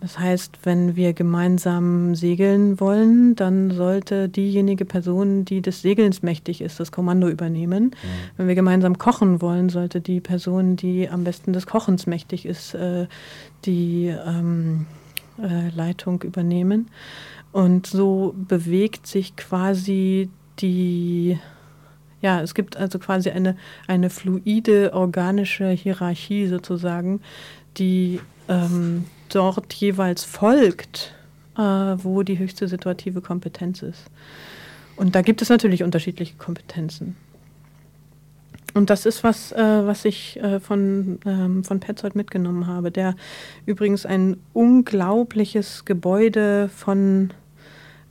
Das 0.00 0.18
heißt, 0.18 0.60
wenn 0.62 0.96
wir 0.96 1.12
gemeinsam 1.12 2.14
segeln 2.14 2.80
wollen, 2.80 3.36
dann 3.36 3.70
sollte 3.70 4.30
diejenige 4.30 4.86
Person, 4.86 5.44
die 5.44 5.60
des 5.60 5.82
Segelns 5.82 6.22
mächtig 6.22 6.62
ist, 6.62 6.80
das 6.80 6.90
Kommando 6.90 7.28
übernehmen. 7.28 7.84
Mhm. 7.84 7.90
Wenn 8.38 8.48
wir 8.48 8.54
gemeinsam 8.54 8.96
kochen 8.96 9.42
wollen, 9.42 9.68
sollte 9.68 10.00
die 10.00 10.20
Person, 10.20 10.76
die 10.76 11.08
am 11.10 11.24
besten 11.24 11.52
des 11.52 11.66
Kochens 11.66 12.06
mächtig 12.06 12.46
ist, 12.46 12.74
äh, 12.74 13.08
die 13.66 14.06
ähm, 14.06 14.86
äh, 15.42 15.68
Leitung 15.76 16.22
übernehmen. 16.22 16.88
Und 17.52 17.86
so 17.86 18.34
bewegt 18.36 19.06
sich 19.06 19.36
quasi 19.36 20.30
die 20.60 21.38
ja, 22.22 22.42
es 22.42 22.54
gibt 22.54 22.76
also 22.76 22.98
quasi 22.98 23.30
eine, 23.30 23.56
eine 23.86 24.10
fluide 24.10 24.92
organische 24.92 25.70
Hierarchie 25.70 26.48
sozusagen, 26.48 27.22
die 27.78 28.20
ähm, 28.46 29.06
dort 29.30 29.72
jeweils 29.74 30.24
folgt, 30.24 31.14
äh, 31.56 31.60
wo 31.60 32.22
die 32.22 32.38
höchste 32.38 32.68
situative 32.68 33.20
Kompetenz 33.20 33.82
ist. 33.82 34.04
Und 34.96 35.14
da 35.14 35.22
gibt 35.22 35.42
es 35.42 35.48
natürlich 35.48 35.82
unterschiedliche 35.82 36.36
Kompetenzen. 36.36 37.16
Und 38.74 38.90
das 38.90 39.06
ist 39.06 39.24
was, 39.24 39.52
äh, 39.52 39.86
was 39.86 40.04
ich 40.04 40.38
äh, 40.40 40.60
von, 40.60 41.18
ähm, 41.26 41.64
von 41.64 41.80
Petzold 41.80 42.14
mitgenommen 42.14 42.66
habe, 42.66 42.90
der 42.90 43.16
übrigens 43.66 44.06
ein 44.06 44.36
unglaubliches 44.52 45.84
Gebäude 45.84 46.68
von 46.68 47.32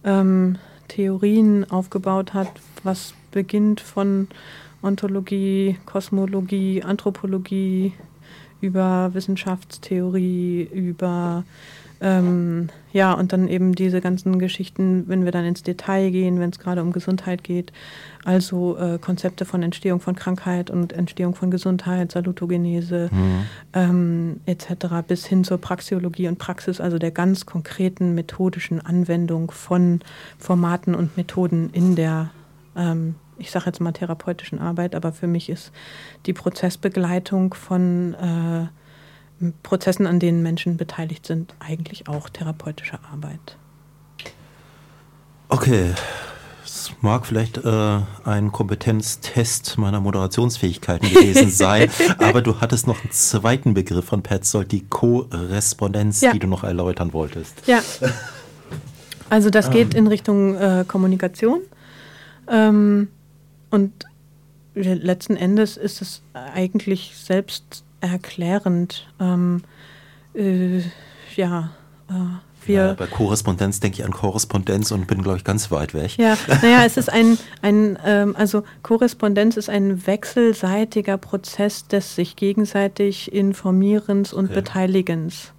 ähm, 0.04 0.58
Theorien 0.88 1.70
aufgebaut 1.70 2.34
hat, 2.34 2.52
was 2.84 3.14
beginnt 3.32 3.80
von 3.80 4.28
Ontologie, 4.82 5.78
Kosmologie, 5.86 6.84
Anthropologie, 6.84 7.94
über 8.62 9.12
Wissenschaftstheorie, 9.14 10.70
über 10.72 11.44
ähm, 12.02 12.70
ja, 12.94 13.14
und 13.14 13.34
dann 13.34 13.48
eben 13.48 13.76
diese 13.76 14.00
ganzen 14.00 14.40
Geschichten, 14.40 15.04
wenn 15.08 15.26
wir 15.26 15.32
dann 15.32 15.46
ins 15.46 15.64
Detail 15.64 16.12
gehen, 16.12 16.40
wenn 16.40 16.50
es 16.50 16.60
gerade 16.60 16.82
um 16.82 16.94
Gesundheit 16.94 17.44
geht, 17.44 17.74
also 18.24 18.78
äh, 18.78 18.98
Konzepte 19.00 19.44
von 19.46 19.64
Entstehung 19.64 20.00
von 20.00 20.16
Krankheit 20.16 20.70
und 20.70 20.94
Entstehung 20.94 21.36
von 21.36 21.52
Gesundheit, 21.52 22.12
Salutogenese 22.12 23.10
mhm. 23.12 23.46
ähm, 23.74 24.40
etc. 24.46 25.06
bis 25.08 25.26
hin 25.26 25.44
zur 25.44 25.58
Praxiologie 25.58 26.28
und 26.30 26.40
Praxis, 26.40 26.80
also 26.80 26.98
der 27.00 27.12
ganz 27.12 27.46
konkreten 27.46 28.16
methodischen 28.16 28.80
Anwendung 28.80 29.52
von 29.52 30.00
Formaten 30.38 30.96
und 30.96 31.18
Methoden 31.18 31.70
in 31.74 31.96
der 31.96 32.30
ähm, 32.78 33.16
ich 33.40 33.52
sage 33.52 33.66
jetzt 33.68 33.82
mal 33.82 33.92
therapeutischen 33.92 34.60
Arbeit, 34.60 34.96
aber 34.96 35.12
für 35.12 35.28
mich 35.28 35.50
ist 35.50 35.72
die 36.26 36.34
Prozessbegleitung 36.34 37.54
von 37.54 38.14
äh, 38.14 38.68
Prozessen, 39.64 40.06
an 40.06 40.20
denen 40.20 40.44
Menschen 40.44 40.78
beteiligt 40.78 41.26
sind, 41.26 41.54
eigentlich 41.60 42.08
auch 42.08 42.30
therapeutische 42.30 43.00
Arbeit. 43.12 43.58
Okay, 45.48 45.94
es 46.64 46.92
mag 47.02 47.26
vielleicht 47.26 47.58
äh, 47.58 48.00
ein 48.26 48.52
Kompetenztest 48.52 49.78
meiner 49.78 50.00
Moderationsfähigkeiten 50.02 51.10
gewesen 51.10 51.50
sein, 51.50 51.90
aber 52.20 52.42
du 52.42 52.62
hattest 52.62 52.86
noch 52.86 53.02
einen 53.02 53.12
zweiten 53.12 53.74
Begriff 53.74 54.06
von 54.06 54.22
Petzold, 54.22 54.72
die 54.72 54.86
Korrespondenz, 54.86 56.22
ja. 56.22 56.32
die 56.32 56.40
du 56.40 56.48
noch 56.48 56.64
erläutern 56.64 57.14
wolltest. 57.14 57.66
Ja. 57.66 57.82
Also 59.30 59.50
das 59.50 59.72
geht 59.72 59.94
ähm. 59.94 60.02
in 60.02 60.08
Richtung 60.08 60.56
äh, 60.56 60.86
Kommunikation. 60.88 61.62
Ähm, 62.48 63.08
und 63.70 64.06
letzten 64.76 65.36
Endes 65.36 65.78
ist 65.78 66.02
es 66.02 66.22
eigentlich 66.34 67.14
selbst 67.18 67.84
erklärend. 68.02 69.08
Ähm, 69.20 69.64
äh, 70.34 70.82
ja, 71.36 71.72
äh, 72.10 72.14
wir. 72.66 72.76
Ja, 72.76 72.94
bei 72.94 73.08
Korrespondenz 73.08 73.80
denke 73.80 74.00
ich 74.00 74.06
an 74.06 74.12
Korrespondenz 74.12 74.92
und 74.92 75.08
bin, 75.08 75.22
glaube 75.22 75.38
ich, 75.38 75.44
ganz 75.44 75.72
weit 75.72 75.94
weg. 75.94 76.18
Ja, 76.18 76.38
naja, 76.62 76.84
es 76.86 76.98
ist 76.98 77.12
ein, 77.12 77.38
ein 77.62 77.98
ähm, 78.06 78.36
also 78.38 78.64
Korrespondenz 78.84 79.58
ist 79.58 79.70
ein 79.70 80.06
wechselseitiger 80.06 81.18
Prozess 81.18 81.88
des 81.88 82.16
sich 82.16 82.36
gegenseitig 82.36 83.32
Informierens 83.34 84.34
und 84.34 84.46
okay. 84.46 84.56
Beteiligens. 84.56 85.54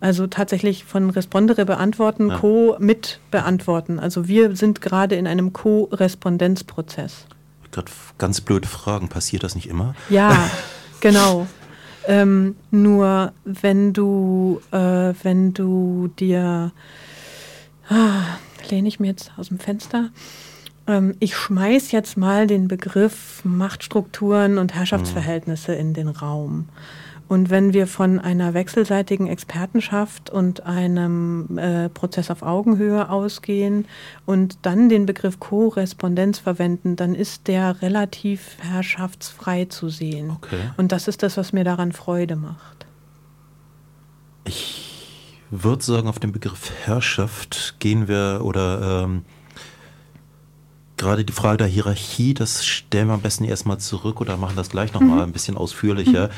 Also 0.00 0.28
tatsächlich 0.28 0.84
von 0.84 1.10
Respondere 1.10 1.64
beantworten, 1.64 2.30
ja. 2.30 2.38
Co 2.38 2.76
mit 2.78 3.18
beantworten. 3.30 3.98
Also 3.98 4.28
wir 4.28 4.54
sind 4.54 4.80
gerade 4.80 5.16
in 5.16 5.26
einem 5.26 5.52
Co-Respondenzprozess. 5.52 7.26
Gerade 7.72 7.90
ganz 8.16 8.40
blöde 8.40 8.68
Fragen. 8.68 9.08
Passiert 9.08 9.42
das 9.42 9.54
nicht 9.54 9.68
immer? 9.68 9.94
Ja, 10.08 10.50
genau. 11.00 11.48
Ähm, 12.06 12.56
nur 12.70 13.32
wenn 13.44 13.92
du, 13.92 14.60
äh, 14.70 15.12
wenn 15.22 15.52
du 15.52 16.08
dir, 16.18 16.72
ah, 17.88 18.22
lehne 18.70 18.88
ich 18.88 19.00
mir 19.00 19.08
jetzt 19.08 19.32
aus 19.36 19.48
dem 19.48 19.58
Fenster, 19.58 20.10
ähm, 20.86 21.14
ich 21.20 21.36
schmeiß 21.36 21.92
jetzt 21.92 22.16
mal 22.16 22.46
den 22.46 22.66
Begriff 22.66 23.42
Machtstrukturen 23.44 24.58
und 24.58 24.74
Herrschaftsverhältnisse 24.74 25.72
mhm. 25.72 25.78
in 25.78 25.94
den 25.94 26.08
Raum. 26.08 26.68
Und 27.28 27.50
wenn 27.50 27.74
wir 27.74 27.86
von 27.86 28.18
einer 28.18 28.54
wechselseitigen 28.54 29.26
Expertenschaft 29.26 30.30
und 30.30 30.64
einem 30.64 31.58
äh, 31.58 31.90
Prozess 31.90 32.30
auf 32.30 32.42
Augenhöhe 32.42 33.10
ausgehen 33.10 33.86
und 34.24 34.58
dann 34.62 34.88
den 34.88 35.04
Begriff 35.04 35.38
Korrespondenz 35.38 36.38
verwenden, 36.38 36.96
dann 36.96 37.14
ist 37.14 37.46
der 37.46 37.82
relativ 37.82 38.56
herrschaftsfrei 38.60 39.66
zu 39.66 39.90
sehen. 39.90 40.30
Okay. 40.30 40.70
Und 40.78 40.90
das 40.90 41.06
ist 41.06 41.22
das, 41.22 41.36
was 41.36 41.52
mir 41.52 41.64
daran 41.64 41.92
Freude 41.92 42.36
macht. 42.36 42.86
Ich 44.44 44.88
würde 45.50 45.84
sagen, 45.84 46.08
auf 46.08 46.18
den 46.18 46.32
Begriff 46.32 46.72
Herrschaft 46.84 47.76
gehen 47.78 48.08
wir 48.08 48.40
oder 48.42 49.04
ähm, 49.04 49.24
gerade 50.98 51.24
die 51.24 51.32
Frage 51.32 51.58
der 51.58 51.66
Hierarchie, 51.66 52.34
das 52.34 52.66
stellen 52.66 53.08
wir 53.08 53.14
am 53.14 53.22
besten 53.22 53.44
erstmal 53.44 53.78
zurück 53.78 54.20
oder 54.20 54.36
machen 54.36 54.56
das 54.56 54.68
gleich 54.68 54.92
nochmal 54.92 55.18
mhm. 55.18 55.22
ein 55.22 55.32
bisschen 55.32 55.56
ausführlicher. 55.56 56.26
Mhm. 56.26 56.32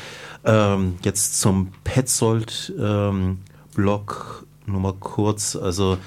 Ähm, 0.45 0.95
jetzt 1.03 1.41
zum 1.41 1.73
Petzold-Blog 1.83 2.77
ähm, 2.79 4.71
nur 4.71 4.79
mal 4.79 4.93
kurz. 4.93 5.55
Also, 5.55 5.97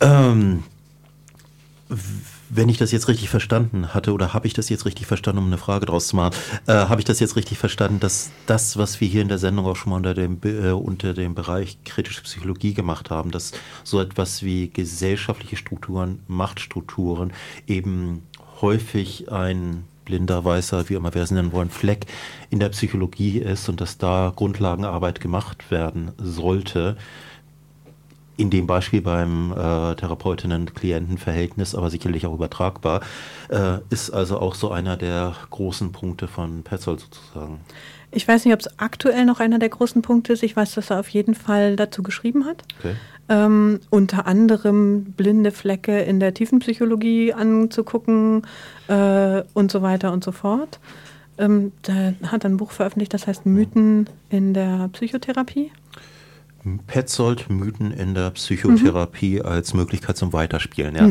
ähm, 0.00 0.64
wenn 2.48 2.68
ich 2.68 2.78
das 2.78 2.92
jetzt 2.92 3.08
richtig 3.08 3.28
verstanden 3.28 3.94
hatte, 3.94 4.12
oder 4.12 4.32
habe 4.34 4.46
ich 4.46 4.54
das 4.54 4.68
jetzt 4.68 4.84
richtig 4.84 5.06
verstanden, 5.06 5.40
um 5.40 5.46
eine 5.46 5.58
Frage 5.58 5.86
draus 5.86 6.08
zu 6.08 6.16
machen, 6.16 6.34
äh, 6.66 6.72
habe 6.72 7.00
ich 7.00 7.04
das 7.04 7.20
jetzt 7.20 7.36
richtig 7.36 7.58
verstanden, 7.58 8.00
dass 8.00 8.30
das, 8.46 8.76
was 8.76 9.00
wir 9.00 9.08
hier 9.08 9.22
in 9.22 9.28
der 9.28 9.38
Sendung 9.38 9.66
auch 9.66 9.76
schon 9.76 9.90
mal 9.90 9.96
unter 9.96 10.14
dem, 10.14 10.38
äh, 10.44 10.70
unter 10.70 11.14
dem 11.14 11.34
Bereich 11.34 11.78
kritische 11.84 12.22
Psychologie 12.22 12.74
gemacht 12.74 13.10
haben, 13.10 13.30
dass 13.30 13.52
so 13.84 14.00
etwas 14.00 14.42
wie 14.42 14.70
gesellschaftliche 14.70 15.56
Strukturen, 15.56 16.20
Machtstrukturen 16.26 17.32
eben 17.66 18.22
häufig 18.60 19.30
ein 19.30 19.84
blinder, 20.04 20.44
weißer, 20.44 20.88
wie 20.88 20.94
immer 20.94 21.12
wir 21.14 21.22
es 21.22 21.30
nennen 21.30 21.52
wollen, 21.52 21.68
Fleck 21.68 22.06
in 22.48 22.60
der 22.60 22.70
Psychologie 22.70 23.38
ist 23.38 23.68
und 23.68 23.80
dass 23.80 23.98
da 23.98 24.32
Grundlagenarbeit 24.34 25.20
gemacht 25.20 25.70
werden 25.70 26.12
sollte, 26.16 26.96
in 28.36 28.50
dem 28.50 28.66
Beispiel 28.66 29.00
beim 29.00 29.52
äh, 29.52 29.94
Therapeutinnen-Klienten-Verhältnis, 29.94 31.74
aber 31.74 31.90
sicherlich 31.90 32.26
auch 32.26 32.34
übertragbar, 32.34 33.00
äh, 33.48 33.78
ist 33.90 34.10
also 34.10 34.38
auch 34.38 34.54
so 34.54 34.70
einer 34.70 34.96
der 34.96 35.34
großen 35.50 35.92
Punkte 35.92 36.28
von 36.28 36.62
Petzold 36.62 37.00
sozusagen. 37.00 37.60
Ich 38.10 38.26
weiß 38.26 38.44
nicht, 38.44 38.54
ob 38.54 38.60
es 38.60 38.78
aktuell 38.78 39.24
noch 39.24 39.40
einer 39.40 39.58
der 39.58 39.68
großen 39.68 40.02
Punkte 40.02 40.32
ist. 40.32 40.42
Ich 40.42 40.56
weiß, 40.56 40.74
dass 40.74 40.90
er 40.90 41.00
auf 41.00 41.08
jeden 41.08 41.34
Fall 41.34 41.76
dazu 41.76 42.02
geschrieben 42.02 42.44
hat. 42.44 42.62
Okay. 42.78 42.94
Ähm, 43.28 43.80
unter 43.90 44.26
anderem 44.26 45.04
blinde 45.04 45.50
Flecke 45.50 46.00
in 46.00 46.20
der 46.20 46.32
Tiefenpsychologie 46.32 47.32
anzugucken 47.32 48.42
äh, 48.86 49.42
und 49.52 49.72
so 49.72 49.82
weiter 49.82 50.12
und 50.12 50.22
so 50.22 50.30
fort. 50.30 50.78
Ähm, 51.38 51.72
der 51.86 52.14
hat 52.30 52.44
ein 52.44 52.56
Buch 52.56 52.70
veröffentlicht, 52.70 53.12
das 53.12 53.26
heißt 53.26 53.44
Mythen 53.44 54.08
in 54.30 54.54
der 54.54 54.88
Psychotherapie. 54.92 55.72
Petzold 56.86 57.48
Mythen 57.50 57.92
in 57.92 58.14
der 58.14 58.30
Psychotherapie 58.30 59.36
mhm. 59.36 59.46
als 59.46 59.74
Möglichkeit 59.74 60.16
zum 60.16 60.32
Weiterspielen, 60.32 60.94
ja. 60.94 61.08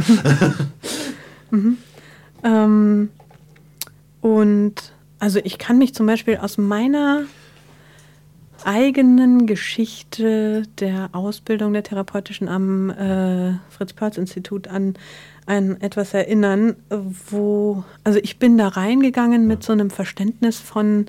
mhm. 1.52 1.78
ähm, 2.44 3.10
und 4.22 4.94
also 5.20 5.40
ich 5.44 5.58
kann 5.58 5.78
mich 5.78 5.94
zum 5.94 6.06
Beispiel 6.06 6.38
aus 6.38 6.58
meiner 6.58 7.24
eigenen 8.64 9.46
Geschichte 9.46 10.64
der 10.80 11.10
Ausbildung 11.14 11.74
der 11.74 11.84
Therapeutischen 11.84 12.48
am 12.48 12.90
äh, 12.90 13.54
Fritz-Perls-Institut 13.70 14.68
an 14.68 14.96
an 15.46 15.80
etwas 15.82 16.14
erinnern, 16.14 16.76
wo, 16.90 17.84
also 18.04 18.20
ich 18.20 18.40
bin 18.40 18.58
da 18.58 18.68
reingegangen 18.68 19.48
mit 19.48 19.64
so 19.64 19.74
einem 19.74 19.90
Verständnis 19.90 20.58
von 20.58 21.06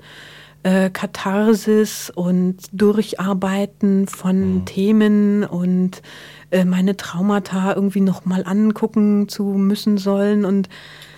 äh, 0.67 0.89
Katharsis 0.89 2.11
und 2.13 2.57
Durcharbeiten 2.73 4.05
von 4.07 4.55
mhm. 4.55 4.65
Themen 4.65 5.43
und 5.45 6.01
äh, 6.51 6.65
meine 6.65 6.97
Traumata 6.97 7.73
irgendwie 7.73 8.01
nochmal 8.01 8.43
angucken 8.45 9.29
zu 9.29 9.43
müssen 9.43 9.97
sollen 9.97 10.43
und 10.43 10.67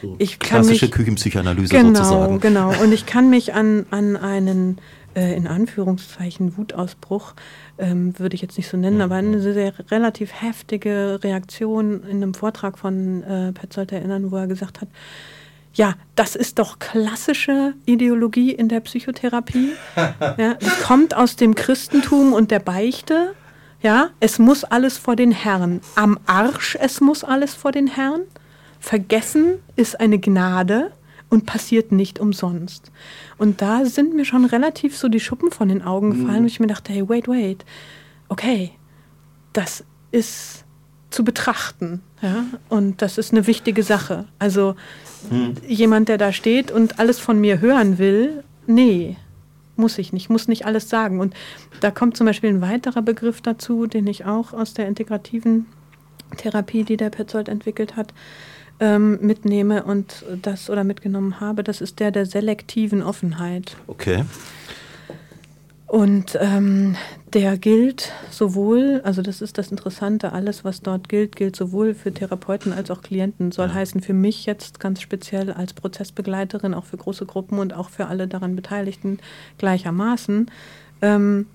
so 0.03 0.15
ich 0.19 0.37
kann 0.37 0.61
klassische 0.61 0.85
mich, 0.85 0.91
Küchenpsychoanalyse 0.91 1.75
genau, 1.75 1.95
sozusagen. 1.95 2.39
Genau, 2.39 2.69
und 2.81 2.93
ich 2.93 3.05
kann 3.07 3.31
mich 3.31 3.55
an, 3.55 3.87
an 3.89 4.17
einen 4.17 4.77
äh, 5.15 5.35
in 5.35 5.47
Anführungszeichen 5.47 6.55
Wutausbruch, 6.55 7.33
ähm, 7.79 8.17
würde 8.19 8.35
ich 8.35 8.43
jetzt 8.43 8.57
nicht 8.57 8.69
so 8.69 8.77
nennen, 8.77 8.97
mhm. 8.97 9.01
aber 9.01 9.15
eine 9.15 9.41
sehr 9.41 9.73
relativ 9.89 10.31
heftige 10.31 11.19
Reaktion 11.23 12.03
in 12.03 12.17
einem 12.17 12.35
Vortrag 12.35 12.77
von 12.77 13.23
äh, 13.23 13.51
Petzold 13.53 13.91
erinnern, 13.91 14.31
wo 14.31 14.35
er 14.35 14.45
gesagt 14.45 14.81
hat, 14.81 14.89
ja, 15.73 15.95
das 16.15 16.35
ist 16.35 16.59
doch 16.59 16.79
klassische 16.79 17.73
Ideologie 17.85 18.51
in 18.51 18.69
der 18.69 18.79
Psychotherapie. 18.81 19.73
ja, 19.95 20.55
es 20.59 20.81
kommt 20.83 21.15
aus 21.15 21.35
dem 21.35 21.55
Christentum 21.55 22.33
und 22.33 22.51
der 22.51 22.59
Beichte. 22.59 23.33
Ja, 23.81 24.09
es 24.19 24.39
muss 24.39 24.63
alles 24.63 24.97
vor 24.97 25.15
den 25.15 25.31
Herrn. 25.31 25.81
Am 25.95 26.19
Arsch, 26.25 26.77
es 26.79 26.99
muss 26.99 27.23
alles 27.23 27.53
vor 27.53 27.71
den 27.71 27.87
Herrn. 27.87 28.21
Vergessen 28.79 29.59
ist 29.75 29.99
eine 29.99 30.19
Gnade 30.19 30.91
und 31.29 31.45
passiert 31.45 31.91
nicht 31.91 32.19
umsonst. 32.19 32.91
Und 33.37 33.61
da 33.61 33.85
sind 33.85 34.15
mir 34.15 34.25
schon 34.25 34.45
relativ 34.45 34.97
so 34.97 35.07
die 35.07 35.19
Schuppen 35.19 35.51
von 35.51 35.69
den 35.69 35.81
Augen 35.81 36.11
gefallen, 36.11 36.39
mhm. 36.39 36.41
und 36.41 36.47
ich 36.47 36.59
mir 36.59 36.67
dachte, 36.67 36.91
hey, 36.91 37.07
wait, 37.07 37.27
wait, 37.27 37.65
okay, 38.27 38.71
das 39.53 39.83
ist 40.11 40.65
zu 41.09 41.23
betrachten. 41.23 42.01
Ja? 42.21 42.45
Und 42.67 43.01
das 43.01 43.17
ist 43.17 43.31
eine 43.31 43.47
wichtige 43.47 43.83
Sache. 43.83 44.25
Also 44.39 44.75
jemand, 45.67 46.09
der 46.09 46.17
da 46.17 46.31
steht 46.31 46.71
und 46.71 46.99
alles 46.99 47.19
von 47.19 47.39
mir 47.39 47.61
hören 47.61 47.97
will, 47.97 48.43
nee, 48.67 49.17
muss 49.75 49.97
ich 49.97 50.13
nicht, 50.13 50.29
muss 50.29 50.47
nicht 50.47 50.65
alles 50.65 50.89
sagen. 50.89 51.19
Und 51.19 51.33
da 51.79 51.91
kommt 51.91 52.17
zum 52.17 52.25
Beispiel 52.25 52.49
ein 52.49 52.61
weiterer 52.61 53.01
Begriff 53.01 53.41
dazu, 53.41 53.87
den 53.87 54.07
ich 54.07 54.25
auch 54.25 54.53
aus 54.53 54.73
der 54.73 54.87
integrativen 54.87 55.65
Therapie, 56.37 56.83
die 56.83 56.97
der 56.97 57.09
Petzold 57.09 57.49
entwickelt 57.49 57.95
hat, 57.95 58.13
ähm, 58.79 59.19
mitnehme 59.21 59.83
und 59.83 60.25
das 60.41 60.69
oder 60.69 60.83
mitgenommen 60.83 61.39
habe. 61.39 61.63
Das 61.63 61.81
ist 61.81 61.99
der 61.99 62.11
der 62.11 62.25
selektiven 62.25 63.01
Offenheit. 63.01 63.75
Okay. 63.87 64.23
Und 65.89 66.37
ähm, 66.39 66.95
der 67.33 67.57
gilt 67.57 68.11
sowohl, 68.29 69.01
also 69.03 69.23
das 69.23 69.41
ist 69.41 69.57
das 69.57 69.71
Interessante, 69.71 70.33
alles, 70.33 70.63
was 70.63 70.81
dort 70.81 71.09
gilt, 71.09 71.35
gilt 71.35 71.55
sowohl 71.55 71.95
für 71.95 72.13
Therapeuten 72.13 72.73
als 72.73 72.91
auch 72.91 73.01
Klienten. 73.01 73.51
Soll 73.51 73.69
ja. 73.69 73.73
heißen, 73.73 74.01
für 74.01 74.13
mich 74.13 74.45
jetzt 74.45 74.79
ganz 74.79 75.01
speziell 75.01 75.51
als 75.51 75.73
Prozessbegleiterin, 75.73 76.75
auch 76.75 76.85
für 76.85 76.97
große 76.97 77.25
Gruppen 77.25 77.57
und 77.57 77.73
auch 77.73 77.89
für 77.89 78.05
alle 78.05 78.27
daran 78.27 78.55
Beteiligten 78.55 79.17
gleichermaßen. 79.57 80.51
Ähm, 81.01 81.47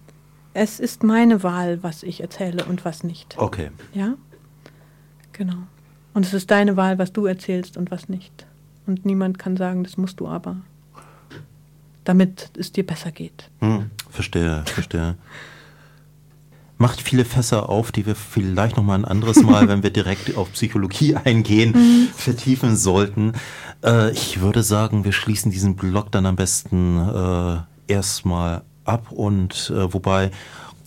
es 0.53 0.81
ist 0.81 1.05
meine 1.05 1.45
Wahl, 1.45 1.85
was 1.85 2.03
ich 2.03 2.21
erzähle 2.21 2.65
und 2.65 2.85
was 2.85 3.05
nicht. 3.05 3.39
Okay. 3.39 3.71
Ja? 3.93 4.15
Genau. 5.33 5.59
Und 6.13 6.27
es 6.27 6.35
ist 6.35 6.51
deine 6.51 6.77
Wahl, 6.77 6.99
was 6.99 7.13
du 7.13 7.27
erzählst 7.27 7.77
und 7.77 7.93
was 7.93 8.09
nicht. 8.09 8.47
Und 8.85 9.07
niemand 9.07 9.39
kann 9.39 9.57
sagen, 9.57 9.85
das 9.85 9.97
musst 9.97 10.19
du 10.19 10.27
aber 10.27 10.57
damit 12.05 12.51
es 12.59 12.73
dir 12.73 12.87
besser 12.87 13.11
geht. 13.11 13.51
Hm, 13.61 13.91
verstehe, 14.11 14.63
verstehe. 14.67 15.17
Macht 16.77 17.01
viele 17.01 17.25
Fässer 17.25 17.69
auf, 17.69 17.93
die 17.93 18.05
wir 18.05 18.15
vielleicht 18.15 18.77
noch 18.77 18.85
mal 18.85 18.97
ein 18.97 19.05
anderes 19.05 19.43
Mal, 19.43 19.69
wenn 19.69 19.83
wir 19.83 19.91
direkt 19.91 20.37
auf 20.37 20.53
Psychologie 20.53 21.17
eingehen, 21.25 21.73
mhm. 21.73 22.09
vertiefen 22.15 22.77
sollten. 22.77 23.33
Äh, 23.85 24.13
ich 24.13 24.41
würde 24.41 24.63
sagen, 24.63 25.05
wir 25.05 25.13
schließen 25.13 25.51
diesen 25.51 25.77
Blog 25.77 26.13
dann 26.13 26.27
am 26.27 26.37
besten 26.37 26.99
äh, 26.99 27.93
erstmal 27.93 28.63
ab 28.85 29.11
und 29.13 29.73
äh, 29.75 29.93
wobei 29.93 30.31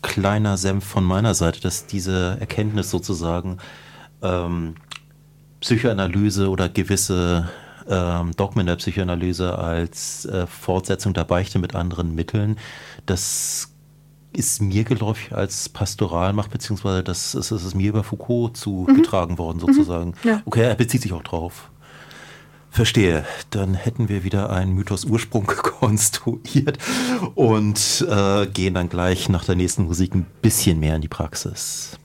kleiner 0.02 0.58
Senf 0.58 0.86
von 0.86 1.04
meiner 1.04 1.34
Seite, 1.34 1.62
dass 1.62 1.88
diese 1.88 2.38
Erkenntnis 2.40 2.92
sozusagen 2.92 3.58
ähm, 4.22 4.76
Psychoanalyse 5.60 6.50
oder 6.50 6.70
gewisse 6.70 7.50
ähm, 7.90 8.32
Dogmen 8.36 8.66
der 8.66 8.76
Psychoanalyse 8.76 9.58
als 9.58 10.26
äh, 10.26 10.48
Fortsetzung 10.48 11.14
der 11.14 11.24
Beichte 11.24 11.60
mit 11.60 11.76
anderen 11.76 12.16
Mitteln. 12.16 12.58
Das 13.06 13.70
ist 14.34 14.62
mir 14.62 14.84
geläufig 14.84 15.34
als 15.34 15.70
Pastoralmacht, 15.70 16.52
beziehungsweise 16.52 17.04
das 17.04 17.34
ist, 17.34 17.52
ist 17.52 17.76
mir 17.76 17.90
über 17.90 18.04
Foucault 18.04 18.56
zugetragen 18.56 19.34
mhm. 19.34 19.38
worden, 19.40 19.60
sozusagen. 19.60 20.14
Mhm. 20.24 20.30
Ja. 20.30 20.42
Okay, 20.46 20.62
er 20.64 20.76
bezieht 20.76 21.02
sich 21.02 21.14
auch 21.14 21.24
drauf. 21.24 21.70
Verstehe. 22.70 23.26
Dann 23.50 23.74
hätten 23.74 24.10
wir 24.10 24.24
wieder 24.24 24.52
einen 24.52 24.74
Mythos 24.74 25.06
Ursprung 25.06 25.48
konstruiert 25.80 26.78
und 27.34 28.06
äh, 28.08 28.46
gehen 28.48 28.76
dann 28.76 28.90
gleich 28.90 29.30
nach 29.30 29.46
der 29.46 29.56
nächsten 29.56 29.86
Musik 29.86 30.14
ein 30.14 30.28
bisschen 30.42 30.80
mehr 30.80 30.96
in 30.96 31.02
die 31.02 31.08
Praxis. 31.08 31.98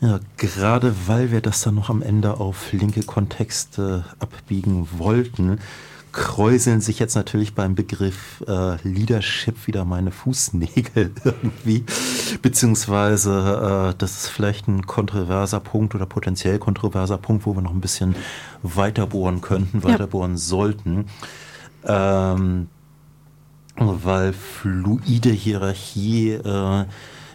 Ja, 0.00 0.18
gerade 0.38 0.94
weil 1.06 1.30
wir 1.30 1.42
das 1.42 1.60
dann 1.60 1.74
noch 1.74 1.90
am 1.90 2.00
Ende 2.00 2.40
auf 2.40 2.72
linke 2.72 3.02
Kontexte 3.02 4.04
abbiegen 4.18 4.88
wollten, 4.96 5.58
kräuseln 6.12 6.80
sich 6.80 6.98
jetzt 6.98 7.14
natürlich 7.14 7.54
beim 7.54 7.74
Begriff 7.74 8.42
äh, 8.48 8.76
Leadership 8.82 9.66
wieder 9.66 9.84
meine 9.84 10.10
Fußnägel 10.10 11.12
irgendwie. 11.24 11.84
Beziehungsweise, 12.42 13.90
äh, 13.92 13.94
das 13.98 14.24
ist 14.24 14.28
vielleicht 14.28 14.68
ein 14.68 14.86
kontroverser 14.86 15.60
Punkt 15.60 15.94
oder 15.94 16.06
potenziell 16.06 16.58
kontroverser 16.58 17.18
Punkt, 17.18 17.46
wo 17.46 17.54
wir 17.54 17.62
noch 17.62 17.72
ein 17.74 17.80
bisschen 17.80 18.16
weiter 18.62 19.06
bohren 19.06 19.40
könnten, 19.40 19.84
weiter 19.84 20.00
ja. 20.00 20.06
bohren 20.06 20.36
sollten. 20.36 21.06
Ähm, 21.84 22.68
weil 23.76 24.32
fluide 24.32 25.30
Hierarchie 25.30 26.32
äh, 26.32 26.84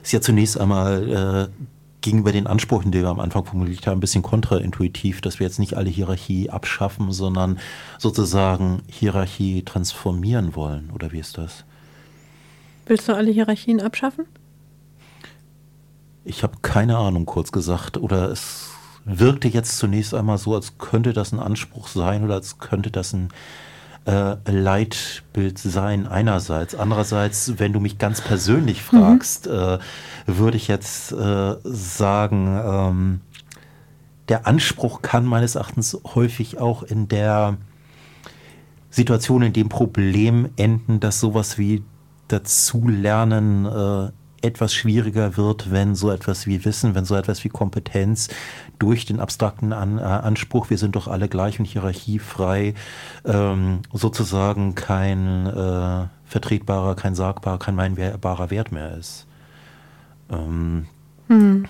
ist 0.03 0.11
ja 0.11 0.21
zunächst 0.21 0.59
einmal 0.59 1.49
äh, 1.51 1.65
gegenüber 2.05 2.31
den 2.31 2.47
Ansprüchen, 2.47 2.91
die 2.91 3.01
wir 3.01 3.09
am 3.09 3.19
Anfang 3.19 3.45
formuliert 3.45 3.85
haben, 3.87 3.97
ein 3.97 3.99
bisschen 3.99 4.21
kontraintuitiv, 4.21 5.21
dass 5.21 5.39
wir 5.39 5.47
jetzt 5.47 5.59
nicht 5.59 5.75
alle 5.75 5.89
Hierarchie 5.89 6.51
abschaffen, 6.51 7.11
sondern 7.11 7.59
sozusagen 7.97 8.83
Hierarchie 8.87 9.63
transformieren 9.63 10.55
wollen. 10.55 10.91
Oder 10.91 11.11
wie 11.11 11.19
ist 11.19 11.37
das? 11.37 11.65
Willst 12.85 13.09
du 13.09 13.15
alle 13.15 13.31
Hierarchien 13.31 13.81
abschaffen? 13.81 14.25
Ich 16.23 16.43
habe 16.43 16.57
keine 16.61 16.97
Ahnung, 16.97 17.25
kurz 17.25 17.51
gesagt. 17.51 17.97
Oder 17.97 18.29
es 18.29 18.69
wirkte 19.03 19.47
jetzt 19.47 19.79
zunächst 19.79 20.13
einmal 20.13 20.37
so, 20.37 20.53
als 20.53 20.77
könnte 20.77 21.11
das 21.11 21.31
ein 21.31 21.39
Anspruch 21.39 21.87
sein 21.87 22.23
oder 22.23 22.35
als 22.35 22.59
könnte 22.59 22.91
das 22.91 23.13
ein 23.13 23.29
äh, 24.05 24.35
Leitbild 24.45 25.57
sein 25.57 26.07
einerseits. 26.07 26.75
Andererseits, 26.75 27.53
wenn 27.57 27.73
du 27.73 27.79
mich 27.79 27.97
ganz 27.97 28.21
persönlich 28.21 28.81
mhm. 28.91 28.97
fragst, 28.97 29.47
mhm. 29.47 29.53
äh, 29.53 29.79
würde 30.27 30.57
ich 30.57 30.67
jetzt 30.67 31.11
äh, 31.11 31.55
sagen, 31.63 32.59
ähm, 32.63 33.21
der 34.29 34.47
Anspruch 34.47 35.01
kann 35.01 35.25
meines 35.25 35.55
Erachtens 35.55 35.97
häufig 36.15 36.57
auch 36.57 36.83
in 36.83 37.07
der 37.07 37.57
Situation, 38.89 39.41
in 39.43 39.53
dem 39.53 39.69
Problem 39.69 40.49
enden, 40.55 40.99
dass 40.99 41.19
sowas 41.19 41.57
wie 41.57 41.83
dazulernen 42.27 43.65
äh, 43.65 44.11
etwas 44.45 44.73
schwieriger 44.73 45.37
wird, 45.37 45.71
wenn 45.71 45.95
so 45.95 46.11
etwas 46.11 46.47
wie 46.47 46.63
Wissen, 46.65 46.95
wenn 46.95 47.05
so 47.05 47.15
etwas 47.15 47.43
wie 47.43 47.49
Kompetenz 47.49 48.29
durch 48.79 49.05
den 49.05 49.19
abstrakten 49.19 49.73
An 49.73 49.97
äh, 49.97 50.01
Anspruch, 50.01 50.69
wir 50.69 50.77
sind 50.77 50.95
doch 50.95 51.07
alle 51.07 51.27
gleich 51.27 51.59
und 51.59 51.65
hierarchiefrei, 51.65 52.73
ähm, 53.25 53.79
sozusagen 53.91 54.75
kein 54.75 55.47
äh, 55.47 56.07
vertretbarer, 56.25 56.95
kein 56.95 57.15
sagbarer, 57.15 57.59
kein 57.59 57.75
meinbarer 57.75 58.49
Wert 58.49 58.71
mehr 58.71 58.97
ist. 58.97 59.27
Ähm. 60.29 60.87
Hm. 61.27 61.65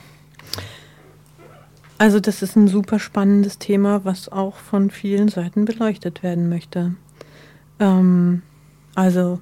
Also 1.97 2.19
das 2.19 2.41
ist 2.41 2.57
ein 2.57 2.67
super 2.67 2.99
spannendes 2.99 3.57
Thema, 3.57 4.03
was 4.03 4.29
auch 4.29 4.55
von 4.55 4.89
vielen 4.89 5.29
Seiten 5.29 5.63
beleuchtet 5.63 6.23
werden 6.23 6.49
möchte. 6.49 6.95
Ähm, 7.79 8.41
also 8.95 9.39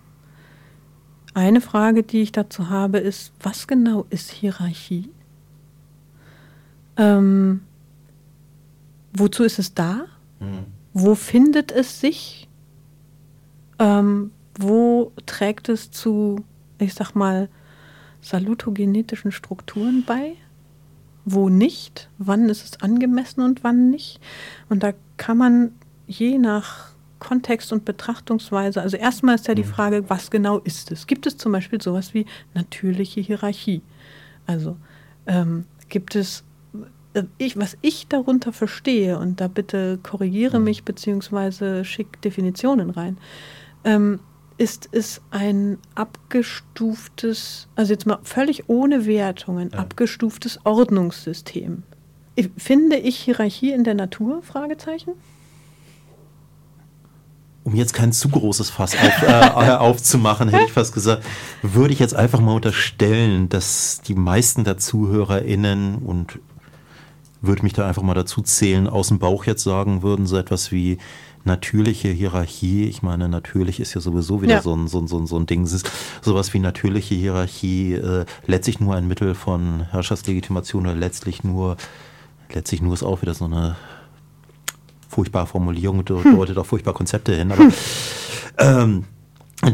eine 1.34 1.62
Frage, 1.62 2.04
die 2.04 2.22
ich 2.22 2.32
dazu 2.32 2.70
habe, 2.70 3.00
ist, 3.00 3.34
was 3.42 3.68
genau 3.68 4.06
ist 4.10 4.32
Hierarchie? 4.32 5.10
Ähm, 6.98 7.62
wozu 9.14 9.44
ist 9.44 9.60
es 9.60 9.74
da? 9.74 10.06
Mhm. 10.40 10.66
Wo 10.94 11.16
findet 11.16 11.72
es 11.72 12.00
sich? 12.00 12.48
Ähm, 13.80 14.32
wo 14.58 15.12
trägt 15.26 15.70
es 15.70 15.90
zu, 15.90 16.44
ich 16.78 16.94
sag 16.94 17.16
mal, 17.16 17.50
salutogenetischen 18.22 19.32
Strukturen 19.32 20.04
bei? 20.06 20.36
Wo 21.26 21.50
nicht? 21.50 22.10
Wann 22.18 22.50
ist 22.50 22.64
es 22.64 22.82
angemessen 22.82 23.42
und 23.42 23.64
wann 23.64 23.90
nicht? 23.90 24.20
Und 24.70 24.84
da 24.84 24.94
kann 25.18 25.38
man 25.38 25.72
je 26.06 26.38
nach 26.38 26.93
Kontext 27.24 27.72
und 27.72 27.86
Betrachtungsweise. 27.86 28.82
Also 28.82 28.98
erstmal 28.98 29.36
ist 29.36 29.48
ja 29.48 29.56
die 29.56 29.64
mhm. 29.64 29.68
Frage, 29.68 30.10
was 30.10 30.30
genau 30.30 30.60
ist 30.60 30.92
es? 30.92 31.08
Gibt 31.08 31.26
es 31.26 31.38
zum 31.38 31.54
Beispiel 31.54 31.82
sowas 31.82 32.14
wie 32.14 32.26
natürliche 32.54 33.22
Hierarchie? 33.22 33.82
Also 34.46 34.76
ähm, 35.26 35.66
gibt 35.88 36.16
es, 36.16 36.44
äh, 37.14 37.24
ich, 37.38 37.58
was 37.58 37.78
ich 37.82 38.08
darunter 38.08 38.52
verstehe, 38.52 39.18
und 39.18 39.40
da 39.40 39.48
bitte 39.48 40.00
korrigiere 40.04 40.60
mhm. 40.60 40.66
mich 40.66 40.84
beziehungsweise 40.84 41.86
schick 41.86 42.22
Definitionen 42.22 42.90
rein, 42.90 43.18
ähm, 43.86 44.20
ist 44.58 44.90
es 44.92 45.22
ein 45.32 45.78
abgestuftes, 45.96 47.68
also 47.76 47.94
jetzt 47.94 48.06
mal 48.06 48.20
völlig 48.24 48.70
ohne 48.70 49.06
Wertungen, 49.06 49.72
ja. 49.72 49.80
abgestuftes 49.80 50.60
Ordnungssystem. 50.66 51.84
Finde 52.58 52.98
ich 52.98 53.18
Hierarchie 53.18 53.72
in 53.72 53.84
der 53.84 53.94
Natur? 53.96 54.42
Fragezeichen 54.44 55.14
um 57.64 57.76
jetzt 57.76 57.94
kein 57.94 58.12
zu 58.12 58.30
großes 58.30 58.70
Fass 58.70 58.96
auf, 58.96 59.22
äh, 59.28 59.72
aufzumachen, 59.72 60.50
hätte 60.50 60.66
ich 60.66 60.74
fast 60.74 60.94
gesagt, 60.94 61.24
würde 61.62 61.94
ich 61.94 62.00
jetzt 62.00 62.16
einfach 62.16 62.40
mal 62.40 62.56
unterstellen, 62.56 63.50
dass 63.50 64.02
die 64.02 64.16
meisten 64.16 64.64
der 64.64 64.78
ZuhörerInnen 64.78 65.96
und 65.96 66.40
würde 67.42 67.64
mich 67.64 67.74
da 67.74 67.88
einfach 67.88 68.04
mal 68.04 68.14
dazu 68.14 68.42
zählen, 68.42 68.88
aus 68.88 69.10
dem 69.10 69.20
Bauch 69.20 69.46
jetzt 69.46 69.64
sagen 69.64 70.02
würden, 70.02 70.26
so 70.26 70.38
etwas 70.38 70.72
wie 70.72 70.98
natürliche 71.46 72.08
Hierarchie. 72.08 72.86
Ich 72.86 73.04
meine, 73.04 73.28
natürlich 73.28 73.82
ist 73.82 73.94
ja 73.94 74.02
sowieso 74.02 74.42
wieder 74.42 74.56
ja. 74.56 74.62
so, 74.62 74.74
ein, 74.74 74.88
so, 74.88 75.00
ein, 75.00 75.08
so, 75.08 75.18
ein, 75.18 75.28
so 75.28 75.38
ein 75.38 75.46
Ding. 75.46 75.68
Sowas 76.22 76.54
wie 76.54 76.60
natürliche 76.60 77.16
Hierarchie 77.16 77.96
äh, 77.96 78.26
letztlich 78.48 78.80
nur 78.80 78.96
ein 78.96 79.08
Mittel 79.08 79.36
von 79.36 79.86
Herrschaftslegitimation 79.92 80.86
oder 80.86 80.96
letztlich 80.96 81.44
nur, 81.44 81.76
letztlich 82.54 82.82
nur 82.82 82.94
ist 82.94 83.04
auch 83.04 83.22
wieder 83.22 83.34
so 83.34 83.46
eine 83.46 83.76
furchtbare 85.14 85.48
Formulierung, 85.48 86.04
deutet 86.04 86.58
auf 86.58 86.68
furchtbare 86.68 86.96
Konzepte 86.96 87.36
hin, 87.36 87.52
aber 87.52 87.70
ähm, 88.58 89.06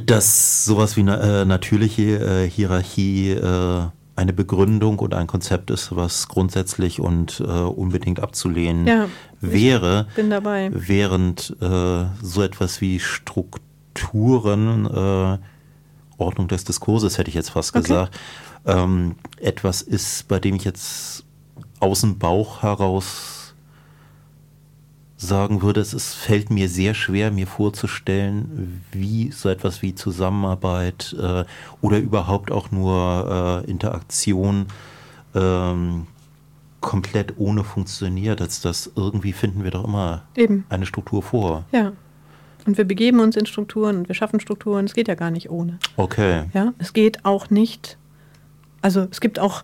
dass 0.06 0.66
sowas 0.66 0.98
wie 0.98 1.02
eine 1.02 1.20
äh, 1.20 1.46
natürliche 1.46 2.44
äh, 2.44 2.50
Hierarchie 2.50 3.32
äh, 3.32 3.82
eine 4.16 4.34
Begründung 4.34 5.00
und 5.00 5.14
ein 5.14 5.28
Konzept 5.28 5.72
ist, 5.72 5.96
was 5.96 6.28
grundsätzlich 6.28 7.00
und 7.00 7.40
äh, 7.40 7.44
unbedingt 7.44 8.20
abzulehnen 8.20 8.86
ja, 8.86 9.08
wäre, 9.40 10.08
während 10.74 11.56
äh, 11.62 12.06
so 12.22 12.44
etwas 12.44 12.82
wie 12.82 13.00
Strukturen, 13.00 14.86
äh, 14.86 15.38
Ordnung 16.18 16.50
des 16.50 16.66
Diskurses 16.66 17.18
hätte 17.18 17.30
ich 17.30 17.36
jetzt 17.36 17.52
fast 17.52 17.74
okay. 17.74 17.82
gesagt, 17.82 18.20
ähm, 18.66 19.16
etwas 19.40 19.82
ist, 19.82 20.28
bei 20.28 20.40
dem 20.40 20.56
ich 20.56 20.66
jetzt 20.66 21.24
aus 21.80 22.02
dem 22.02 22.20
Bauch 22.20 22.62
heraus 22.62 23.39
sagen 25.22 25.62
würde, 25.62 25.82
es 25.82 25.94
ist, 25.94 26.14
fällt 26.14 26.50
mir 26.50 26.70
sehr 26.70 26.94
schwer, 26.94 27.30
mir 27.30 27.46
vorzustellen, 27.46 28.84
wie 28.92 29.32
so 29.32 29.50
etwas 29.50 29.82
wie 29.82 29.94
Zusammenarbeit 29.94 31.16
äh, 31.20 31.44
oder 31.82 32.00
überhaupt 32.00 32.52
auch 32.52 32.72
nur 32.72 33.64
äh, 33.68 33.70
Interaktion 33.70 34.68
ähm, 35.36 36.08
komplett 36.80 37.34
ohne 37.38 37.66
funktioniert. 37.66 38.42
Als 38.42 38.62
das 38.62 38.92
irgendwie 38.96 39.34
finden 39.34 39.66
wir 39.66 39.72
doch 39.72 39.84
immer 39.84 40.24
Eben. 40.36 40.66
eine 40.70 40.86
Struktur 40.86 41.22
vor. 41.22 41.66
Ja. 41.74 41.92
Und 42.66 42.78
wir 42.78 42.86
begeben 42.86 43.20
uns 43.20 43.36
in 43.36 43.46
Strukturen 43.46 43.98
und 43.98 44.08
wir 44.08 44.16
schaffen 44.16 44.40
Strukturen. 44.40 44.86
Es 44.86 44.94
geht 44.94 45.10
ja 45.10 45.16
gar 45.16 45.32
nicht 45.32 45.50
ohne. 45.50 45.80
Okay. 45.98 46.46
Ja, 46.54 46.74
es 46.78 46.94
geht 46.94 47.26
auch 47.26 47.50
nicht. 47.50 47.98
Also 48.82 49.08
es 49.12 49.20
gibt 49.20 49.38
auch 49.38 49.64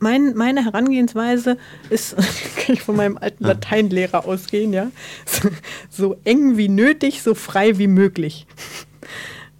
mein, 0.00 0.34
meine 0.34 0.64
Herangehensweise 0.64 1.56
ist, 1.90 2.16
kann 2.56 2.74
ich 2.74 2.82
von 2.82 2.96
meinem 2.96 3.16
alten 3.18 3.44
Lateinlehrer 3.44 4.26
ausgehen, 4.26 4.72
ja, 4.72 4.90
so, 5.90 6.16
eng 6.24 6.56
wie 6.56 6.68
nötig, 6.68 7.22
so 7.22 7.34
frei 7.34 7.78
wie 7.78 7.88
möglich. 7.88 8.46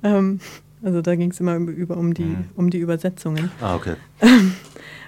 Ähm, 0.05 0.41
also 0.83 1.01
da 1.01 1.15
ging 1.15 1.31
es 1.31 1.39
immer 1.39 1.55
über 1.55 1.97
um 1.97 2.13
die, 2.13 2.25
mhm. 2.25 2.47
um 2.57 2.71
die 2.71 2.79
Übersetzungen. 2.79 3.53
Ah, 3.61 3.77
okay. 3.77 3.95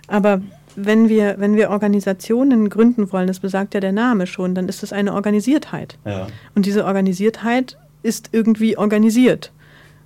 aber 0.07 0.41
wenn 0.77 1.09
wir, 1.09 1.37
wenn 1.39 1.57
wir 1.57 1.71
Organisationen 1.71 2.69
gründen 2.69 3.11
wollen, 3.13 3.27
das 3.27 3.41
besagt 3.41 3.75
ja 3.75 3.81
der 3.81 3.93
Name 3.93 4.29
schon, 4.29 4.55
dann 4.55 4.69
ist 4.69 4.85
das 4.85 4.93
eine 4.93 5.15
Organisiertheit. 5.15 5.99
Ja. 6.05 6.29
Und 6.55 6.67
diese 6.67 6.85
Organisiertheit 6.85 7.77
ist 8.03 8.31
irgendwie 8.33 8.77
organisiert. 8.77 9.53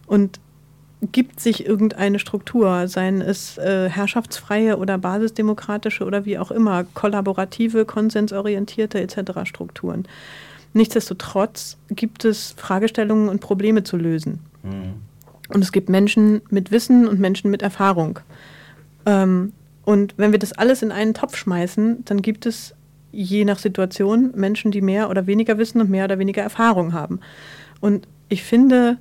Und 0.07 0.41
gibt 1.01 1.40
sich 1.40 1.64
irgendeine 1.66 2.18
Struktur, 2.18 2.88
seien 2.88 3.20
es 3.20 3.57
äh, 3.59 3.88
herrschaftsfreie 3.88 4.78
oder 4.78 4.99
basisdemokratische 4.99 6.05
oder 6.05 6.24
wie 6.24 6.38
auch 6.38 6.51
immer, 6.51 6.84
kollaborative, 6.94 7.84
konsensorientierte 7.84 9.01
etc. 9.01 9.44
Strukturen. 9.44 10.07
Nichtsdestotrotz 10.72 11.76
gibt 11.90 12.24
es 12.24 12.55
Fragestellungen 12.57 13.28
und 13.28 13.40
Probleme 13.40 13.84
zu 13.84 13.96
lösen. 13.96 14.40
Mhm. 14.62 14.94
Und 15.55 15.62
es 15.62 15.72
gibt 15.72 15.88
Menschen 15.88 16.42
mit 16.51 16.72
Wissen 16.72 17.07
und 17.07 17.20
Menschen 17.20 17.51
mit 17.51 17.62
Erfahrung. 17.62 18.18
Ähm, 19.07 19.53
und 19.84 20.14
wenn 20.18 20.32
wir 20.32 20.38
das 20.38 20.53
alles 20.53 20.82
in 20.82 20.92
einen 20.92 21.14
Topf 21.14 21.36
schmeißen, 21.36 22.05
dann 22.05 22.20
gibt 22.20 22.44
es 22.44 22.74
je 23.11 23.44
nach 23.44 23.59
Situation 23.59 24.32
Menschen, 24.34 24.70
die 24.70 24.82
mehr 24.82 25.09
oder 25.09 25.26
weniger 25.26 25.57
Wissen 25.57 25.80
und 25.80 25.88
mehr 25.88 26.05
oder 26.05 26.18
weniger 26.18 26.42
Erfahrung 26.42 26.92
haben. 26.92 27.20
Und 27.80 28.07
ich 28.28 28.42
finde, 28.42 28.99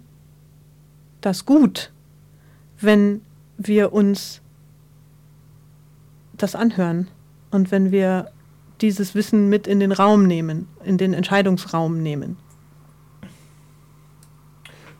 das 1.28 1.46
gut, 1.46 1.92
wenn 2.80 3.22
wir 3.58 3.92
uns 3.92 4.42
das 6.34 6.56
anhören 6.56 7.10
und 7.52 7.70
wenn 7.70 7.92
wir 7.92 8.32
dieses 8.80 9.14
Wissen 9.14 9.50
mit 9.50 9.68
in 9.68 9.80
den 9.80 9.92
Raum 9.92 10.26
nehmen, 10.26 10.68
in 10.84 10.98
den 10.98 11.14
Entscheidungsraum 11.14 12.02
nehmen. 12.02 12.38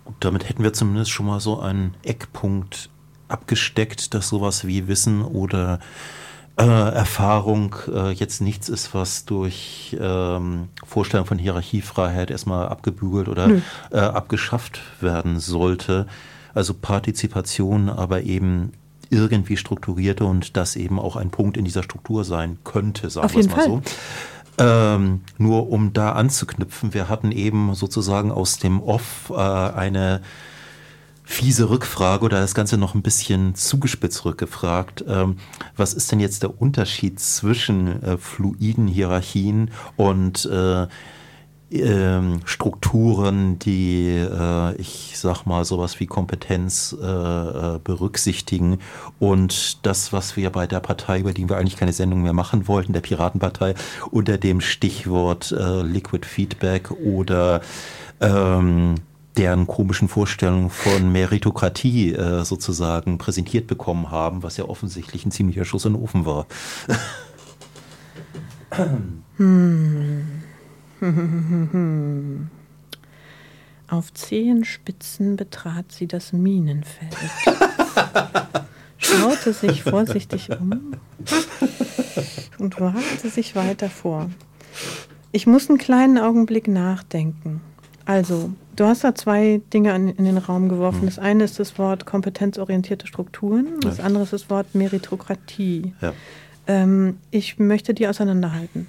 Gut, 0.04 0.16
damit 0.20 0.50
hätten 0.50 0.64
wir 0.64 0.74
zumindest 0.74 1.12
schon 1.12 1.28
mal 1.28 1.40
so 1.40 1.60
einen 1.60 1.96
Eckpunkt 2.04 2.90
abgesteckt, 3.30 4.14
dass 4.14 4.28
sowas 4.28 4.68
wie 4.68 4.88
Wissen 4.88 5.22
oder 5.22 5.80
äh, 6.58 6.64
Erfahrung 6.64 7.76
äh, 7.94 8.12
jetzt 8.12 8.42
nichts 8.42 8.68
ist, 8.68 8.94
was 8.94 9.26
durch 9.26 9.96
ähm, 10.00 10.70
Vorstellung 10.86 11.26
von 11.26 11.38
Hierarchiefreiheit 11.38 12.32
erstmal 12.32 12.68
abgebügelt 12.68 13.28
oder 13.28 13.50
äh, 13.92 14.00
abgeschafft 14.00 14.82
werden 15.00 15.40
sollte. 15.40 16.08
Also 16.54 16.74
Partizipation, 16.74 17.90
aber 17.90 18.24
eben 18.24 18.74
irgendwie 19.10 19.58
strukturierte 19.58 20.26
und 20.26 20.58
das 20.58 20.76
eben 20.76 21.00
auch 21.00 21.16
ein 21.16 21.30
Punkt 21.30 21.58
in 21.58 21.66
dieser 21.66 21.84
Struktur 21.84 22.24
sein 22.24 22.58
könnte, 22.64 23.10
sagen 23.10 23.32
wir 23.32 23.40
es 23.40 23.48
mal 23.48 23.56
Fall. 23.56 23.66
so. 23.66 23.82
Ähm, 24.60 25.22
nur 25.38 25.70
um 25.70 25.94
da 25.94 26.14
anzuknüpfen, 26.14 26.96
wir 26.96 27.08
hatten 27.08 27.32
eben 27.32 27.76
sozusagen 27.76 28.32
aus 28.32 28.58
dem 28.58 28.82
Off 28.82 29.32
äh, 29.32 29.36
eine 29.36 30.22
fiese 31.28 31.70
Rückfrage 31.70 32.24
oder 32.24 32.40
das 32.40 32.56
Ganze 32.56 32.78
noch 32.78 32.96
ein 32.96 33.02
bisschen 33.02 33.54
zugespitzt 33.54 34.24
rückgefragt. 34.24 35.04
Ähm, 35.08 35.36
was 35.76 35.94
ist 35.94 36.10
denn 36.12 36.22
jetzt 36.22 36.42
der 36.42 36.60
Unterschied 36.62 37.20
zwischen 37.20 38.02
äh, 38.02 38.18
fluiden 38.18 38.88
Hierarchien 38.88 39.70
und 39.98 40.46
äh, 40.46 40.88
ähm, 41.70 42.40
Strukturen, 42.46 43.60
die, 43.60 44.08
äh, 44.08 44.76
ich 44.78 45.16
sag 45.18 45.46
mal, 45.46 45.66
sowas 45.66 46.00
wie 46.00 46.08
Kompetenz 46.08 46.96
äh, 46.98 47.06
äh, 47.06 47.80
berücksichtigen. 47.84 48.80
Und 49.20 49.86
das, 49.86 50.14
was 50.14 50.38
wir 50.38 50.50
bei 50.50 50.66
der 50.66 50.80
Partei, 50.80 51.20
über 51.20 51.34
die 51.34 51.50
wir 51.50 51.58
eigentlich 51.58 51.76
keine 51.76 51.92
Sendung 51.92 52.24
mehr 52.24 52.32
machen 52.32 52.70
wollten, 52.70 52.94
der 52.94 53.02
Piratenpartei, 53.02 53.76
unter 54.12 54.38
dem 54.38 54.62
Stichwort 54.62 55.52
äh, 55.52 55.82
Liquid 55.82 56.26
Feedback 56.26 56.90
oder 56.92 57.60
ähm, 58.22 58.96
deren 59.38 59.68
komischen 59.68 60.08
Vorstellungen 60.08 60.70
von 60.70 61.12
Meritokratie 61.12 62.14
äh, 62.14 62.44
sozusagen 62.44 63.18
präsentiert 63.18 63.68
bekommen 63.68 64.12
haben, 64.12 64.44
was 64.44 64.58
ja 64.58 64.66
offensichtlich 64.66 65.26
ein 65.26 65.32
ziemlicher 65.32 65.66
Schuss 65.66 65.86
in 65.86 65.94
den 65.94 66.02
Ofen 66.02 66.26
war. 66.26 66.48
hm. 69.38 70.28
Auf 73.88 74.14
Zehenspitzen 74.14 75.38
betrat 75.38 75.92
sie 75.92 76.08
das 76.08 76.34
Minenfeld, 76.34 77.16
schaute 78.98 79.54
sich 79.54 79.84
vorsichtig 79.84 80.50
um 80.60 80.96
und 82.58 82.82
wagte 82.82 83.30
sich 83.30 83.56
weiter 83.56 83.90
vor. 83.90 84.30
Ich 85.32 85.48
muss 85.48 85.70
einen 85.70 85.78
kleinen 85.78 86.18
Augenblick 86.18 86.68
nachdenken. 86.68 87.62
Also, 88.06 88.52
du 88.78 88.86
hast 88.86 89.04
da 89.04 89.14
zwei 89.14 89.62
Dinge 89.74 89.94
an, 89.94 90.08
in 90.08 90.24
den 90.24 90.38
Raum 90.38 90.70
geworfen. 90.70 91.02
Hm. 91.02 91.08
Das 91.08 91.20
eine 91.20 91.44
ist 91.44 91.60
das 91.60 91.78
Wort 91.78 92.06
kompetenzorientierte 92.06 93.08
Strukturen, 93.08 93.80
das 93.82 94.00
andere 94.00 94.24
ist 94.24 94.34
das 94.34 94.50
Wort 94.50 94.74
Meritokratie. 94.74 95.94
Ja. 96.02 96.14
Ähm, 96.68 97.18
ich 97.32 97.60
möchte 97.60 97.94
die 97.94 98.08
auseinanderhalten. 98.08 98.88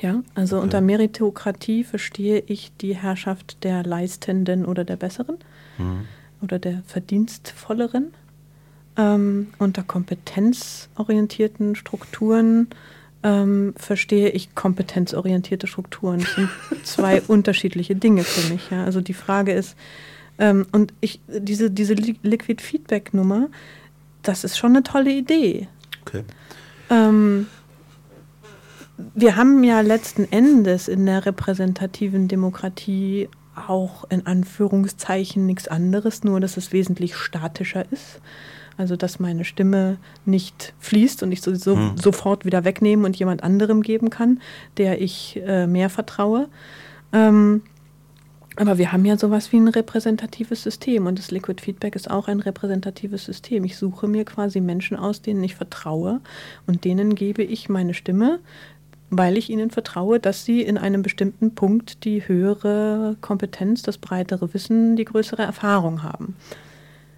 Ja, 0.00 0.22
also 0.34 0.56
okay. 0.56 0.64
unter 0.64 0.80
Meritokratie 0.80 1.84
verstehe 1.84 2.42
ich 2.46 2.72
die 2.80 2.96
Herrschaft 2.96 3.62
der 3.62 3.84
Leistenden 3.84 4.64
oder 4.64 4.84
der 4.84 4.96
Besseren 4.96 5.36
mhm. 5.78 6.06
oder 6.42 6.58
der 6.58 6.82
Verdienstvolleren. 6.86 8.12
Ähm, 8.96 9.54
unter 9.58 9.82
kompetenzorientierten 9.84 11.76
Strukturen 11.76 12.68
ähm, 13.22 13.74
verstehe 13.76 14.30
ich 14.30 14.54
kompetenzorientierte 14.54 15.66
Strukturen. 15.66 16.20
Das 16.20 16.34
sind 16.34 16.50
zwei 16.84 17.22
unterschiedliche 17.26 17.94
Dinge 17.94 18.24
für 18.24 18.52
mich. 18.52 18.70
Ja. 18.70 18.84
Also 18.84 19.00
die 19.00 19.14
Frage 19.14 19.52
ist, 19.52 19.76
ähm, 20.38 20.66
und 20.72 20.92
ich, 21.00 21.20
diese, 21.28 21.70
diese 21.70 21.94
Liquid 21.94 22.62
Feedback 22.62 23.14
Nummer, 23.14 23.48
das 24.22 24.44
ist 24.44 24.56
schon 24.58 24.70
eine 24.70 24.82
tolle 24.82 25.12
Idee. 25.12 25.68
Okay. 26.02 26.24
Ähm, 26.90 27.46
wir 29.14 29.36
haben 29.36 29.64
ja 29.64 29.80
letzten 29.80 30.30
Endes 30.30 30.88
in 30.88 31.06
der 31.06 31.26
repräsentativen 31.26 32.28
Demokratie 32.28 33.28
auch 33.54 34.04
in 34.10 34.26
Anführungszeichen 34.26 35.46
nichts 35.46 35.68
anderes, 35.68 36.24
nur 36.24 36.40
dass 36.40 36.56
es 36.56 36.72
wesentlich 36.72 37.16
statischer 37.16 37.84
ist. 37.90 38.20
Also 38.76 38.96
dass 38.96 39.20
meine 39.20 39.44
Stimme 39.44 39.98
nicht 40.24 40.74
fließt 40.78 41.22
und 41.22 41.32
ich 41.32 41.42
so, 41.42 41.54
so 41.54 41.76
hm. 41.76 41.96
sofort 41.96 42.44
wieder 42.44 42.64
wegnehmen 42.64 43.04
und 43.04 43.16
jemand 43.16 43.42
anderem 43.42 43.82
geben 43.82 44.10
kann, 44.10 44.40
der 44.76 45.00
ich 45.00 45.40
äh, 45.44 45.66
mehr 45.66 45.90
vertraue. 45.90 46.48
Ähm, 47.12 47.62
aber 48.56 48.76
wir 48.76 48.92
haben 48.92 49.04
ja 49.06 49.16
sowas 49.16 49.50
wie 49.52 49.56
ein 49.56 49.68
repräsentatives 49.68 50.62
System 50.62 51.06
und 51.06 51.18
das 51.18 51.30
Liquid 51.30 51.62
Feedback 51.62 51.96
ist 51.96 52.10
auch 52.10 52.28
ein 52.28 52.40
repräsentatives 52.40 53.24
System. 53.24 53.64
Ich 53.64 53.76
suche 53.76 54.08
mir 54.08 54.24
quasi 54.24 54.60
Menschen 54.60 54.96
aus, 54.96 55.22
denen 55.22 55.42
ich 55.42 55.54
vertraue 55.54 56.20
und 56.66 56.84
denen 56.84 57.14
gebe 57.14 57.42
ich 57.42 57.70
meine 57.70 57.94
Stimme, 57.94 58.40
weil 59.08 59.38
ich 59.38 59.48
ihnen 59.48 59.70
vertraue, 59.70 60.20
dass 60.20 60.44
sie 60.44 60.60
in 60.62 60.76
einem 60.76 61.02
bestimmten 61.02 61.54
Punkt 61.54 62.04
die 62.04 62.26
höhere 62.28 63.16
Kompetenz, 63.22 63.82
das 63.82 63.96
breitere 63.96 64.52
Wissen, 64.52 64.96
die 64.96 65.04
größere 65.06 65.42
Erfahrung 65.42 66.02
haben. 66.02 66.36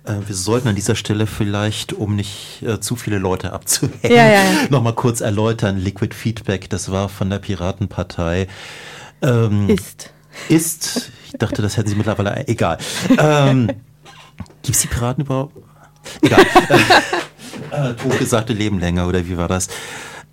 Äh, 0.04 0.16
wir 0.26 0.34
sollten 0.34 0.68
an 0.68 0.74
dieser 0.74 0.94
Stelle 0.94 1.26
vielleicht, 1.26 1.92
um 1.92 2.14
nicht 2.14 2.62
äh, 2.62 2.80
zu 2.80 2.96
viele 2.96 3.18
Leute 3.18 3.52
abzuhängen, 3.52 4.00
ja, 4.02 4.26
ja, 4.26 4.32
ja. 4.32 4.42
nochmal 4.68 4.94
kurz 4.94 5.20
erläutern. 5.20 5.78
Liquid 5.78 6.14
Feedback, 6.14 6.68
das 6.70 6.90
war 6.90 7.08
von 7.08 7.30
der 7.30 7.38
Piratenpartei. 7.38 8.46
Ähm, 9.22 9.68
ist. 9.68 10.12
Ist. 10.48 11.10
Ich 11.26 11.32
dachte, 11.38 11.62
das 11.62 11.76
hätten 11.76 11.88
sie 11.88 11.96
mittlerweile. 11.96 12.46
Egal. 12.48 12.78
Ähm, 13.18 13.68
Gibt 14.62 14.76
es 14.76 14.82
die 14.82 14.88
Piraten 14.88 15.24
überhaupt? 15.24 15.56
Egal. 16.20 16.44
äh, 17.70 17.94
totgesagte 17.94 18.52
Leben 18.52 18.78
länger, 18.80 19.08
oder 19.08 19.26
wie 19.26 19.36
war 19.36 19.48
das? 19.48 19.68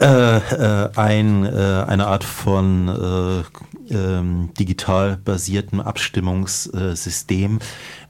Äh, 0.01 0.37
äh, 0.37 0.89
ein, 0.95 1.45
äh, 1.45 1.85
eine 1.87 2.07
Art 2.07 2.23
von 2.23 2.87
äh, 2.87 3.93
ähm, 3.93 4.49
digital 4.59 5.15
basiertem 5.15 5.79
Abstimmungssystem 5.79 7.59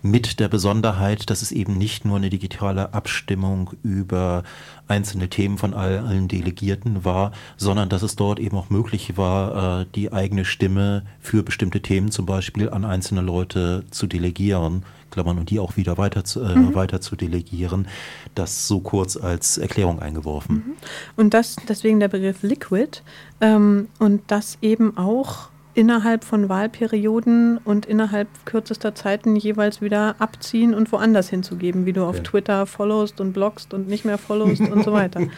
mit 0.01 0.39
der 0.39 0.47
Besonderheit, 0.47 1.29
dass 1.29 1.41
es 1.41 1.51
eben 1.51 1.77
nicht 1.77 2.05
nur 2.05 2.15
eine 2.15 2.29
digitale 2.29 2.93
Abstimmung 2.93 3.71
über 3.83 4.43
einzelne 4.87 5.27
Themen 5.27 5.57
von 5.57 5.73
allen 5.73 6.29
Delegierten 6.29 7.03
war, 7.03 7.33
sondern 7.57 7.89
dass 7.89 8.03
es 8.03 8.15
dort 8.15 8.39
eben 8.39 8.55
auch 8.55 8.69
möglich 8.69 9.17
war, 9.17 9.85
die 9.85 10.13
eigene 10.13 10.45
Stimme 10.45 11.03
für 11.19 11.43
bestimmte 11.43 11.81
Themen 11.81 12.09
zum 12.11 12.25
Beispiel 12.25 12.69
an 12.69 12.85
einzelne 12.85 13.21
Leute 13.21 13.83
zu 13.91 14.07
delegieren. 14.07 14.83
Klammern 15.11 15.37
und 15.37 15.49
die 15.49 15.59
auch 15.59 15.77
wieder 15.77 15.97
weiter 15.97 16.23
zu, 16.23 16.41
äh, 16.41 16.55
mhm. 16.55 16.73
weiter 16.73 17.01
zu 17.01 17.15
delegieren. 17.15 17.87
Das 18.33 18.67
so 18.67 18.79
kurz 18.79 19.17
als 19.17 19.57
Erklärung 19.57 19.99
eingeworfen. 19.99 20.55
Mhm. 20.55 20.73
Und 21.15 21.33
das 21.33 21.57
deswegen 21.67 21.99
der 21.99 22.07
Begriff 22.07 22.41
Liquid 22.41 23.01
ähm, 23.41 23.87
und 23.99 24.21
das 24.27 24.57
eben 24.61 24.97
auch 24.97 25.49
innerhalb 25.73 26.23
von 26.23 26.49
Wahlperioden 26.49 27.57
und 27.59 27.85
innerhalb 27.85 28.27
kürzester 28.45 28.93
Zeiten 28.93 29.35
jeweils 29.35 29.81
wieder 29.81 30.15
abziehen 30.19 30.73
und 30.73 30.91
woanders 30.91 31.29
hinzugeben, 31.29 31.85
wie 31.85 31.93
du 31.93 32.03
auf 32.03 32.17
ja. 32.17 32.23
Twitter 32.23 32.65
followst 32.65 33.21
und 33.21 33.33
bloggst 33.33 33.73
und 33.73 33.87
nicht 33.87 34.03
mehr 34.03 34.17
followst 34.17 34.61
und 34.61 34.83
so 34.83 34.91
weiter. 34.91 35.21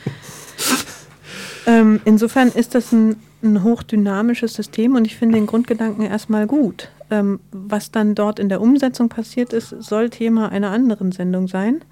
Ähm, 1.66 2.02
insofern 2.06 2.50
ist 2.50 2.76
das 2.76 2.92
ein, 2.92 3.16
ein, 3.42 3.64
hochdynamisches 3.64 4.54
System 4.54 4.96
und 4.96 5.06
ich 5.06 5.16
finde 5.16 5.36
den 5.36 5.46
Grundgedanken 5.46 6.06
erstmal 6.06 6.48
gut. 6.48 6.90
Ähm, 7.14 7.42
was 7.52 7.92
dann 7.92 8.16
dort 8.16 8.40
in 8.40 8.50
der 8.50 8.60
Umsetzung 8.60 9.08
passiert 9.08 9.54
ist, 9.54 9.70
soll 9.70 10.10
Thema 10.10 10.52
einer 10.52 10.72
anderen 10.72 11.12
Sendung 11.12 11.48
sein. 11.48 11.86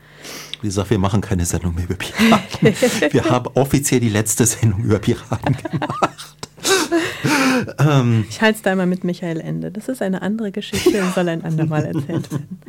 Wie 0.61 0.67
gesagt, 0.67 0.89
wir 0.89 0.97
machen 0.97 1.21
keine 1.21 1.45
Sendung 1.45 1.75
mehr 1.75 1.83
über 1.83 1.93
Piraten. 1.93 2.41
wir 3.11 3.25
haben 3.25 3.51
offiziell 3.53 3.99
die 3.99 4.09
letzte 4.09 4.47
Sendung 4.47 4.83
über 4.83 4.97
Piraten 4.97 5.57
gemacht 5.57 6.41
ähm, 7.79 8.25
ich 8.29 8.41
halte 8.41 8.57
es 8.57 8.61
da 8.61 8.73
immer 8.73 8.85
mit 8.85 9.03
Michael 9.03 9.39
Ende. 9.39 9.71
Das 9.71 9.87
ist 9.87 9.99
eine 10.01 10.21
andere 10.21 10.51
Geschichte 10.51 11.01
und 11.01 11.13
soll 11.13 11.29
ein 11.29 11.43
andermal 11.43 11.85
erzählt 11.85 12.29
werden. 12.31 12.59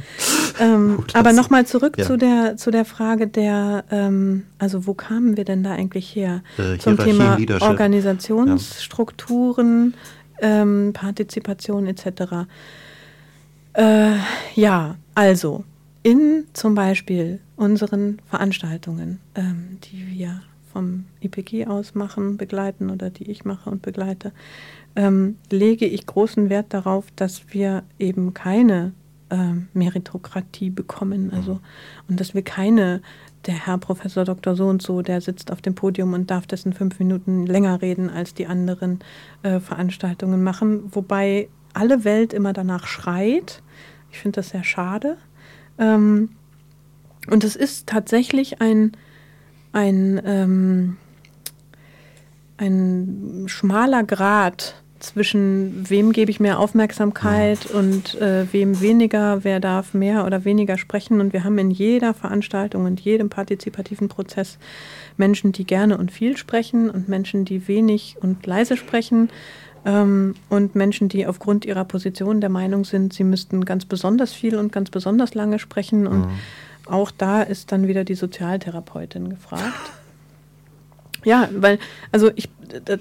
Ähm, 0.60 0.96
Gut, 0.96 1.16
aber 1.16 1.32
nochmal 1.32 1.66
zurück 1.66 1.96
ja. 1.98 2.06
zu, 2.06 2.16
der, 2.16 2.56
zu 2.56 2.70
der 2.70 2.84
Frage 2.84 3.26
der, 3.26 3.84
ähm, 3.90 4.44
also 4.58 4.86
wo 4.86 4.94
kamen 4.94 5.36
wir 5.36 5.44
denn 5.44 5.62
da 5.62 5.72
eigentlich 5.72 6.14
her? 6.14 6.42
Äh, 6.58 6.78
Zum 6.78 6.98
Thema 6.98 7.38
Organisationsstrukturen, 7.60 9.94
ja. 9.94 9.98
Ähm, 10.42 10.92
Partizipation 10.92 11.86
etc. 11.86 12.46
Äh, 13.72 14.16
ja, 14.54 14.96
also 15.14 15.64
in 16.02 16.44
zum 16.52 16.74
Beispiel 16.74 17.40
unseren 17.56 18.20
Veranstaltungen, 18.28 19.20
ähm, 19.34 19.78
die 19.84 20.18
wir 20.18 20.42
vom 20.72 21.04
IPG 21.20 21.66
aus 21.66 21.94
machen, 21.94 22.36
begleiten 22.36 22.90
oder 22.90 23.10
die 23.10 23.30
ich 23.30 23.44
mache 23.44 23.70
und 23.70 23.82
begleite, 23.82 24.32
ähm, 24.96 25.36
lege 25.50 25.86
ich 25.86 26.06
großen 26.06 26.50
Wert 26.50 26.74
darauf, 26.74 27.06
dass 27.16 27.52
wir 27.52 27.82
eben 27.98 28.34
keine 28.34 28.92
ähm, 29.30 29.68
Meritokratie 29.72 30.70
bekommen. 30.70 31.32
Also 31.32 31.60
und 32.08 32.20
dass 32.20 32.34
wir 32.34 32.42
keine, 32.42 33.00
der 33.46 33.66
Herr 33.66 33.78
Professor 33.78 34.24
Dr. 34.24 34.54
So 34.56 34.68
und 34.68 34.82
so, 34.82 35.02
der 35.02 35.20
sitzt 35.20 35.50
auf 35.50 35.60
dem 35.60 35.74
Podium 35.74 36.12
und 36.12 36.30
darf 36.30 36.46
dessen 36.46 36.72
fünf 36.72 36.98
Minuten 36.98 37.46
länger 37.46 37.82
reden 37.82 38.08
als 38.10 38.34
die 38.34 38.46
anderen 38.46 39.00
äh, 39.42 39.60
Veranstaltungen 39.60 40.42
machen, 40.42 40.84
wobei 40.92 41.48
alle 41.74 42.04
Welt 42.04 42.32
immer 42.32 42.52
danach 42.52 42.86
schreit. 42.86 43.62
Ich 44.10 44.18
finde 44.18 44.36
das 44.36 44.50
sehr 44.50 44.64
schade. 44.64 45.16
Ähm, 45.78 46.30
und 47.30 47.44
es 47.44 47.56
ist 47.56 47.86
tatsächlich 47.86 48.60
ein 48.60 48.92
ein, 49.72 50.20
ähm, 50.24 50.96
ein 52.58 53.44
schmaler 53.46 54.04
Grad 54.04 54.81
zwischen 55.02 55.88
wem 55.88 56.12
gebe 56.12 56.30
ich 56.30 56.40
mehr 56.40 56.58
Aufmerksamkeit 56.58 57.70
ja. 57.70 57.78
und 57.78 58.20
äh, 58.20 58.46
wem 58.52 58.80
weniger, 58.80 59.44
wer 59.44 59.60
darf 59.60 59.94
mehr 59.94 60.24
oder 60.26 60.44
weniger 60.44 60.78
sprechen. 60.78 61.20
Und 61.20 61.32
wir 61.32 61.44
haben 61.44 61.58
in 61.58 61.70
jeder 61.70 62.14
Veranstaltung 62.14 62.84
und 62.84 63.00
jedem 63.00 63.28
partizipativen 63.28 64.08
Prozess 64.08 64.58
Menschen, 65.16 65.52
die 65.52 65.64
gerne 65.64 65.98
und 65.98 66.10
viel 66.10 66.36
sprechen 66.36 66.90
und 66.90 67.08
Menschen, 67.08 67.44
die 67.44 67.68
wenig 67.68 68.16
und 68.20 68.46
leise 68.46 68.76
sprechen. 68.76 69.30
Ähm, 69.84 70.34
und 70.48 70.74
Menschen, 70.74 71.08
die 71.08 71.26
aufgrund 71.26 71.64
ihrer 71.64 71.84
Position 71.84 72.40
der 72.40 72.50
Meinung 72.50 72.84
sind, 72.84 73.12
sie 73.12 73.24
müssten 73.24 73.64
ganz 73.64 73.84
besonders 73.84 74.32
viel 74.32 74.56
und 74.56 74.72
ganz 74.72 74.90
besonders 74.90 75.34
lange 75.34 75.58
sprechen. 75.58 76.06
Und 76.06 76.20
mhm 76.20 76.38
auch 76.86 77.10
da 77.10 77.42
ist 77.42 77.72
dann 77.72 77.86
wieder 77.86 78.04
die 78.04 78.14
Sozialtherapeutin 78.14 79.30
gefragt. 79.30 79.92
Ja, 81.24 81.48
weil, 81.52 81.78
also 82.10 82.30
ich, 82.34 82.48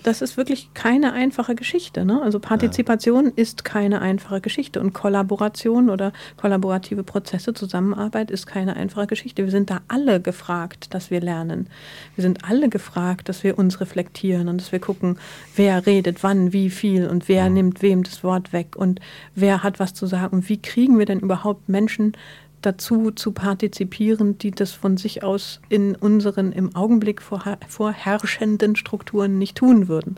das 0.03 0.21
ist 0.21 0.37
wirklich 0.37 0.73
keine 0.73 1.13
einfache 1.13 1.55
Geschichte. 1.55 2.05
Ne? 2.05 2.21
Also 2.21 2.39
Partizipation 2.39 3.25
ja. 3.25 3.31
ist 3.35 3.63
keine 3.63 4.01
einfache 4.01 4.41
Geschichte 4.41 4.79
und 4.79 4.93
Kollaboration 4.93 5.89
oder 5.89 6.11
kollaborative 6.37 7.03
Prozesse, 7.03 7.53
Zusammenarbeit 7.53 8.31
ist 8.31 8.45
keine 8.45 8.75
einfache 8.75 9.07
Geschichte. 9.07 9.43
Wir 9.43 9.51
sind 9.51 9.69
da 9.69 9.81
alle 9.87 10.21
gefragt, 10.21 10.93
dass 10.93 11.09
wir 11.09 11.21
lernen. 11.21 11.67
Wir 12.15 12.21
sind 12.21 12.43
alle 12.43 12.69
gefragt, 12.69 13.29
dass 13.29 13.43
wir 13.43 13.57
uns 13.57 13.79
reflektieren 13.79 14.47
und 14.47 14.59
dass 14.59 14.71
wir 14.71 14.79
gucken, 14.79 15.17
wer 15.55 15.85
redet 15.85 16.23
wann, 16.23 16.53
wie 16.53 16.69
viel 16.69 17.07
und 17.07 17.27
wer 17.27 17.47
mhm. 17.49 17.55
nimmt 17.55 17.81
wem 17.81 18.03
das 18.03 18.23
Wort 18.23 18.53
weg 18.53 18.75
und 18.75 18.99
wer 19.35 19.63
hat 19.63 19.79
was 19.79 19.93
zu 19.93 20.05
sagen 20.05 20.37
und 20.37 20.49
wie 20.49 20.61
kriegen 20.61 20.99
wir 20.99 21.05
denn 21.05 21.19
überhaupt 21.19 21.69
Menschen 21.69 22.13
dazu 22.61 23.11
zu 23.11 23.31
partizipieren, 23.31 24.37
die 24.37 24.51
das 24.51 24.71
von 24.71 24.97
sich 24.97 25.23
aus 25.23 25.61
in 25.69 25.95
unseren 25.95 26.51
im 26.51 26.75
Augenblick 26.75 27.21
vorherrschenden 27.21 28.75
Strukturen 28.75 29.37
nicht 29.37 29.57
tun 29.57 29.87
würden. 29.87 30.17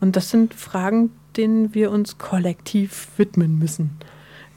Und 0.00 0.16
das 0.16 0.30
sind 0.30 0.54
Fragen, 0.54 1.10
denen 1.36 1.74
wir 1.74 1.90
uns 1.90 2.18
kollektiv 2.18 3.08
widmen 3.16 3.58
müssen 3.58 3.90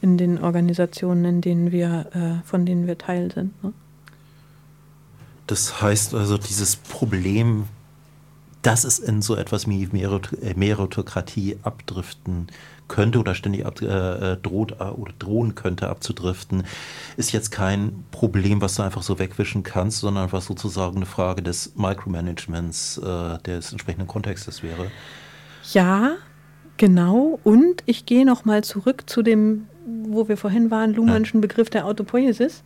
in 0.00 0.18
den 0.18 0.42
Organisationen, 0.42 1.24
in 1.24 1.40
denen 1.40 1.72
wir, 1.72 2.06
äh, 2.12 2.46
von 2.46 2.66
denen 2.66 2.86
wir 2.86 2.98
Teil 2.98 3.32
sind. 3.32 3.62
Ne? 3.62 3.72
Das 5.46 5.80
heißt 5.80 6.14
also, 6.14 6.38
dieses 6.38 6.76
Problem, 6.76 7.64
dass 8.62 8.84
es 8.84 8.98
in 8.98 9.20
so 9.20 9.36
etwas 9.36 9.68
wie 9.68 9.88
Meritokratie 10.56 11.58
abdriften 11.62 12.48
könnte 12.88 13.18
oder 13.18 13.34
ständig 13.34 13.66
ab, 13.66 13.80
äh, 13.80 13.86
äh, 13.86 14.36
droht 14.36 14.72
äh, 14.80 14.84
oder 14.84 15.12
drohen 15.18 15.54
könnte 15.54 15.88
abzudriften, 15.88 16.64
ist 17.16 17.32
jetzt 17.32 17.50
kein 17.50 18.04
Problem, 18.10 18.60
was 18.60 18.76
du 18.76 18.82
einfach 18.82 19.02
so 19.02 19.18
wegwischen 19.18 19.62
kannst, 19.62 20.00
sondern 20.00 20.32
was 20.32 20.46
sozusagen 20.46 20.96
eine 20.96 21.06
Frage 21.06 21.42
des 21.42 21.74
Micromanagements 21.76 22.98
äh, 22.98 23.38
des 23.38 23.72
entsprechenden 23.72 24.06
Kontextes 24.06 24.62
wäre. 24.62 24.90
Ja, 25.72 26.12
genau. 26.76 27.38
Und 27.44 27.82
ich 27.86 28.06
gehe 28.06 28.26
noch 28.26 28.44
mal 28.44 28.62
zurück 28.64 29.04
zu 29.06 29.22
dem, 29.22 29.66
wo 29.86 30.28
wir 30.28 30.36
vorhin 30.36 30.70
waren, 30.70 30.94
Luhmannschen 30.94 31.40
ja. 31.40 31.46
Begriff 31.46 31.70
der 31.70 31.86
Autopoiesis. 31.86 32.62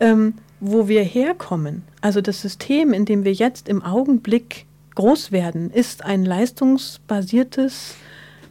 Ähm, 0.00 0.34
wo 0.64 0.86
wir 0.86 1.02
herkommen, 1.02 1.82
also 2.00 2.20
das 2.20 2.40
System, 2.40 2.92
in 2.92 3.04
dem 3.04 3.24
wir 3.24 3.32
jetzt 3.32 3.68
im 3.68 3.82
Augenblick 3.82 4.66
groß 4.94 5.32
werden, 5.32 5.70
ist 5.70 6.04
ein 6.04 6.24
leistungsbasiertes 6.24 7.96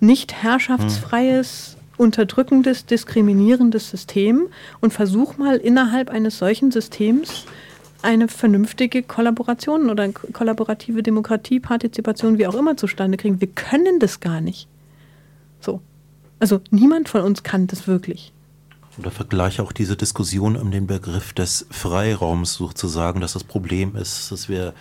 nicht 0.01 0.33
herrschaftsfreies, 0.33 1.77
unterdrückendes, 1.97 2.85
diskriminierendes 2.85 3.89
System 3.89 4.47
und 4.81 4.91
versuch 4.91 5.37
mal 5.37 5.57
innerhalb 5.57 6.09
eines 6.09 6.37
solchen 6.37 6.71
Systems 6.71 7.45
eine 8.01 8.27
vernünftige 8.27 9.03
Kollaboration 9.03 9.89
oder 9.89 10.09
kollaborative 10.09 11.03
Demokratie, 11.03 11.59
Partizipation, 11.59 12.39
wie 12.39 12.47
auch 12.47 12.55
immer 12.55 12.75
zustande 12.75 13.17
kriegen. 13.17 13.39
Wir 13.39 13.49
können 13.49 13.99
das 13.99 14.19
gar 14.19 14.41
nicht. 14.41 14.67
So. 15.59 15.81
Also 16.39 16.61
niemand 16.71 17.07
von 17.07 17.21
uns 17.21 17.43
kann 17.43 17.67
das 17.67 17.87
wirklich. 17.87 18.33
Oder 18.97 19.11
vergleiche 19.11 19.63
auch 19.63 19.71
diese 19.71 19.95
Diskussion 19.95 20.55
um 20.57 20.71
den 20.71 20.85
Begriff 20.85 21.33
des 21.33 21.65
Freiraums 21.69 22.55
sozusagen, 22.55 23.21
dass 23.21 23.33
das 23.33 23.43
Problem 23.43 23.95
ist, 23.95 24.31
dass 24.31 24.49
wir 24.49 24.73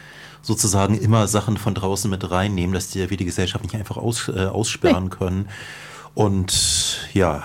sozusagen 0.42 0.98
immer 0.98 1.28
Sachen 1.28 1.56
von 1.56 1.74
draußen 1.74 2.10
mit 2.10 2.30
reinnehmen, 2.30 2.74
dass 2.74 2.88
die, 2.88 3.08
wir 3.08 3.16
die 3.16 3.24
Gesellschaft 3.24 3.62
nicht 3.62 3.76
einfach 3.76 3.96
aus, 3.96 4.28
äh, 4.28 4.46
aussperren 4.46 5.04
nee. 5.04 5.10
können. 5.10 5.48
Und 6.14 7.08
ja, 7.12 7.44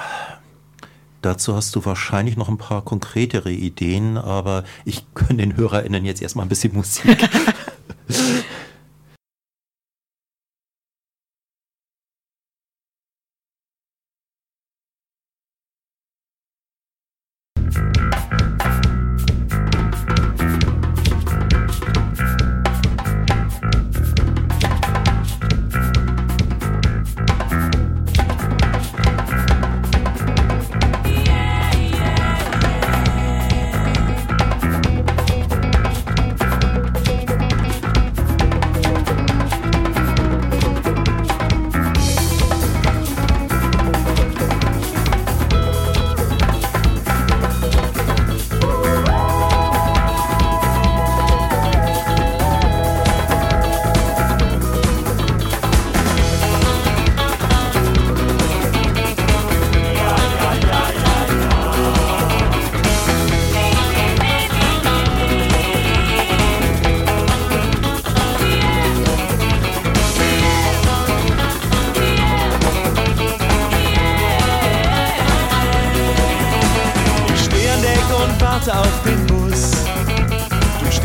dazu 1.21 1.55
hast 1.55 1.75
du 1.75 1.85
wahrscheinlich 1.85 2.35
noch 2.35 2.49
ein 2.49 2.57
paar 2.57 2.83
konkretere 2.83 3.51
Ideen, 3.51 4.17
aber 4.17 4.63
ich 4.85 5.05
gönne 5.13 5.37
den 5.37 5.57
HörerInnen 5.57 6.03
jetzt 6.03 6.21
erstmal 6.21 6.45
ein 6.45 6.49
bisschen 6.49 6.73
Musik. 6.73 7.05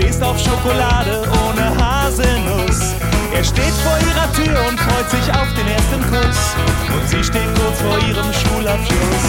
stehst 0.00 0.22
auf 0.22 0.38
Schokolade 0.38 1.22
ohne 1.44 1.76
Haselnuss. 1.76 2.94
Er 3.34 3.44
steht 3.44 3.74
vor 3.84 3.98
ihrer 3.98 4.32
Tür 4.32 4.68
und 4.68 4.80
freut 4.80 5.10
sich 5.10 5.26
auf 5.30 5.48
den 5.54 5.68
ersten 5.68 6.00
Kuss. 6.10 6.40
Und 6.88 7.08
sie 7.08 7.22
steht 7.22 7.50
kurz 7.60 7.80
vor 7.80 7.98
ihrem 8.08 8.32
Schulabschluss. 8.32 9.26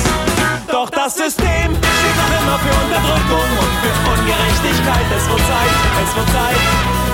Doch 0.71 0.89
das 0.89 1.15
System 1.15 1.75
steht 1.75 2.17
noch 2.21 2.33
immer 2.41 2.57
für 2.59 2.73
Unterdrückung 2.83 3.49
und 3.59 3.73
für 3.83 3.95
Ungerechtigkeit. 4.11 5.05
Es 5.17 5.27
wird 5.27 5.39
Zeit, 5.39 5.75
es 6.03 6.15
wird 6.15 6.29
Zeit, 6.29 6.61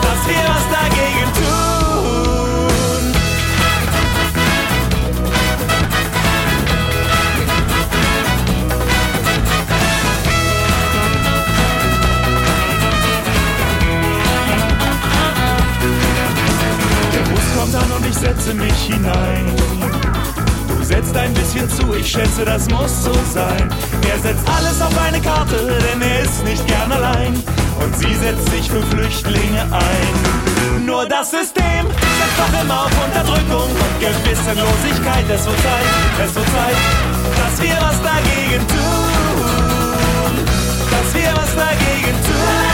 dass 0.02 0.28
wir 0.28 0.44
was 0.48 0.66
dagegen 0.72 1.34
tun. 1.34 1.87
Und 17.98 18.06
ich 18.06 18.16
setze 18.16 18.54
mich 18.54 18.74
hinein. 18.84 19.46
Du 20.68 20.84
setzt 20.84 21.16
ein 21.18 21.34
bisschen 21.34 21.70
zu, 21.70 21.94
ich 21.96 22.10
schätze, 22.10 22.46
das 22.46 22.70
muss 22.70 23.04
so 23.04 23.14
sein. 23.34 23.70
Er 24.10 24.20
setzt 24.20 24.48
alles 24.48 24.82
auf 24.82 24.96
eine 25.00 25.20
Karte, 25.20 25.56
denn 25.56 26.02
er 26.02 26.22
ist 26.22 26.44
nicht 26.44 26.66
gern 26.68 26.92
allein. 26.92 27.34
Und 27.82 27.98
sie 27.98 28.14
setzt 28.16 28.50
sich 28.52 28.70
für 28.70 28.82
Flüchtlinge 28.84 29.62
ein. 29.72 30.86
Nur 30.86 31.08
das 31.08 31.32
System 31.32 31.86
setzt 32.20 32.38
doch 32.38 32.62
immer 32.62 32.86
auf 32.86 32.92
Unterdrückung 33.06 33.70
und 33.70 34.00
Gewissenlosigkeit. 34.00 35.26
Es 35.30 35.46
wird 35.46 35.62
Zeit, 35.62 35.88
es 36.26 36.36
wird 36.36 36.46
Zeit, 36.46 36.78
dass 37.38 37.62
wir 37.62 37.78
was 37.82 38.02
dagegen 38.02 38.68
tun. 38.68 40.34
Dass 40.92 41.14
wir 41.14 41.32
was 41.36 41.56
dagegen 41.56 42.18
tun. 42.24 42.67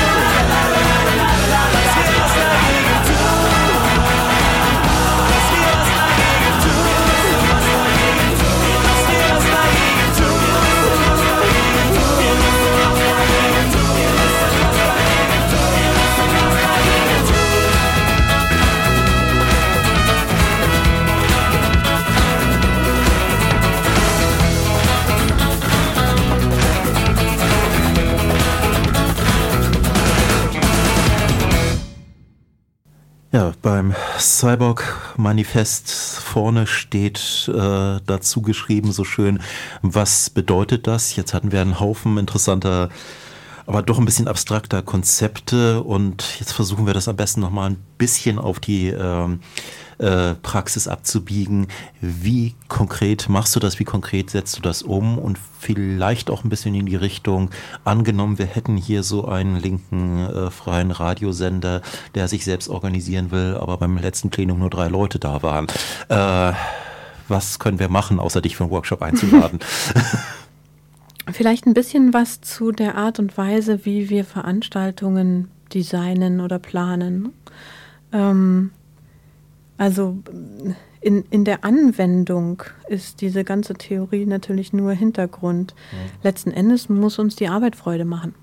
Ja, 33.33 33.51
beim 33.63 33.95
Cyborg-Manifest 34.19 35.89
vorne 35.89 36.67
steht 36.67 37.49
äh, 37.51 37.99
dazu 38.05 38.43
geschrieben 38.43 38.91
so 38.91 39.03
schön, 39.05 39.39
was 39.81 40.29
bedeutet 40.29 40.85
das? 40.85 41.15
Jetzt 41.15 41.33
hatten 41.33 41.51
wir 41.51 41.59
einen 41.61 41.79
Haufen 41.79 42.19
interessanter, 42.19 42.89
aber 43.65 43.81
doch 43.81 43.97
ein 43.97 44.05
bisschen 44.05 44.27
abstrakter 44.27 44.83
Konzepte 44.83 45.81
und 45.81 46.39
jetzt 46.39 46.51
versuchen 46.51 46.85
wir 46.85 46.93
das 46.93 47.07
am 47.07 47.15
besten 47.15 47.41
nochmal 47.41 47.71
ein 47.71 47.83
bisschen 47.97 48.37
auf 48.37 48.59
die 48.59 48.89
äh, 48.89 49.37
äh, 50.03 50.35
Praxis 50.35 50.87
abzubiegen. 50.87 51.67
Wie 52.01 52.53
konkret 52.67 53.29
machst 53.29 53.55
du 53.55 53.59
das? 53.59 53.79
Wie 53.79 53.85
konkret 53.85 54.29
setzt 54.29 54.57
du 54.57 54.61
das 54.61 54.81
um? 54.81 55.17
Und 55.17 55.39
vielleicht 55.59 56.29
auch 56.29 56.43
ein 56.43 56.49
bisschen 56.49 56.75
in 56.75 56.85
die 56.85 56.95
Richtung, 56.95 57.49
angenommen, 57.85 58.37
wir 58.37 58.45
hätten 58.45 58.77
hier 58.77 59.03
so 59.03 59.27
einen 59.27 59.55
linken 59.55 60.19
äh, 60.19 60.51
freien 60.51 60.91
Radiosender, 60.91 61.81
der 62.15 62.27
sich 62.27 62.43
selbst 62.43 62.67
organisieren 62.67 63.31
will, 63.31 63.57
aber 63.59 63.77
beim 63.77 63.97
letzten 63.97 64.29
Plenum 64.29 64.59
nur 64.59 64.69
drei 64.69 64.87
Leute 64.87 65.19
da 65.19 65.41
waren. 65.41 65.67
Äh, 66.09 66.53
was 67.27 67.57
können 67.59 67.79
wir 67.79 67.89
machen, 67.89 68.19
außer 68.19 68.41
dich 68.41 68.57
für 68.57 68.65
einen 68.65 68.71
Workshop 68.71 69.01
einzuladen? 69.01 69.59
Vielleicht 71.31 71.65
ein 71.65 71.73
bisschen 71.73 72.13
was 72.13 72.41
zu 72.41 72.71
der 72.71 72.95
Art 72.95 73.19
und 73.19 73.37
Weise, 73.37 73.85
wie 73.85 74.09
wir 74.09 74.25
Veranstaltungen 74.25 75.49
designen 75.73 76.41
oder 76.41 76.59
planen. 76.59 77.31
Ähm, 78.11 78.71
also 79.77 80.17
in, 81.01 81.23
in 81.29 81.45
der 81.45 81.63
Anwendung 81.65 82.63
ist 82.87 83.21
diese 83.21 83.43
ganze 83.43 83.73
Theorie 83.73 84.25
natürlich 84.25 84.73
nur 84.73 84.93
Hintergrund. 84.93 85.75
Ja. 85.91 85.97
Letzten 86.23 86.51
Endes 86.51 86.89
muss 86.89 87.19
uns 87.19 87.35
die 87.35 87.47
Arbeit 87.47 87.75
Freude 87.75 88.05
machen. 88.05 88.33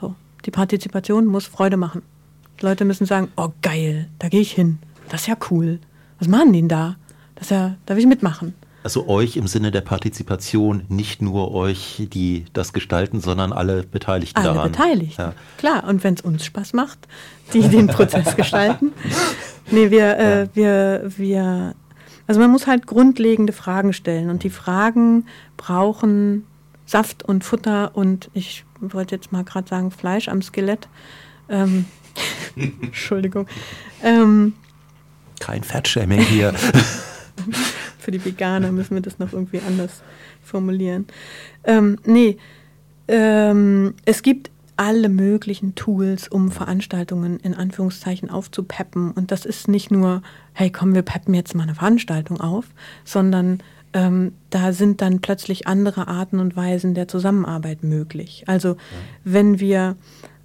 So. 0.00 0.14
Die 0.44 0.50
Partizipation 0.50 1.26
muss 1.26 1.46
Freude 1.46 1.76
machen. 1.76 2.02
Die 2.60 2.66
Leute 2.66 2.84
müssen 2.84 3.06
sagen, 3.06 3.28
oh 3.36 3.50
geil, 3.62 4.08
da 4.18 4.28
gehe 4.28 4.40
ich 4.40 4.52
hin. 4.52 4.78
Das 5.08 5.22
ist 5.22 5.26
ja 5.28 5.36
cool. 5.50 5.78
Was 6.18 6.28
machen 6.28 6.52
die 6.52 6.60
denn 6.60 6.68
da? 6.68 6.96
Das 7.34 7.46
ist 7.46 7.50
ja, 7.50 7.76
da 7.86 7.94
will 7.94 8.02
ich 8.02 8.08
mitmachen. 8.08 8.54
Also 8.82 9.08
euch 9.08 9.36
im 9.36 9.46
Sinne 9.46 9.70
der 9.70 9.82
Partizipation, 9.82 10.84
nicht 10.88 11.20
nur 11.20 11.52
euch, 11.52 12.08
die 12.12 12.46
das 12.54 12.72
gestalten, 12.72 13.20
sondern 13.20 13.52
alle 13.52 13.82
Beteiligten 13.82 14.38
alle 14.38 14.46
daran. 14.46 14.60
Alle 14.60 14.70
beteiligt, 14.70 15.18
ja. 15.18 15.34
klar. 15.58 15.84
Und 15.86 16.02
wenn 16.02 16.14
es 16.14 16.22
uns 16.22 16.44
Spaß 16.44 16.72
macht, 16.72 16.98
die 17.52 17.68
den 17.68 17.88
Prozess 17.88 18.36
gestalten. 18.36 18.92
Nee, 19.70 19.90
wir, 19.90 20.18
äh, 20.18 20.48
wir, 20.54 21.12
wir, 21.16 21.74
also 22.26 22.40
man 22.40 22.50
muss 22.50 22.66
halt 22.66 22.86
grundlegende 22.86 23.52
Fragen 23.52 23.92
stellen 23.92 24.30
und 24.30 24.44
die 24.44 24.50
Fragen 24.50 25.26
brauchen 25.58 26.46
Saft 26.86 27.22
und 27.22 27.44
Futter 27.44 27.92
und 27.94 28.30
ich 28.32 28.64
wollte 28.80 29.14
jetzt 29.14 29.30
mal 29.30 29.44
gerade 29.44 29.68
sagen 29.68 29.90
Fleisch 29.90 30.28
am 30.28 30.40
Skelett. 30.40 30.88
Ähm, 31.50 31.84
Entschuldigung. 32.56 33.46
Ähm, 34.02 34.54
Kein 35.38 35.62
Fettshaming 35.62 36.20
hier. 36.20 36.54
Für 38.00 38.10
die 38.10 38.24
Veganer 38.24 38.72
müssen 38.72 38.94
wir 38.94 39.02
das 39.02 39.18
noch 39.18 39.32
irgendwie 39.32 39.60
anders 39.66 40.02
formulieren. 40.42 41.06
Ähm, 41.64 41.98
nee, 42.04 42.38
ähm, 43.08 43.94
es 44.04 44.22
gibt 44.22 44.50
alle 44.76 45.10
möglichen 45.10 45.74
Tools, 45.74 46.26
um 46.28 46.50
Veranstaltungen 46.50 47.38
in 47.40 47.52
Anführungszeichen 47.54 48.30
aufzupeppen. 48.30 49.10
Und 49.10 49.30
das 49.30 49.44
ist 49.44 49.68
nicht 49.68 49.90
nur, 49.90 50.22
hey, 50.54 50.70
komm, 50.70 50.94
wir 50.94 51.02
peppen 51.02 51.34
jetzt 51.34 51.54
mal 51.54 51.64
eine 51.64 51.74
Veranstaltung 51.74 52.40
auf, 52.40 52.64
sondern 53.04 53.62
ähm, 53.92 54.32
da 54.48 54.72
sind 54.72 55.02
dann 55.02 55.20
plötzlich 55.20 55.66
andere 55.66 56.08
Arten 56.08 56.40
und 56.40 56.56
Weisen 56.56 56.94
der 56.94 57.08
Zusammenarbeit 57.08 57.82
möglich. 57.82 58.44
Also 58.46 58.68
ja. 58.68 58.76
wenn 59.24 59.60
wir 59.60 59.96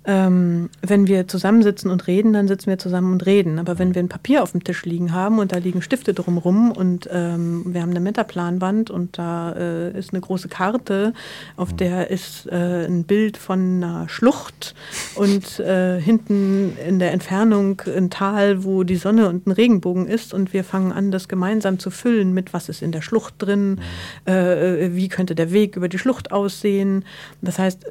ähm, 0.05 0.69
wenn 0.81 1.07
wir 1.07 1.27
zusammensitzen 1.27 1.89
und 1.89 2.07
reden, 2.07 2.33
dann 2.33 2.47
sitzen 2.47 2.67
wir 2.67 2.77
zusammen 2.77 3.13
und 3.13 3.25
reden. 3.25 3.57
Aber 3.59 3.79
wenn 3.79 3.95
wir 3.95 4.03
ein 4.03 4.09
Papier 4.09 4.43
auf 4.43 4.51
dem 4.51 4.63
Tisch 4.63 4.85
liegen 4.85 5.13
haben 5.13 5.39
und 5.39 5.51
da 5.51 5.57
liegen 5.57 5.81
Stifte 5.81 6.13
drumrum 6.13 6.71
und 6.71 7.09
ähm, 7.11 7.63
wir 7.65 7.81
haben 7.81 7.89
eine 7.89 7.99
Metaplanwand 7.99 8.89
und 8.91 9.17
da 9.17 9.53
äh, 9.53 9.97
ist 9.97 10.13
eine 10.13 10.21
große 10.21 10.47
Karte, 10.47 11.13
auf 11.57 11.71
mhm. 11.71 11.77
der 11.77 12.11
ist 12.11 12.45
äh, 12.51 12.85
ein 12.85 13.03
Bild 13.05 13.37
von 13.37 13.83
einer 13.83 14.07
Schlucht 14.09 14.75
und 15.15 15.59
äh, 15.59 15.99
hinten 15.99 16.77
in 16.87 16.99
der 16.99 17.11
Entfernung 17.11 17.81
ein 17.87 18.09
Tal, 18.09 18.63
wo 18.63 18.83
die 18.83 18.97
Sonne 18.97 19.27
und 19.27 19.47
ein 19.47 19.51
Regenbogen 19.51 20.07
ist 20.07 20.33
und 20.33 20.53
wir 20.53 20.63
fangen 20.63 20.91
an, 20.91 21.11
das 21.11 21.27
gemeinsam 21.27 21.79
zu 21.79 21.89
füllen 21.89 22.33
mit, 22.33 22.53
was 22.53 22.69
ist 22.69 22.81
in 22.81 22.91
der 22.91 23.01
Schlucht 23.01 23.35
drin, 23.39 23.79
mhm. 24.25 24.31
äh, 24.31 24.95
wie 24.95 25.07
könnte 25.07 25.33
der 25.33 25.51
Weg 25.51 25.75
über 25.75 25.89
die 25.89 25.97
Schlucht 25.97 26.31
aussehen. 26.31 27.05
Das 27.41 27.57
heißt, 27.57 27.85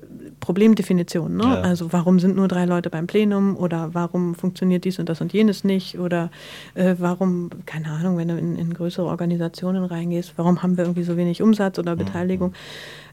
Problemdefinition. 0.45 1.37
Ne? 1.37 1.45
Ja. 1.45 1.61
Also 1.63 1.93
warum 1.93 2.04
sind 2.19 2.37
nur 2.37 2.49
drei 2.49 2.65
Leute 2.65 2.91
beim 2.91 3.07
Plenum 3.07 3.57
oder 3.57 3.95
warum 3.95 4.35
funktioniert 4.35 4.85
dies 4.85 4.99
und 4.99 5.09
das 5.09 5.21
und 5.21 5.33
jenes 5.33 5.65
nicht 5.65 5.99
oder 5.99 6.31
äh, 6.75 6.95
warum, 6.99 7.51
keine 7.67 7.89
Ahnung, 7.91 8.17
wenn 8.17 8.29
du 8.29 8.37
in, 8.37 8.57
in, 8.57 8.75
größere 8.75 9.07
Organisationen 9.07 9.85
reingehst, 9.85 10.35
warum 10.37 10.63
haben 10.63 10.77
wir 10.77 10.85
irgendwie 10.85 11.03
so 11.03 11.17
wenig 11.17 11.43
Umsatz 11.43 11.79
oder 11.79 11.95
mhm. 11.95 11.99
Beteiligung. 11.99 12.49
Mhm. 12.49 12.55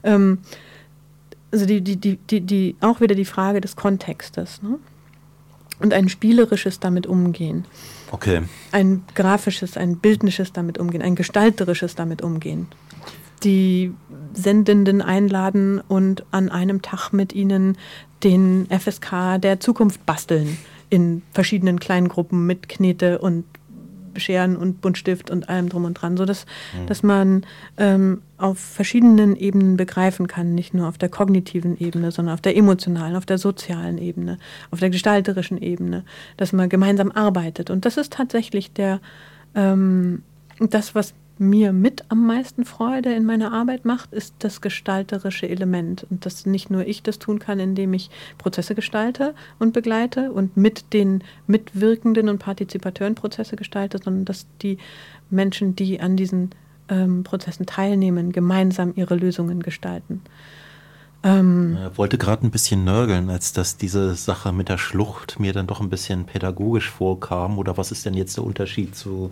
Ähm, 0.03 0.37
also 1.51 1.65
die, 1.65 1.81
die, 1.81 1.97
die, 1.97 2.17
die, 2.17 2.41
die, 2.41 2.75
auch 2.81 3.01
wieder 3.01 3.15
die 3.15 3.25
Frage 3.25 3.61
des 3.61 3.75
Kontextes 3.75 4.61
ne? 4.61 4.77
und 5.79 5.93
ein 5.93 6.07
spielerisches 6.09 6.79
damit 6.79 7.07
umgehen. 7.07 7.65
Okay. 8.11 8.43
Ein 8.71 9.03
grafisches, 9.15 9.77
ein 9.77 9.97
bildnisches 9.97 10.53
damit 10.53 10.77
umgehen, 10.77 11.01
ein 11.01 11.15
gestalterisches 11.15 11.95
damit 11.95 12.21
umgehen 12.21 12.67
die 13.43 13.93
Sendenden 14.33 15.01
einladen 15.01 15.81
und 15.87 16.25
an 16.31 16.49
einem 16.49 16.81
Tag 16.81 17.11
mit 17.11 17.33
ihnen 17.33 17.77
den 18.23 18.67
FSK 18.69 19.39
der 19.39 19.59
Zukunft 19.59 20.05
basteln 20.05 20.57
in 20.89 21.21
verschiedenen 21.31 21.79
kleinen 21.79 22.09
Gruppen 22.09 22.45
mit 22.45 22.69
Knete 22.69 23.19
und 23.19 23.45
Scheren 24.17 24.57
und 24.57 24.81
Buntstift 24.81 25.31
und 25.31 25.47
allem 25.49 25.69
drum 25.69 25.85
und 25.85 25.93
dran, 25.93 26.17
so 26.17 26.25
dass, 26.25 26.45
mhm. 26.73 26.87
dass 26.87 27.01
man 27.01 27.45
ähm, 27.77 28.21
auf 28.37 28.59
verschiedenen 28.59 29.35
Ebenen 29.35 29.77
begreifen 29.77 30.27
kann, 30.27 30.53
nicht 30.53 30.73
nur 30.73 30.89
auf 30.89 30.97
der 30.97 31.09
kognitiven 31.09 31.79
Ebene, 31.79 32.11
sondern 32.11 32.33
auf 32.33 32.41
der 32.41 32.57
emotionalen, 32.57 33.15
auf 33.15 33.25
der 33.25 33.37
sozialen 33.37 33.97
Ebene, 33.97 34.37
auf 34.69 34.79
der 34.79 34.89
gestalterischen 34.89 35.61
Ebene, 35.61 36.03
dass 36.35 36.51
man 36.51 36.67
gemeinsam 36.67 37.11
arbeitet. 37.11 37.69
Und 37.69 37.85
das 37.85 37.97
ist 37.97 38.13
tatsächlich 38.13 38.73
der 38.73 38.99
ähm, 39.55 40.23
das, 40.59 40.93
was 40.93 41.13
mir 41.41 41.73
mit 41.73 42.05
am 42.09 42.25
meisten 42.25 42.63
Freude 42.63 43.13
in 43.13 43.25
meiner 43.25 43.51
Arbeit 43.51 43.83
macht, 43.83 44.13
ist 44.13 44.35
das 44.39 44.61
gestalterische 44.61 45.49
Element. 45.49 46.05
Und 46.09 46.25
dass 46.25 46.45
nicht 46.45 46.69
nur 46.69 46.87
ich 46.87 47.03
das 47.03 47.19
tun 47.19 47.39
kann, 47.39 47.59
indem 47.59 47.93
ich 47.93 48.09
Prozesse 48.37 48.75
gestalte 48.75 49.33
und 49.59 49.73
begleite 49.73 50.31
und 50.31 50.55
mit 50.55 50.93
den 50.93 51.23
Mitwirkenden 51.47 52.29
und 52.29 52.39
Partizipateuren 52.39 53.15
Prozesse 53.15 53.55
gestalte, 53.55 53.97
sondern 54.01 54.25
dass 54.25 54.45
die 54.61 54.77
Menschen, 55.29 55.75
die 55.75 55.99
an 55.99 56.15
diesen 56.15 56.51
ähm, 56.87 57.23
Prozessen 57.23 57.65
teilnehmen, 57.65 58.31
gemeinsam 58.31 58.93
ihre 58.95 59.15
Lösungen 59.15 59.61
gestalten. 59.63 60.21
Ähm, 61.23 61.77
ich 61.91 61.97
wollte 61.97 62.17
gerade 62.17 62.45
ein 62.45 62.51
bisschen 62.51 62.83
nörgeln, 62.83 63.29
als 63.29 63.53
dass 63.53 63.77
diese 63.77 64.15
Sache 64.15 64.51
mit 64.51 64.69
der 64.69 64.77
Schlucht 64.77 65.39
mir 65.39 65.53
dann 65.53 65.67
doch 65.67 65.81
ein 65.81 65.89
bisschen 65.89 66.25
pädagogisch 66.25 66.89
vorkam. 66.89 67.57
Oder 67.57 67.77
was 67.77 67.91
ist 67.91 68.05
denn 68.05 68.13
jetzt 68.13 68.37
der 68.37 68.43
Unterschied 68.43 68.95
zu, 68.95 69.31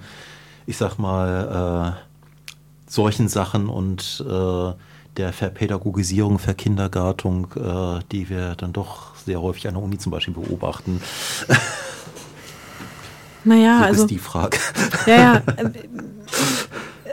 ich 0.70 0.78
sag 0.78 1.00
mal, 1.00 1.98
äh, 1.98 2.92
solchen 2.92 3.28
Sachen 3.28 3.70
und 3.70 4.24
äh, 4.24 4.74
der 5.18 5.34
Verpädagogisierung, 5.34 6.38
Verkindergartung, 6.38 7.48
äh, 7.56 8.04
die 8.12 8.30
wir 8.30 8.54
dann 8.56 8.72
doch 8.72 9.16
sehr 9.16 9.42
häufig 9.42 9.68
an 9.68 9.74
der 9.74 9.84
Uni 9.84 9.98
zum 9.98 10.12
Beispiel 10.12 10.36
beobachten? 10.36 11.02
Naja, 13.46 13.80
so 13.80 13.86
also. 13.86 14.02
ist 14.04 14.12
die 14.12 14.20
Frage. 14.20 14.58
Ja, 15.08 15.16
ja. 15.16 15.36
Äh, 15.56 15.72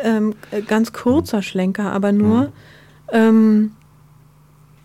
ähm, 0.03 0.35
ganz 0.67 0.93
kurzer 0.93 1.41
Schlenker, 1.41 1.93
aber 1.93 2.11
nur. 2.11 2.53
Hm. 3.11 3.73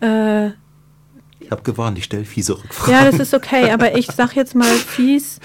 äh, 0.00 0.46
ich 1.40 1.50
habe 1.50 1.62
gewarnt, 1.62 1.98
ich 1.98 2.04
stelle 2.04 2.24
fiese 2.24 2.56
Rückfragen. 2.56 2.94
Ja, 2.94 3.04
das 3.04 3.20
ist 3.20 3.34
okay, 3.34 3.72
aber 3.72 3.98
ich 3.98 4.06
sage 4.06 4.32
jetzt 4.36 4.54
mal 4.54 4.72
fies, 4.72 5.40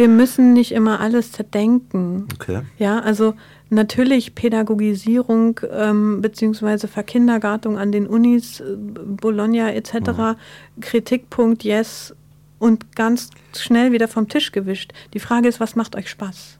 wir 0.00 0.08
müssen 0.08 0.54
nicht 0.54 0.72
immer 0.72 0.98
alles 1.00 1.30
zerdenken. 1.30 2.26
Okay. 2.36 2.62
Ja, 2.78 3.00
also 3.00 3.34
natürlich 3.68 4.34
Pädagogisierung 4.34 5.60
ähm, 5.70 6.22
beziehungsweise 6.22 6.88
Verkindergartung 6.88 7.76
an 7.76 7.92
den 7.92 8.06
Unis, 8.06 8.60
äh, 8.60 8.76
Bologna 8.78 9.70
etc., 9.74 9.92
mhm. 9.94 10.36
Kritikpunkt, 10.80 11.64
yes, 11.64 12.14
und 12.58 12.96
ganz 12.96 13.28
schnell 13.54 13.92
wieder 13.92 14.08
vom 14.08 14.26
Tisch 14.26 14.52
gewischt. 14.52 14.94
Die 15.12 15.20
Frage 15.20 15.48
ist, 15.48 15.60
was 15.60 15.76
macht 15.76 15.94
euch 15.94 16.08
Spaß? 16.08 16.58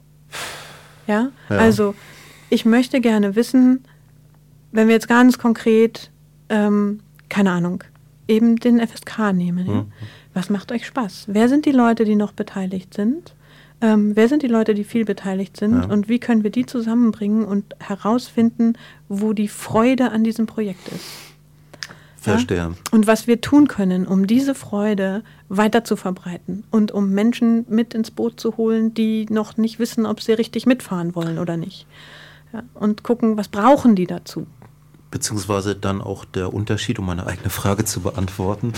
Ja, 1.07 1.31
ja. 1.49 1.57
also 1.57 1.95
ich 2.51 2.65
möchte 2.65 3.01
gerne 3.01 3.35
wissen, 3.35 3.85
wenn 4.71 4.87
wir 4.87 4.93
jetzt 4.93 5.07
ganz 5.07 5.39
konkret 5.39 6.11
ähm, 6.49 6.99
keine 7.27 7.49
Ahnung, 7.49 7.83
eben 8.27 8.57
den 8.57 8.85
FSK 8.85 9.33
nehmen. 9.33 9.67
Ja? 9.67 9.73
Mhm. 9.73 9.91
Was 10.33 10.49
macht 10.49 10.71
euch 10.71 10.85
Spaß? 10.85 11.25
Wer 11.27 11.49
sind 11.49 11.65
die 11.65 11.71
Leute, 11.71 12.05
die 12.05 12.15
noch 12.15 12.31
beteiligt 12.31 12.93
sind? 12.93 13.33
Ähm, 13.81 14.15
wer 14.15 14.27
sind 14.27 14.43
die 14.43 14.47
Leute, 14.47 14.73
die 14.73 14.83
viel 14.83 15.05
beteiligt 15.05 15.57
sind? 15.57 15.83
Ja. 15.83 15.89
Und 15.89 16.07
wie 16.07 16.19
können 16.19 16.43
wir 16.43 16.51
die 16.51 16.65
zusammenbringen 16.65 17.45
und 17.45 17.75
herausfinden, 17.79 18.73
wo 19.09 19.33
die 19.33 19.47
Freude 19.47 20.11
an 20.11 20.23
diesem 20.23 20.45
Projekt 20.45 20.87
ist? 20.89 21.05
Verstehe. 22.21 22.57
Ja? 22.57 22.71
Und 22.91 23.07
was 23.07 23.25
wir 23.25 23.41
tun 23.41 23.67
können, 23.67 24.05
um 24.05 24.27
diese 24.27 24.53
Freude 24.53 25.23
weiter 25.49 25.83
zu 25.83 25.95
verbreiten 25.95 26.63
und 26.69 26.91
um 26.91 27.09
Menschen 27.09 27.65
mit 27.67 27.95
ins 27.95 28.11
Boot 28.11 28.39
zu 28.39 28.57
holen, 28.57 28.93
die 28.93 29.25
noch 29.29 29.57
nicht 29.57 29.79
wissen, 29.79 30.05
ob 30.05 30.21
sie 30.21 30.33
richtig 30.33 30.67
mitfahren 30.67 31.15
wollen 31.15 31.39
oder 31.39 31.57
nicht. 31.57 31.87
Ja? 32.53 32.61
Und 32.75 33.01
gucken, 33.03 33.37
was 33.37 33.47
brauchen 33.47 33.95
die 33.95 34.05
dazu? 34.05 34.45
Beziehungsweise 35.11 35.75
dann 35.75 36.01
auch 36.01 36.25
der 36.25 36.53
Unterschied, 36.53 36.97
um 36.97 37.05
meine 37.05 37.27
eigene 37.27 37.49
Frage 37.49 37.85
zu 37.85 37.99
beantworten. 38.01 38.73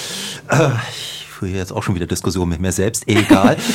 Äh, 0.50 0.70
ich 0.90 1.28
führe 1.30 1.52
jetzt 1.52 1.72
auch 1.72 1.84
schon 1.84 1.96
wieder 1.96 2.08
Diskussionen 2.08 2.50
mit 2.50 2.60
mir 2.60 2.72
selbst, 2.72 3.08
egal. 3.08 3.58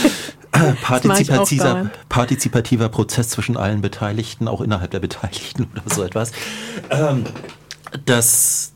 Äh, 0.50 0.72
partizipativer, 0.80 1.90
partizipativer 2.08 2.88
Prozess 2.88 3.28
zwischen 3.28 3.58
allen 3.58 3.82
Beteiligten, 3.82 4.48
auch 4.48 4.62
innerhalb 4.62 4.90
der 4.90 5.00
Beteiligten 5.00 5.64
oder 5.74 5.94
so 5.94 6.02
etwas. 6.02 6.32
Ähm, 6.88 7.24
dass 8.06 8.72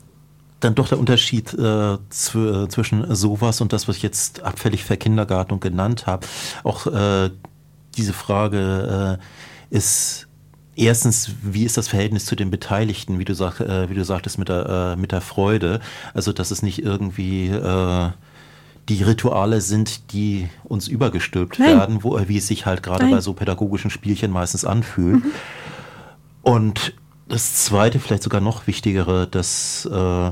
dann 0.61 0.74
doch 0.74 0.89
der 0.89 0.99
Unterschied 0.99 1.55
äh, 1.55 1.97
zwischen 2.11 3.14
sowas 3.14 3.62
und 3.62 3.72
das, 3.72 3.89
was 3.89 3.97
ich 3.97 4.03
jetzt 4.03 4.43
abfällig 4.43 4.85
Verkindergartung 4.85 5.61
genannt 5.61 6.07
habe, 6.07 6.26
auch 6.62 6.87
äh, 6.87 7.30
diese 7.97 8.12
Frage 8.12 9.18
äh, 9.18 9.74
ist 9.74 10.28
Erstens, 10.74 11.32
wie 11.42 11.64
ist 11.64 11.76
das 11.76 11.88
Verhältnis 11.88 12.24
zu 12.24 12.34
den 12.34 12.50
Beteiligten, 12.50 13.18
wie 13.18 13.24
du, 13.24 13.34
sag, 13.34 13.60
äh, 13.60 13.90
wie 13.90 13.94
du 13.94 14.04
sagtest, 14.04 14.38
mit 14.38 14.48
der, 14.48 14.94
äh, 14.94 15.00
mit 15.00 15.12
der 15.12 15.20
Freude? 15.20 15.80
Also, 16.14 16.32
dass 16.32 16.50
es 16.50 16.62
nicht 16.62 16.82
irgendwie 16.82 17.48
äh, 17.48 18.10
die 18.88 19.02
Rituale 19.02 19.60
sind, 19.60 20.12
die 20.12 20.48
uns 20.64 20.88
übergestülpt 20.88 21.58
Nein. 21.58 21.78
werden, 21.78 22.04
wo, 22.04 22.18
wie 22.26 22.38
es 22.38 22.46
sich 22.46 22.66
halt 22.66 22.82
gerade 22.82 23.06
bei 23.08 23.20
so 23.20 23.34
pädagogischen 23.34 23.90
Spielchen 23.90 24.30
meistens 24.30 24.64
anfühlt. 24.64 25.24
Mhm. 25.24 25.30
Und 26.42 26.94
das 27.28 27.64
Zweite, 27.64 28.00
vielleicht 28.00 28.22
sogar 28.22 28.40
noch 28.40 28.66
wichtigere, 28.66 29.26
dass 29.26 29.86
äh, 29.86 30.30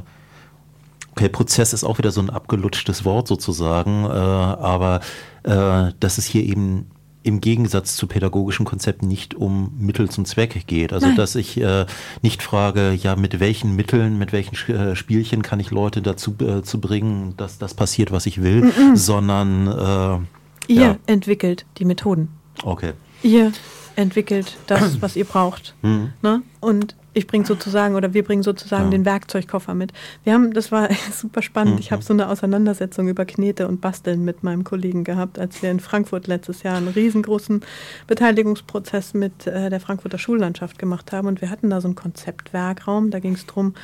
okay, 1.20 1.28
Prozess 1.28 1.72
ist 1.72 1.84
auch 1.84 1.98
wieder 1.98 2.10
so 2.10 2.20
ein 2.20 2.30
abgelutschtes 2.30 3.04
Wort 3.04 3.28
sozusagen, 3.28 4.04
äh, 4.04 4.08
aber 4.08 5.00
äh, 5.42 5.92
dass 6.00 6.18
es 6.18 6.24
hier 6.24 6.44
eben 6.44 6.90
im 7.22 7.40
Gegensatz 7.40 7.96
zu 7.96 8.06
pädagogischen 8.06 8.64
Konzepten 8.64 9.06
nicht 9.06 9.34
um 9.34 9.72
Mittel 9.78 10.08
zum 10.08 10.24
Zweck 10.24 10.66
geht. 10.66 10.92
Also 10.92 11.08
Nein. 11.08 11.16
dass 11.16 11.34
ich 11.34 11.60
äh, 11.60 11.86
nicht 12.22 12.42
frage, 12.42 12.92
ja, 12.92 13.16
mit 13.16 13.40
welchen 13.40 13.76
Mitteln, 13.76 14.18
mit 14.18 14.32
welchen 14.32 14.54
äh, 14.72 14.96
Spielchen 14.96 15.42
kann 15.42 15.60
ich 15.60 15.70
Leute 15.70 16.00
dazu 16.02 16.34
äh, 16.40 16.62
zu 16.62 16.80
bringen, 16.80 17.34
dass 17.36 17.58
das 17.58 17.74
passiert, 17.74 18.10
was 18.10 18.26
ich 18.26 18.42
will, 18.42 18.62
mm 18.62 18.68
-mm. 18.68 18.96
sondern 18.96 19.66
äh, 19.66 20.72
ihr 20.72 20.82
ja. 20.82 20.96
entwickelt 21.06 21.66
die 21.78 21.84
Methoden. 21.84 22.28
Okay. 22.62 22.92
Ihr 23.22 23.52
entwickelt 23.96 24.56
das, 24.66 25.02
was 25.02 25.16
ihr 25.16 25.24
braucht. 25.24 25.74
Mhm. 25.82 26.12
Ne? 26.22 26.42
Und 26.60 26.96
ich 27.12 27.26
bringe 27.26 27.44
sozusagen 27.44 27.96
oder 27.96 28.14
wir 28.14 28.24
bringen 28.24 28.42
sozusagen 28.42 28.84
ja. 28.84 28.90
den 28.90 29.04
Werkzeugkoffer 29.04 29.74
mit. 29.74 29.92
Wir 30.24 30.34
haben, 30.34 30.52
das 30.52 30.70
war 30.70 30.88
super 31.12 31.42
spannend. 31.42 31.74
Mhm. 31.74 31.80
Ich 31.80 31.92
habe 31.92 32.02
so 32.02 32.12
eine 32.12 32.28
Auseinandersetzung 32.28 33.08
über 33.08 33.24
Knete 33.24 33.66
und 33.66 33.80
Basteln 33.80 34.24
mit 34.24 34.42
meinem 34.42 34.64
Kollegen 34.64 35.04
gehabt, 35.04 35.38
als 35.38 35.62
wir 35.62 35.70
in 35.70 35.80
Frankfurt 35.80 36.26
letztes 36.26 36.62
Jahr 36.62 36.76
einen 36.76 36.88
riesengroßen 36.88 37.62
Beteiligungsprozess 38.06 39.14
mit 39.14 39.46
äh, 39.46 39.70
der 39.70 39.80
Frankfurter 39.80 40.18
Schullandschaft 40.18 40.78
gemacht 40.78 41.12
haben. 41.12 41.26
Und 41.26 41.40
wir 41.40 41.50
hatten 41.50 41.70
da 41.70 41.80
so 41.80 41.88
einen 41.88 41.96
Konzeptwerkraum. 41.96 43.10
Da 43.10 43.18
ging 43.18 43.34
es 43.34 43.46
darum, 43.46 43.74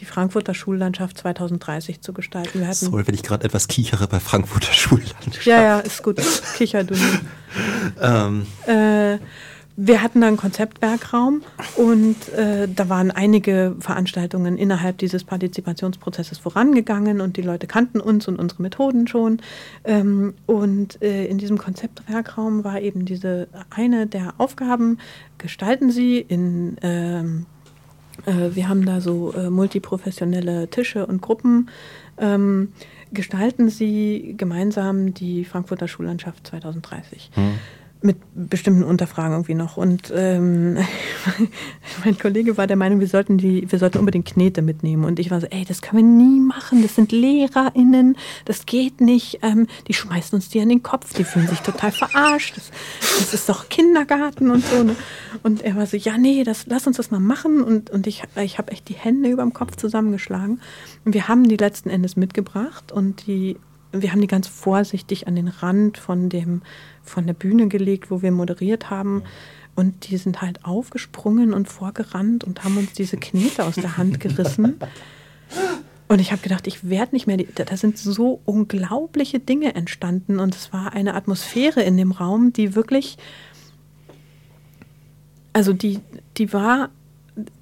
die 0.00 0.04
Frankfurter 0.04 0.54
Schullandschaft 0.54 1.18
2030 1.18 2.00
zu 2.00 2.12
gestalten. 2.12 2.60
Wir 2.60 2.66
hatten 2.66 2.86
Sorry, 2.86 3.06
wenn 3.06 3.14
ich 3.14 3.22
gerade 3.22 3.44
etwas 3.44 3.68
kichere 3.68 4.06
bei 4.06 4.20
Frankfurter 4.20 4.72
Schullandschaft. 4.72 5.46
Ja, 5.46 5.62
ja, 5.62 5.78
ist 5.80 6.02
gut. 6.02 6.20
Kicher 6.56 6.84
du 6.84 6.94
nicht. 6.94 7.20
ähm. 8.02 8.46
Äh, 8.66 9.18
wir 9.76 10.02
hatten 10.02 10.20
da 10.20 10.28
einen 10.28 10.36
Konzeptwerkraum 10.36 11.42
und 11.76 12.28
äh, 12.28 12.68
da 12.68 12.88
waren 12.88 13.10
einige 13.10 13.74
Veranstaltungen 13.80 14.56
innerhalb 14.56 14.98
dieses 14.98 15.24
Partizipationsprozesses 15.24 16.38
vorangegangen 16.38 17.20
und 17.20 17.36
die 17.36 17.42
Leute 17.42 17.66
kannten 17.66 18.00
uns 18.00 18.28
und 18.28 18.38
unsere 18.38 18.62
Methoden 18.62 19.08
schon. 19.08 19.38
Ähm, 19.84 20.34
und 20.46 21.02
äh, 21.02 21.26
in 21.26 21.38
diesem 21.38 21.58
Konzeptwerkraum 21.58 22.62
war 22.62 22.80
eben 22.80 23.04
diese 23.04 23.48
eine 23.70 24.06
der 24.06 24.34
Aufgaben, 24.38 24.98
gestalten 25.38 25.90
Sie 25.90 26.18
in, 26.20 26.76
ähm, 26.82 27.46
äh, 28.26 28.54
wir 28.54 28.68
haben 28.68 28.86
da 28.86 29.00
so 29.00 29.32
äh, 29.32 29.50
multiprofessionelle 29.50 30.68
Tische 30.68 31.04
und 31.04 31.20
Gruppen, 31.20 31.68
ähm, 32.18 32.72
gestalten 33.12 33.70
Sie 33.70 34.34
gemeinsam 34.36 35.14
die 35.14 35.44
Frankfurter 35.44 35.88
Schullandschaft 35.88 36.46
2030. 36.46 37.32
Hm 37.34 37.54
mit 38.04 38.18
bestimmten 38.34 38.84
Unterfragen 38.84 39.32
irgendwie 39.32 39.54
noch. 39.54 39.78
Und 39.78 40.12
ähm, 40.14 40.76
mein 42.04 42.18
Kollege 42.18 42.58
war 42.58 42.66
der 42.66 42.76
Meinung, 42.76 43.00
wir 43.00 43.08
sollten 43.08 43.38
die, 43.38 43.70
wir 43.70 43.78
sollten 43.78 43.98
unbedingt 43.98 44.26
Knete 44.26 44.60
mitnehmen. 44.60 45.04
Und 45.04 45.18
ich 45.18 45.30
war 45.30 45.40
so, 45.40 45.46
ey, 45.46 45.64
das 45.64 45.80
können 45.80 46.18
wir 46.18 46.26
nie 46.26 46.40
machen. 46.40 46.82
Das 46.82 46.94
sind 46.94 47.12
LehrerInnen, 47.12 48.18
das 48.44 48.66
geht 48.66 49.00
nicht. 49.00 49.38
Ähm, 49.42 49.66
die 49.88 49.94
schmeißen 49.94 50.36
uns 50.36 50.50
die 50.50 50.60
an 50.60 50.68
den 50.68 50.82
Kopf, 50.82 51.14
die 51.14 51.24
fühlen 51.24 51.48
sich 51.48 51.60
total 51.60 51.92
verarscht. 51.92 52.56
Das, 52.56 52.70
das 53.18 53.32
ist 53.32 53.48
doch 53.48 53.70
Kindergarten 53.70 54.50
und 54.50 54.64
so. 54.66 54.82
Ne? 54.82 54.96
Und 55.42 55.62
er 55.62 55.74
war 55.74 55.86
so, 55.86 55.96
ja, 55.96 56.18
nee, 56.18 56.44
das, 56.44 56.66
lass 56.66 56.86
uns 56.86 56.98
das 56.98 57.10
mal 57.10 57.20
machen. 57.20 57.62
Und, 57.62 57.88
und 57.88 58.06
ich, 58.06 58.22
ich 58.36 58.58
habe 58.58 58.70
echt 58.70 58.90
die 58.90 58.94
Hände 58.94 59.30
über 59.30 59.42
dem 59.42 59.54
Kopf 59.54 59.76
zusammengeschlagen. 59.76 60.60
Und 61.06 61.14
wir 61.14 61.26
haben 61.26 61.48
die 61.48 61.56
letzten 61.56 61.88
Endes 61.88 62.16
mitgebracht 62.16 62.92
und 62.92 63.26
die 63.26 63.56
wir 64.02 64.12
haben 64.12 64.20
die 64.20 64.26
ganz 64.26 64.48
vorsichtig 64.48 65.26
an 65.28 65.36
den 65.36 65.48
Rand 65.48 65.98
von 65.98 66.28
dem 66.28 66.62
von 67.02 67.26
der 67.26 67.34
Bühne 67.34 67.68
gelegt, 67.68 68.10
wo 68.10 68.22
wir 68.22 68.32
moderiert 68.32 68.90
haben. 68.90 69.22
Und 69.74 70.08
die 70.08 70.16
sind 70.16 70.40
halt 70.40 70.64
aufgesprungen 70.64 71.52
und 71.52 71.68
vorgerannt 71.68 72.44
und 72.44 72.64
haben 72.64 72.76
uns 72.76 72.92
diese 72.92 73.16
Knete 73.16 73.64
aus 73.64 73.74
der 73.74 73.96
Hand 73.96 74.20
gerissen. 74.20 74.76
Und 76.06 76.20
ich 76.20 76.32
habe 76.32 76.42
gedacht, 76.42 76.66
ich 76.66 76.88
werde 76.88 77.14
nicht 77.14 77.26
mehr. 77.26 77.38
Da 77.38 77.76
sind 77.76 77.98
so 77.98 78.40
unglaubliche 78.44 79.40
Dinge 79.40 79.74
entstanden 79.74 80.38
und 80.38 80.54
es 80.54 80.72
war 80.72 80.92
eine 80.92 81.14
Atmosphäre 81.14 81.82
in 81.82 81.96
dem 81.96 82.12
Raum, 82.12 82.52
die 82.52 82.74
wirklich, 82.74 83.16
also 85.52 85.72
die, 85.72 86.00
die 86.36 86.52
war, 86.52 86.90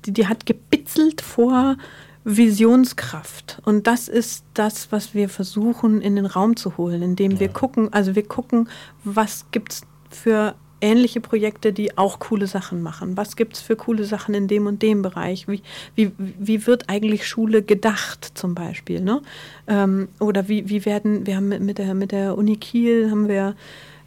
die, 0.05 0.12
die 0.12 0.26
hat 0.26 0.45
gebitzelt 0.45 1.20
vor 1.20 1.76
Visionskraft. 2.25 3.61
Und 3.64 3.87
das 3.87 4.09
ist 4.09 4.45
das, 4.55 4.93
was 4.93 5.14
wir 5.14 5.29
versuchen 5.29 6.01
in 6.01 6.16
den 6.16 6.27
Raum 6.27 6.57
zu 6.57 6.77
holen, 6.77 7.03
indem 7.03 7.41
wir 7.41 7.49
gucken, 7.49 7.93
also 7.93 8.14
wir 8.14 8.27
gucken, 8.27 8.68
was 9.05 9.47
gibt 9.51 9.73
es 9.73 9.83
für 10.11 10.55
ähnliche 10.83 11.20
Projekte, 11.20 11.73
die 11.73 11.97
auch 11.97 12.18
coole 12.18 12.47
Sachen 12.47 12.83
machen? 12.83 13.16
Was 13.16 13.37
gibt 13.37 13.57
es 13.57 13.62
für 13.62 13.77
coole 13.77 14.05
Sachen 14.05 14.35
in 14.35 14.49
dem 14.49 14.66
und 14.66 14.83
dem 14.83 15.01
Bereich? 15.01 15.49
Wie, 15.49 15.62
wie, 15.95 16.12
wie 16.18 16.66
wird 16.66 16.89
eigentlich 16.89 17.27
Schule 17.27 17.62
gedacht 17.62 18.33
zum 18.35 18.55
Beispiel? 18.55 19.01
Ne? 19.01 19.23
Ähm, 19.68 20.09
oder 20.18 20.49
wie, 20.49 20.68
wie 20.68 20.85
werden, 20.85 21.27
wir 21.27 21.37
haben 21.37 21.49
mit 21.49 21.79
der, 21.79 21.95
mit 21.95 22.12
der 22.12 22.37
Uni 22.37 22.57
Kiel 22.57 23.11
haben 23.11 23.29
wir 23.29 23.55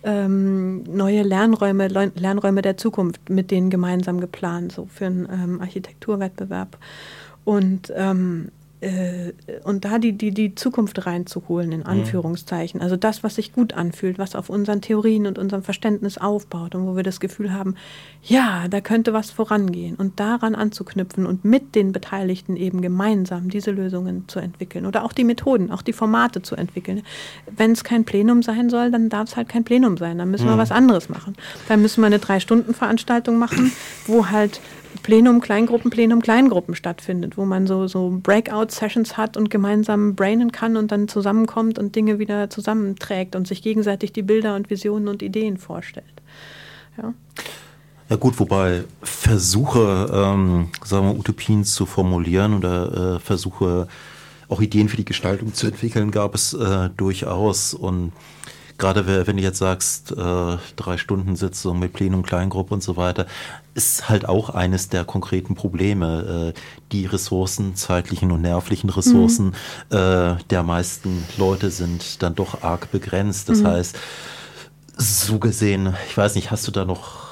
ähm, 0.03 0.83
neue 0.83 1.23
Lernräume, 1.23 1.87
Lernräume 1.87 2.61
der 2.61 2.77
Zukunft 2.77 3.29
mit 3.29 3.49
denen 3.49 3.69
gemeinsam 3.69 4.19
geplant, 4.19 4.73
so 4.73 4.87
für 4.93 5.07
einen 5.07 5.27
ähm, 5.31 5.61
Architekturwettbewerb. 5.61 6.77
Und 7.45 7.93
ähm, 7.95 8.49
äh, 8.85 9.33
und 9.63 9.83
da 9.85 9.97
die, 9.97 10.13
die, 10.13 10.31
die 10.31 10.53
Zukunft 10.53 11.05
reinzuholen, 11.05 11.71
in 11.71 11.79
mhm. 11.79 11.87
Anführungszeichen. 11.87 12.81
Also 12.81 12.97
das, 12.97 13.23
was 13.23 13.35
sich 13.35 13.51
gut 13.53 13.73
anfühlt, 13.73 14.19
was 14.19 14.35
auf 14.35 14.49
unseren 14.49 14.81
Theorien 14.81 15.25
und 15.25 15.39
unserem 15.39 15.63
Verständnis 15.63 16.17
aufbaut 16.17 16.75
und 16.75 16.85
wo 16.85 16.95
wir 16.95 17.03
das 17.03 17.19
Gefühl 17.19 17.51
haben, 17.53 17.75
ja, 18.21 18.67
da 18.67 18.81
könnte 18.81 19.13
was 19.13 19.31
vorangehen 19.31 19.95
und 19.95 20.19
daran 20.19 20.55
anzuknüpfen 20.55 21.25
und 21.25 21.45
mit 21.45 21.73
den 21.73 21.93
Beteiligten 21.93 22.57
eben 22.57 22.81
gemeinsam 22.81 23.49
diese 23.49 23.71
Lösungen 23.71 24.25
zu 24.27 24.39
entwickeln 24.39 24.85
oder 24.85 25.03
auch 25.03 25.13
die 25.13 25.23
Methoden, 25.23 25.71
auch 25.71 25.81
die 25.81 25.93
Formate 25.93 26.41
zu 26.41 26.55
entwickeln. 26.55 27.01
Wenn 27.55 27.71
es 27.71 27.83
kein 27.83 28.03
Plenum 28.03 28.43
sein 28.43 28.69
soll, 28.69 28.91
dann 28.91 29.09
darf 29.09 29.29
es 29.29 29.35
halt 29.35 29.49
kein 29.49 29.63
Plenum 29.63 29.97
sein. 29.97 30.17
Dann 30.19 30.29
müssen 30.29 30.45
wir 30.45 30.55
mhm. 30.55 30.59
was 30.59 30.71
anderes 30.71 31.09
machen. 31.09 31.35
Dann 31.67 31.81
müssen 31.81 32.01
wir 32.01 32.07
eine 32.07 32.19
Drei-Stunden-Veranstaltung 32.19 33.37
machen, 33.37 33.71
wo 34.05 34.29
halt 34.29 34.59
Plenum, 35.05 35.39
Kleingruppen, 35.39 35.91
Plenum, 35.91 36.19
Kleingruppen 36.19 36.73
stattfindet, 36.73 37.37
wo 37.37 37.45
man 37.45 37.67
so, 37.67 37.85
so 37.85 38.19
Breakout-Sessions 38.23 39.17
hat 39.17 39.37
und 39.37 39.51
gemeinsam 39.51 40.15
brainen 40.15 40.51
kann 40.51 40.77
und 40.77 40.91
dann 40.91 41.07
zusammenkommt 41.07 41.77
und 41.77 41.95
Dinge 41.95 42.17
wieder 42.17 42.49
zusammenträgt 42.49 43.35
und 43.35 43.47
sich 43.47 43.61
gegenseitig 43.61 44.13
die 44.13 44.23
Bilder 44.23 44.55
und 44.55 44.71
Visionen 44.71 45.07
und 45.07 45.21
Ideen 45.21 45.57
vorstellt. 45.57 46.07
Ja. 46.97 47.13
Ja 48.09 48.15
gut, 48.15 48.39
wobei 48.39 48.83
Versuche, 49.03 50.09
ähm, 50.11 50.69
sagen 50.83 51.07
wir, 51.07 51.19
Utopien 51.19 51.65
zu 51.65 51.85
formulieren 51.85 52.55
oder 52.55 53.17
äh, 53.17 53.19
Versuche, 53.19 53.87
auch 54.49 54.59
Ideen 54.59 54.89
für 54.89 54.97
die 54.97 55.05
Gestaltung 55.05 55.53
zu 55.53 55.67
entwickeln, 55.67 56.09
gab 56.09 56.33
es 56.33 56.53
äh, 56.53 56.89
durchaus. 56.97 57.75
Und 57.75 58.11
gerade 58.77 59.27
wenn 59.27 59.37
du 59.37 59.43
jetzt 59.43 59.59
sagst, 59.59 60.11
äh, 60.11 60.57
drei 60.75 60.97
Stunden 60.97 61.35
Sitzung 61.35 61.79
mit 61.79 61.93
Plenum, 61.93 62.23
Kleingruppe 62.23 62.73
und 62.73 62.83
so 62.83 62.97
weiter, 62.97 63.25
ist 63.73 64.09
halt 64.09 64.27
auch 64.27 64.49
eines 64.49 64.89
der 64.89 65.03
konkreten 65.03 65.55
Probleme. 65.55 66.53
Äh, 66.55 66.59
die 66.91 67.05
Ressourcen, 67.05 67.75
zeitlichen 67.75 68.31
und 68.31 68.41
nervlichen 68.41 68.89
Ressourcen 68.89 69.53
mhm. 69.89 69.97
äh, 69.97 70.35
der 70.49 70.63
meisten 70.63 71.23
Leute 71.37 71.69
sind 71.69 72.21
dann 72.23 72.35
doch 72.35 72.63
arg 72.63 72.91
begrenzt. 72.91 73.49
Das 73.49 73.59
mhm. 73.59 73.67
heißt, 73.67 73.97
so 74.97 75.39
gesehen, 75.39 75.93
ich 76.09 76.17
weiß 76.17 76.35
nicht, 76.35 76.51
hast 76.51 76.67
du 76.67 76.71
da 76.71 76.85
noch 76.85 77.24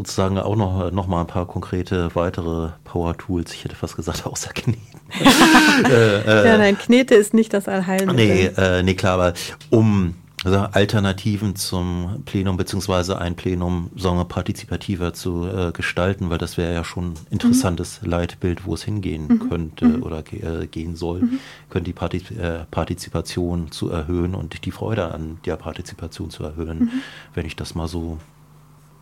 sozusagen 0.00 0.38
auch 0.38 0.56
noch, 0.56 0.90
noch 0.92 1.06
mal 1.06 1.20
ein 1.20 1.26
paar 1.26 1.46
konkrete 1.46 2.14
weitere 2.14 2.70
Power-Tools. 2.84 3.52
Ich 3.52 3.64
hätte 3.64 3.76
fast 3.76 3.96
gesagt, 3.96 4.26
außer 4.26 4.50
Kneten. 4.52 5.00
äh, 5.84 6.20
äh, 6.20 6.46
ja, 6.46 6.58
nein, 6.58 6.78
Knete 6.78 7.14
ist 7.14 7.34
nicht 7.34 7.52
das 7.52 7.68
Allheilmittel. 7.68 8.14
Nee, 8.14 8.46
äh, 8.56 8.82
nee, 8.82 8.94
klar, 8.94 9.14
aber 9.14 9.34
um 9.68 10.14
also 10.42 10.56
Alternativen 10.56 11.54
zum 11.54 12.22
Plenum 12.24 12.56
beziehungsweise 12.56 13.18
ein 13.18 13.36
Plenum 13.36 13.90
sagen 13.94 14.26
partizipativer 14.26 15.12
zu 15.12 15.46
äh, 15.46 15.72
gestalten, 15.72 16.30
weil 16.30 16.38
das 16.38 16.56
wäre 16.56 16.72
ja 16.72 16.82
schon 16.82 17.10
ein 17.10 17.16
interessantes 17.28 18.00
mhm. 18.00 18.08
Leitbild, 18.08 18.64
wo 18.64 18.72
es 18.72 18.82
hingehen 18.82 19.26
mhm. 19.28 19.50
könnte 19.50 19.84
mhm. 19.84 20.02
oder 20.02 20.22
ge 20.22 20.40
äh, 20.40 20.66
gehen 20.66 20.96
soll, 20.96 21.20
mhm. 21.20 21.40
könnte 21.68 21.84
die 21.84 21.92
Partizip 21.92 22.40
äh, 22.40 22.64
Partizipation 22.70 23.70
zu 23.70 23.90
erhöhen 23.90 24.34
und 24.34 24.64
die 24.64 24.70
Freude 24.70 25.12
an 25.12 25.40
der 25.44 25.56
Partizipation 25.56 26.30
zu 26.30 26.42
erhöhen, 26.42 26.78
mhm. 26.78 26.90
wenn 27.34 27.44
ich 27.44 27.56
das 27.56 27.74
mal 27.74 27.86
so 27.86 28.16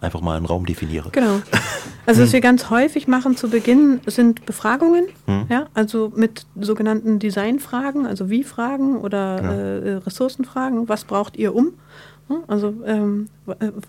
einfach 0.01 0.21
mal 0.21 0.37
einen 0.37 0.47
Raum 0.47 0.67
definiere. 0.67 1.11
Genau. 1.11 1.41
Also 2.07 2.23
was 2.23 2.33
wir 2.33 2.41
ganz 2.41 2.71
häufig 2.71 3.07
machen 3.07 3.37
zu 3.37 3.51
Beginn 3.51 4.01
sind 4.07 4.47
Befragungen, 4.47 5.09
hm. 5.27 5.45
ja, 5.51 5.67
also 5.75 6.11
mit 6.17 6.47
sogenannten 6.59 7.19
Designfragen, 7.19 8.07
also 8.07 8.31
Wie-Fragen 8.31 8.97
oder 8.97 9.43
ja. 9.43 9.53
äh, 9.53 9.95
Ressourcenfragen. 9.97 10.89
Was 10.89 11.05
braucht 11.05 11.37
ihr 11.37 11.55
um? 11.55 11.75
Also 12.47 12.75
ähm, 12.87 13.29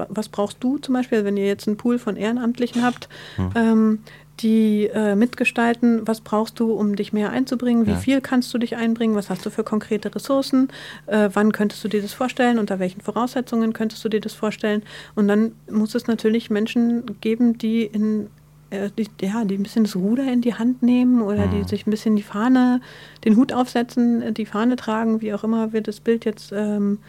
was 0.10 0.30
brauchst 0.30 0.58
du 0.62 0.78
zum 0.78 0.94
Beispiel, 0.94 1.26
wenn 1.26 1.36
ihr 1.38 1.46
jetzt 1.46 1.68
einen 1.68 1.78
Pool 1.78 2.00
von 2.00 2.16
Ehrenamtlichen 2.16 2.84
habt? 2.84 3.10
Hm. 3.36 3.50
Ähm, 3.56 4.00
die 4.40 4.88
äh, 4.88 5.16
mitgestalten, 5.16 6.08
was 6.08 6.22
brauchst 6.22 6.60
du, 6.60 6.74
um 6.74 6.96
dich 6.96 7.14
mehr 7.14 7.32
einzubringen, 7.32 7.86
wie 7.86 7.92
ja. 7.92 7.98
viel 7.98 8.22
kannst 8.22 8.54
du 8.54 8.58
dich 8.58 8.76
einbringen, 8.76 9.16
was 9.16 9.30
hast 9.30 9.46
du 9.46 9.50
für 9.50 9.64
konkrete 9.64 10.14
Ressourcen, 10.14 10.70
äh, 11.08 11.30
wann 11.34 11.52
könntest 11.52 11.84
du 11.84 11.88
dir 11.88 12.02
das 12.02 12.14
vorstellen, 12.14 12.60
unter 12.60 12.80
welchen 12.80 13.02
Voraussetzungen 13.02 13.74
könntest 13.74 14.04
du 14.04 14.10
dir 14.10 14.22
das 14.22 14.34
vorstellen. 14.34 14.84
Und 15.16 15.28
dann 15.28 15.54
muss 15.70 15.96
es 15.96 16.08
natürlich 16.08 16.50
Menschen 16.50 17.20
geben, 17.22 17.58
die 17.58 17.84
in 17.84 18.28
äh, 18.70 18.90
die, 18.98 19.08
ja, 19.22 19.44
die 19.46 19.58
ein 19.58 19.64
bisschen 19.64 19.84
das 19.84 19.96
Ruder 19.96 20.32
in 20.32 20.42
die 20.42 20.54
Hand 20.54 20.84
nehmen 20.84 21.22
oder 21.22 21.48
mhm. 21.48 21.52
die 21.52 21.68
sich 21.68 21.88
ein 21.88 21.92
bisschen 21.92 22.16
die 22.16 22.24
Fahne, 22.24 22.82
den 23.26 23.36
Hut 23.36 23.52
aufsetzen, 23.52 24.34
die 24.34 24.46
Fahne 24.46 24.76
tragen, 24.76 25.22
wie 25.22 25.34
auch 25.34 25.44
immer 25.44 25.74
wir 25.74 25.82
das 25.82 26.00
Bild 26.00 26.26
jetzt 26.26 26.52
ähm, 26.56 27.00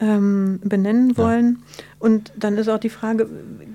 ähm, 0.00 0.60
benennen 0.64 1.16
wollen. 1.16 1.58
Ja. 1.60 1.84
Und 1.98 2.32
dann 2.36 2.56
ist 2.56 2.68
auch 2.68 2.78
die 2.78 2.88
Frage, 2.88 3.28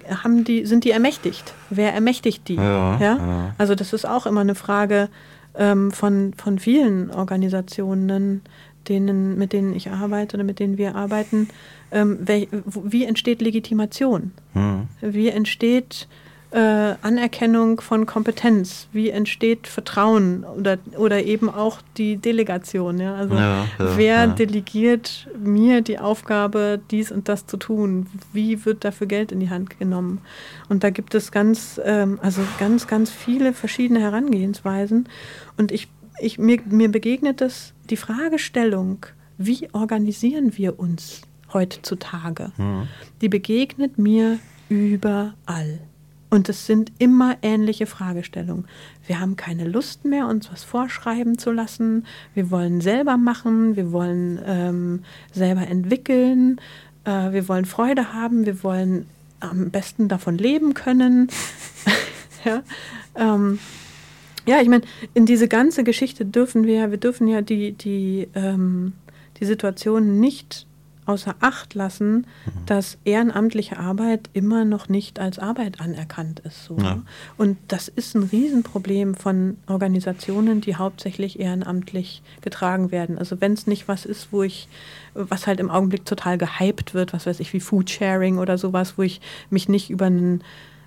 haben 0.10 0.44
die, 0.44 0.66
sind 0.66 0.84
die 0.84 0.92
ermächtigt? 0.92 1.54
Wer 1.70 1.94
ermächtigt 1.94 2.48
die? 2.48 2.56
Ja, 2.56 2.98
ja? 3.00 3.54
Also 3.58 3.76
das 3.76 3.94
ist 3.94 4.06
auch 4.06 4.26
immer 4.26 4.42
eine 4.42 4.56
Frage 4.56 5.10
ähm, 5.56 5.92
von, 5.92 6.34
von 6.36 6.60
vielen 6.60 7.12
Organisationen, 7.12 8.42
denen, 8.88 9.38
mit 9.38 9.54
denen 9.54 9.76
ich 9.76 9.90
arbeite 9.90 10.38
oder 10.38 10.44
mit 10.44 10.60
denen 10.60 10.78
wir 10.78 10.96
arbeiten. 10.96 11.50
Ähm, 11.92 12.20
wie, 12.22 12.50
wie 12.66 13.06
entsteht 13.06 13.42
Legitimation? 13.42 14.32
Mhm. 14.54 14.88
Wie 15.02 15.30
entsteht 15.30 16.08
äh, 16.56 16.96
Anerkennung 17.02 17.82
von 17.82 18.06
Kompetenz? 18.06 18.88
Wie 18.94 19.10
entsteht 19.10 19.68
Vertrauen 19.68 20.46
oder, 20.46 20.78
oder 20.98 21.24
eben 21.24 21.50
auch 21.50 21.82
die 21.98 22.16
Delegation? 22.16 23.00
Ja? 23.00 23.16
Also 23.16 23.36
ja, 23.36 23.66
ja, 23.78 23.98
wer 23.98 24.28
delegiert 24.28 25.28
mir 25.38 25.82
die 25.82 26.00
Aufgabe, 26.00 26.80
dies 26.92 27.12
und 27.12 27.28
das 27.28 27.46
zu 27.46 27.58
tun? 27.58 28.08
Wie 28.32 28.66
wird 28.66 28.86
dafür 28.86 29.06
Geld 29.06 29.34
in 29.34 29.42
die 29.42 29.50
Hand 29.50 29.78
genommen? 29.78 30.22
Und 30.70 30.86
da 30.86 30.92
gibt 30.92 31.14
es 31.14 31.34
ganz, 31.34 31.80
ähm, 31.84 32.20
also 32.22 32.42
ganz, 32.58 32.88
ganz 32.88 33.12
viele 33.12 33.52
verschiedene 33.52 34.00
Herangehensweisen. 34.00 35.10
Und 35.58 35.74
ich, 35.74 35.90
ich, 36.22 36.40
mir, 36.40 36.60
mir 36.70 36.90
begegnet 36.90 37.42
es 37.42 37.74
die 37.90 37.98
Fragestellung, 37.98 39.06
wie 39.38 39.68
organisieren 39.74 40.58
wir 40.58 40.80
uns 40.80 41.22
heutzutage? 41.54 42.54
Mhm. 42.56 42.88
Die 43.20 43.28
begegnet 43.28 43.98
mir 43.98 44.40
überall. 44.70 45.80
Und 46.36 46.50
es 46.50 46.66
sind 46.66 46.92
immer 47.00 47.38
ähnliche 47.44 47.86
Fragestellungen. 47.86 48.66
Wir 49.08 49.22
haben 49.22 49.38
keine 49.38 49.66
Lust 49.66 50.04
mehr, 50.04 50.28
uns 50.28 50.52
was 50.52 50.66
vorschreiben 50.66 51.38
zu 51.38 51.50
lassen. 51.50 52.06
Wir 52.34 52.52
wollen 52.52 52.82
selber 52.82 53.16
machen, 53.16 53.78
wir 53.78 53.94
wollen 53.94 54.42
ähm, 54.46 55.04
selber 55.32 55.66
entwickeln, 55.66 56.60
äh, 57.06 57.32
wir 57.32 57.48
wollen 57.48 57.64
Freude 57.64 58.12
haben, 58.12 58.46
wir 58.46 58.64
wollen 58.64 59.06
am 59.40 59.70
besten 59.70 60.10
davon 60.10 60.38
leben 60.38 60.74
können. 60.74 61.30
ja, 62.44 62.64
ähm, 63.16 63.58
ja, 64.46 64.60
ich 64.60 64.68
meine, 64.68 64.84
in 65.14 65.26
diese 65.26 65.48
ganze 65.48 65.86
Geschichte 65.86 66.26
dürfen 66.26 66.66
wir, 66.66 66.92
wir 66.92 66.98
dürfen 66.98 67.30
ja 67.30 67.42
die, 67.42 67.72
die, 67.72 68.28
ähm, 68.36 68.92
die 69.40 69.46
Situation 69.46 70.20
nicht 70.20 70.68
außer 71.06 71.36
Acht 71.40 71.74
lassen, 71.74 72.16
mhm. 72.46 72.66
dass 72.66 72.98
ehrenamtliche 73.06 73.78
Arbeit 73.78 74.30
immer 74.34 74.66
noch 74.66 74.90
nicht 74.90 75.20
als 75.20 75.40
Arbeit 75.40 75.80
anerkannt 75.80 76.40
ist. 76.42 76.66
So. 76.66 76.78
Ja. 76.78 77.02
Und 77.38 77.58
das 77.68 77.88
ist 77.88 78.16
ein 78.16 78.24
Riesenproblem 78.24 79.16
von 79.16 79.58
Organisationen, 79.68 80.62
die 80.62 80.76
hauptsächlich 80.76 81.40
ehrenamtlich 81.40 82.24
getragen 82.42 82.92
werden. 82.92 83.18
Also 83.18 83.42
wenn 83.42 83.54
es 83.54 83.68
nicht 83.68 83.88
was 83.88 84.06
ist, 84.06 84.30
wo 84.32 84.44
ich, 84.44 84.68
was 85.14 85.48
halt 85.48 85.60
im 85.60 85.70
Augenblick 85.70 86.06
total 86.06 86.38
gehypt 86.38 86.94
wird, 86.94 87.14
was 87.14 87.26
weiß 87.26 87.40
ich, 87.40 87.54
wie 87.54 87.60
Foodsharing 87.60 88.38
oder 88.38 88.58
sowas, 88.58 88.98
wo 88.98 89.04
ich 89.04 89.22
mich 89.50 89.70
nicht 89.70 89.90
über 89.90 90.06
einen 90.06 90.44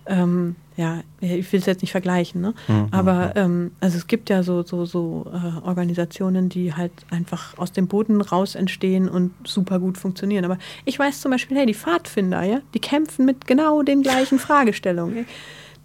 ähm, 0.09 0.57
ja, 0.77 1.01
ich 1.21 1.53
will 1.53 1.61
es 1.61 1.67
jetzt 1.67 1.83
nicht 1.83 1.91
vergleichen, 1.91 2.41
ne? 2.41 2.55
Mhm. 2.69 2.89
aber 2.93 3.33
ähm, 3.35 3.73
also 3.81 3.99
es 3.99 4.07
gibt 4.07 4.31
ja 4.31 4.43
so, 4.43 4.63
so, 4.63 4.85
so 4.85 5.27
äh, 5.33 5.67
Organisationen, 5.67 6.49
die 6.49 6.73
halt 6.73 6.93
einfach 7.11 7.59
aus 7.59 7.73
dem 7.73 7.89
Boden 7.89 8.21
raus 8.21 8.55
entstehen 8.55 9.09
und 9.09 9.33
super 9.45 9.81
gut 9.81 9.99
funktionieren. 9.99 10.45
Aber 10.45 10.57
ich 10.85 10.99
weiß 10.99 11.21
zum 11.21 11.33
Beispiel, 11.33 11.57
hey, 11.57 11.67
die 11.67 11.75
Pfadfinder, 11.75 12.43
ja, 12.45 12.61
die 12.75 12.79
kämpfen 12.79 13.27
mit 13.27 13.47
genau 13.47 13.83
den 13.83 14.03
gleichen 14.03 14.39
Fragestellungen. 14.39 15.27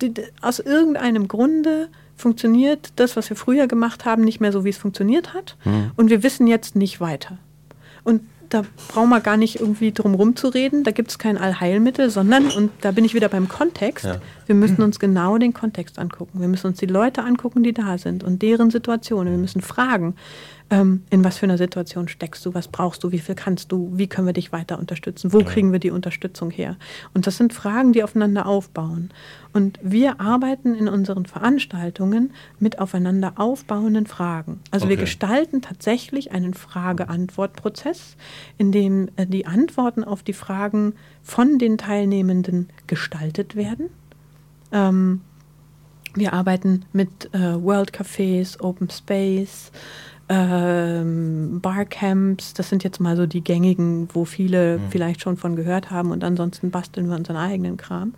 Die, 0.02 0.14
die, 0.14 0.24
aus 0.42 0.60
irgendeinem 0.60 1.28
Grunde 1.28 1.90
funktioniert 2.16 2.94
das, 2.98 3.16
was 3.16 3.30
wir 3.30 3.38
früher 3.38 3.68
gemacht 3.68 4.06
haben, 4.06 4.24
nicht 4.24 4.40
mehr 4.40 4.52
so, 4.52 4.64
wie 4.64 4.70
es 4.70 4.78
funktioniert 4.78 5.34
hat. 5.34 5.58
Mhm. 5.66 5.92
Und 5.96 6.10
wir 6.10 6.24
wissen 6.24 6.48
jetzt 6.48 6.76
nicht 6.76 7.02
weiter. 7.02 7.40
Und 8.04 8.22
da 8.54 8.64
brauchen 8.90 9.10
wir 9.10 9.20
gar 9.20 9.38
nicht 9.38 9.60
irgendwie 9.60 9.92
drum 9.92 10.14
rumzureden, 10.16 10.84
da 10.84 10.92
gibt 10.92 11.10
es 11.12 11.18
kein 11.18 11.38
Allheilmittel, 11.38 12.10
sondern, 12.10 12.50
und 12.52 12.72
da 12.82 12.92
bin 12.92 13.04
ich 13.06 13.14
wieder 13.14 13.30
beim 13.30 13.48
Kontext, 13.48 14.06
ja. 14.06 14.18
wir 14.46 14.56
müssen 14.56 14.82
uns 14.82 15.00
genau 15.00 15.38
den 15.38 15.54
Kontext 15.54 15.98
angucken. 16.00 16.40
Wir 16.40 16.48
müssen 16.48 16.68
uns 16.68 16.78
die 16.78 16.86
Leute 16.86 17.24
angucken, 17.24 17.64
die 17.64 17.74
da 17.74 17.98
sind 17.98 18.24
und 18.24 18.42
deren 18.42 18.70
Situationen. 18.70 19.34
Wir 19.34 19.40
müssen 19.40 19.62
fragen, 19.62 20.16
ähm, 20.70 21.04
in 21.10 21.24
was 21.24 21.38
für 21.38 21.46
einer 21.46 21.58
Situation 21.58 22.08
steckst 22.08 22.46
du, 22.46 22.54
was 22.54 22.68
brauchst 22.68 23.04
du, 23.04 23.12
wie 23.12 23.20
viel 23.20 23.36
kannst 23.36 23.72
du, 23.72 23.92
wie 23.94 24.08
können 24.08 24.28
wir 24.28 24.34
dich 24.34 24.52
weiter 24.52 24.80
unterstützen, 24.80 25.34
wo 25.34 25.40
kriegen 25.40 25.72
wir 25.72 25.80
die 25.80 25.92
Unterstützung 25.92 26.52
her. 26.52 26.78
Und 27.14 27.28
das 27.28 27.38
sind 27.38 27.54
Fragen, 27.54 27.94
die 27.94 28.04
aufeinander 28.04 28.46
aufbauen. 28.46 29.12
Und 29.54 29.80
wir 29.84 30.20
arbeiten 30.20 30.74
in 30.74 30.88
unseren 30.88 31.26
Veranstaltungen 31.26 32.32
mit 32.60 32.80
aufeinander 32.80 33.34
aufbauenden 33.36 34.08
Fragen. 34.08 34.62
Also 34.72 34.86
okay. 34.86 34.96
wir 34.96 35.02
gestalten 35.02 35.62
tatsächlich 35.62 36.32
einen 36.32 36.54
Frage-Antwort-Prozess, 36.54 38.16
in 38.58 38.72
dem 38.72 39.10
äh, 39.16 39.28
die 39.28 39.46
Antworten 39.46 40.04
auf 40.04 40.24
die 40.24 40.34
Fragen 40.34 40.94
von 41.22 41.60
den 41.60 41.78
Teilnehmenden 41.78 42.70
gestaltet 42.88 43.56
werden. 43.56 43.90
Ähm, 44.72 45.22
wir 46.16 46.34
arbeiten 46.34 46.86
mit 46.94 47.34
äh, 47.34 47.62
World 47.62 47.92
Cafés, 47.92 48.60
Open 48.62 48.90
Space, 48.90 49.72
ähm, 50.30 51.60
Barcamps. 51.62 52.54
Das 52.54 52.70
sind 52.70 52.84
jetzt 52.84 53.00
mal 53.00 53.16
so 53.16 53.26
die 53.26 53.44
gängigen, 53.44 54.08
wo 54.14 54.26
viele 54.26 54.78
mhm. 54.78 54.90
vielleicht 54.90 55.22
schon 55.22 55.38
von 55.38 55.56
gehört 55.56 55.92
haben 55.92 56.12
und 56.12 56.24
ansonsten 56.24 56.72
basteln 56.72 57.10
wir 57.10 57.16
unseren 57.16 57.38
eigenen 57.38 57.78
Kram. 57.78 58.14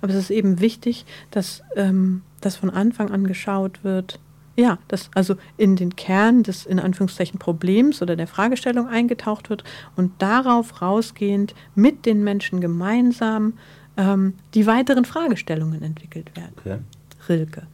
Aber 0.00 0.12
es 0.12 0.18
ist 0.18 0.30
eben 0.30 0.60
wichtig, 0.60 1.06
dass 1.30 1.62
ähm, 1.76 2.22
das 2.40 2.56
von 2.56 2.70
Anfang 2.70 3.10
an 3.10 3.26
geschaut 3.26 3.84
wird, 3.84 4.18
ja, 4.56 4.78
dass 4.88 5.10
also 5.14 5.36
in 5.56 5.76
den 5.76 5.96
Kern 5.96 6.42
des 6.42 6.66
in 6.66 6.78
Anführungszeichen 6.78 7.38
Problems 7.38 8.02
oder 8.02 8.14
der 8.16 8.26
Fragestellung 8.26 8.86
eingetaucht 8.86 9.50
wird 9.50 9.64
und 9.96 10.12
darauf 10.20 10.80
rausgehend 10.80 11.54
mit 11.74 12.06
den 12.06 12.22
Menschen 12.22 12.60
gemeinsam 12.60 13.54
ähm, 13.96 14.34
die 14.54 14.66
weiteren 14.66 15.04
Fragestellungen 15.04 15.82
entwickelt 15.82 16.36
werden. 16.36 16.54
Okay. 16.58 16.78
Rilke. 17.28 17.66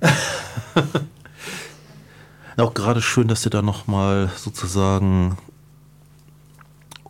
Auch 2.56 2.74
gerade 2.74 3.00
schön, 3.00 3.28
dass 3.28 3.42
du 3.42 3.50
da 3.50 3.62
nochmal 3.62 4.30
sozusagen 4.36 5.38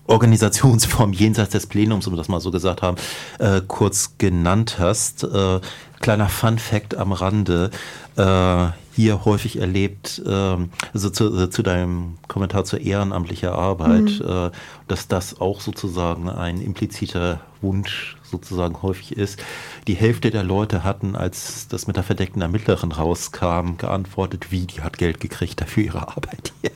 Organisationsform 0.06 1.12
jenseits 1.12 1.50
des 1.52 1.66
Plenums, 1.66 2.06
um 2.06 2.16
das 2.16 2.28
mal 2.28 2.40
so 2.40 2.50
gesagt 2.50 2.82
haben, 2.82 2.96
äh, 3.38 3.60
kurz 3.66 4.14
genannt 4.18 4.76
hast. 4.78 5.24
Äh, 5.24 5.60
kleiner 6.02 6.28
Fun 6.28 6.58
Fact 6.58 6.96
am 6.96 7.12
Rande. 7.12 7.70
Äh, 8.16 8.66
hier 8.94 9.24
häufig 9.24 9.58
erlebt, 9.58 10.20
äh, 10.26 10.56
also 10.92 11.08
zu, 11.08 11.44
äh, 11.44 11.48
zu, 11.48 11.62
deinem 11.62 12.18
Kommentar 12.28 12.64
zur 12.64 12.80
ehrenamtlichen 12.80 13.48
Arbeit, 13.48 14.20
mhm. 14.20 14.26
äh, 14.28 14.50
dass 14.86 15.08
das 15.08 15.40
auch 15.40 15.62
sozusagen 15.62 16.28
ein 16.28 16.60
impliziter 16.60 17.40
Wunsch 17.62 18.18
sozusagen 18.22 18.82
häufig 18.82 19.16
ist. 19.16 19.42
Die 19.86 19.94
Hälfte 19.94 20.30
der 20.30 20.42
Leute 20.42 20.84
hatten, 20.84 21.16
als 21.16 21.68
das 21.68 21.86
mit 21.86 21.96
der 21.96 22.02
verdeckten 22.02 22.42
Ermittlerin 22.42 22.92
rauskam, 22.92 23.76
geantwortet, 23.78 24.50
wie, 24.50 24.66
die 24.66 24.82
hat 24.82 24.98
Geld 24.98 25.20
gekriegt 25.20 25.60
dafür 25.60 25.84
ihre 25.84 26.08
Arbeit 26.08 26.52
hier. 26.60 26.70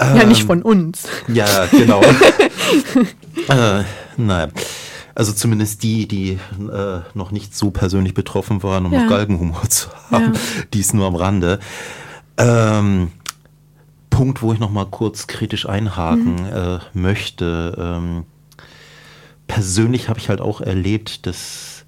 Ja, 0.00 0.22
ähm, 0.22 0.28
nicht 0.28 0.44
von 0.44 0.62
uns. 0.62 1.08
Ja, 1.26 1.66
genau. 1.66 2.02
äh, 3.48 3.84
nein. 4.16 4.52
Also 5.16 5.32
zumindest 5.32 5.82
die, 5.82 6.06
die 6.06 6.38
äh, 6.58 7.00
noch 7.14 7.30
nicht 7.30 7.56
so 7.56 7.70
persönlich 7.70 8.12
betroffen 8.12 8.62
waren, 8.62 8.84
um 8.84 8.92
ja. 8.92 9.02
noch 9.02 9.08
Galgenhumor 9.08 9.62
zu 9.70 9.88
haben, 10.10 10.34
ja. 10.34 10.40
dies 10.74 10.92
nur 10.92 11.06
am 11.06 11.14
Rande. 11.16 11.58
Ähm, 12.36 13.10
Punkt, 14.10 14.42
wo 14.42 14.52
ich 14.52 14.58
noch 14.58 14.70
mal 14.70 14.84
kurz 14.84 15.26
kritisch 15.26 15.66
einhaken 15.66 16.34
mhm. 16.34 16.52
äh, 16.52 16.78
möchte. 16.92 17.74
Ähm, 17.78 18.24
persönlich 19.46 20.10
habe 20.10 20.18
ich 20.18 20.28
halt 20.28 20.42
auch 20.42 20.60
erlebt, 20.60 21.26
dass 21.26 21.86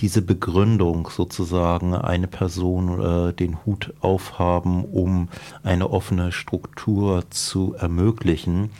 diese 0.00 0.22
Begründung 0.22 1.10
sozusagen 1.10 1.94
eine 1.94 2.28
Person 2.28 3.28
äh, 3.28 3.32
den 3.34 3.58
Hut 3.66 3.92
aufhaben, 4.00 4.86
um 4.86 5.28
eine 5.62 5.90
offene 5.90 6.32
Struktur 6.32 7.24
zu 7.28 7.74
ermöglichen, 7.74 8.70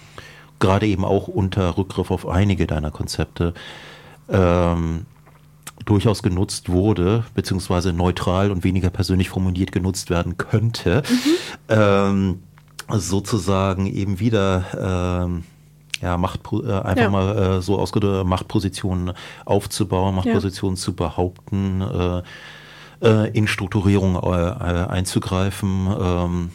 gerade 0.59 0.86
eben 0.86 1.05
auch 1.05 1.28
unter 1.28 1.76
Rückgriff 1.76 2.11
auf 2.11 2.26
einige 2.26 2.66
deiner 2.66 2.90
Konzepte, 2.90 3.53
ähm, 4.31 5.07
durchaus 5.85 6.22
genutzt 6.22 6.68
wurde, 6.68 7.24
beziehungsweise 7.35 7.93
neutral 7.93 8.51
und 8.51 8.64
weniger 8.64 8.91
persönlich 8.91 9.31
formuliert 9.31 9.72
genutzt 9.72 10.11
werden 10.11 10.37
könnte, 10.37 11.03
mhm. 11.09 11.35
ähm, 11.68 12.43
sozusagen 12.89 13.87
eben 13.87 14.20
wieder 14.20 15.24
ähm, 15.24 15.45
ja, 16.01 16.16
Macht, 16.16 16.41
äh, 16.53 16.72
einfach 16.72 16.97
ja. 16.97 17.11
mal 17.11 17.37
äh, 17.37 17.62
so 17.62 17.78
ausgedrückt, 17.78 18.26
Machtpositionen 18.26 19.12
aufzubauen, 19.45 20.14
Machtpositionen 20.14 20.76
ja. 20.76 20.83
zu 20.83 20.95
behaupten, 20.95 21.83
äh, 21.83 22.22
äh 23.03 23.31
in 23.37 23.47
Strukturierung 23.47 24.16
äh, 24.16 24.28
einzugreifen. 24.28 25.89
Ähm, 26.01 26.51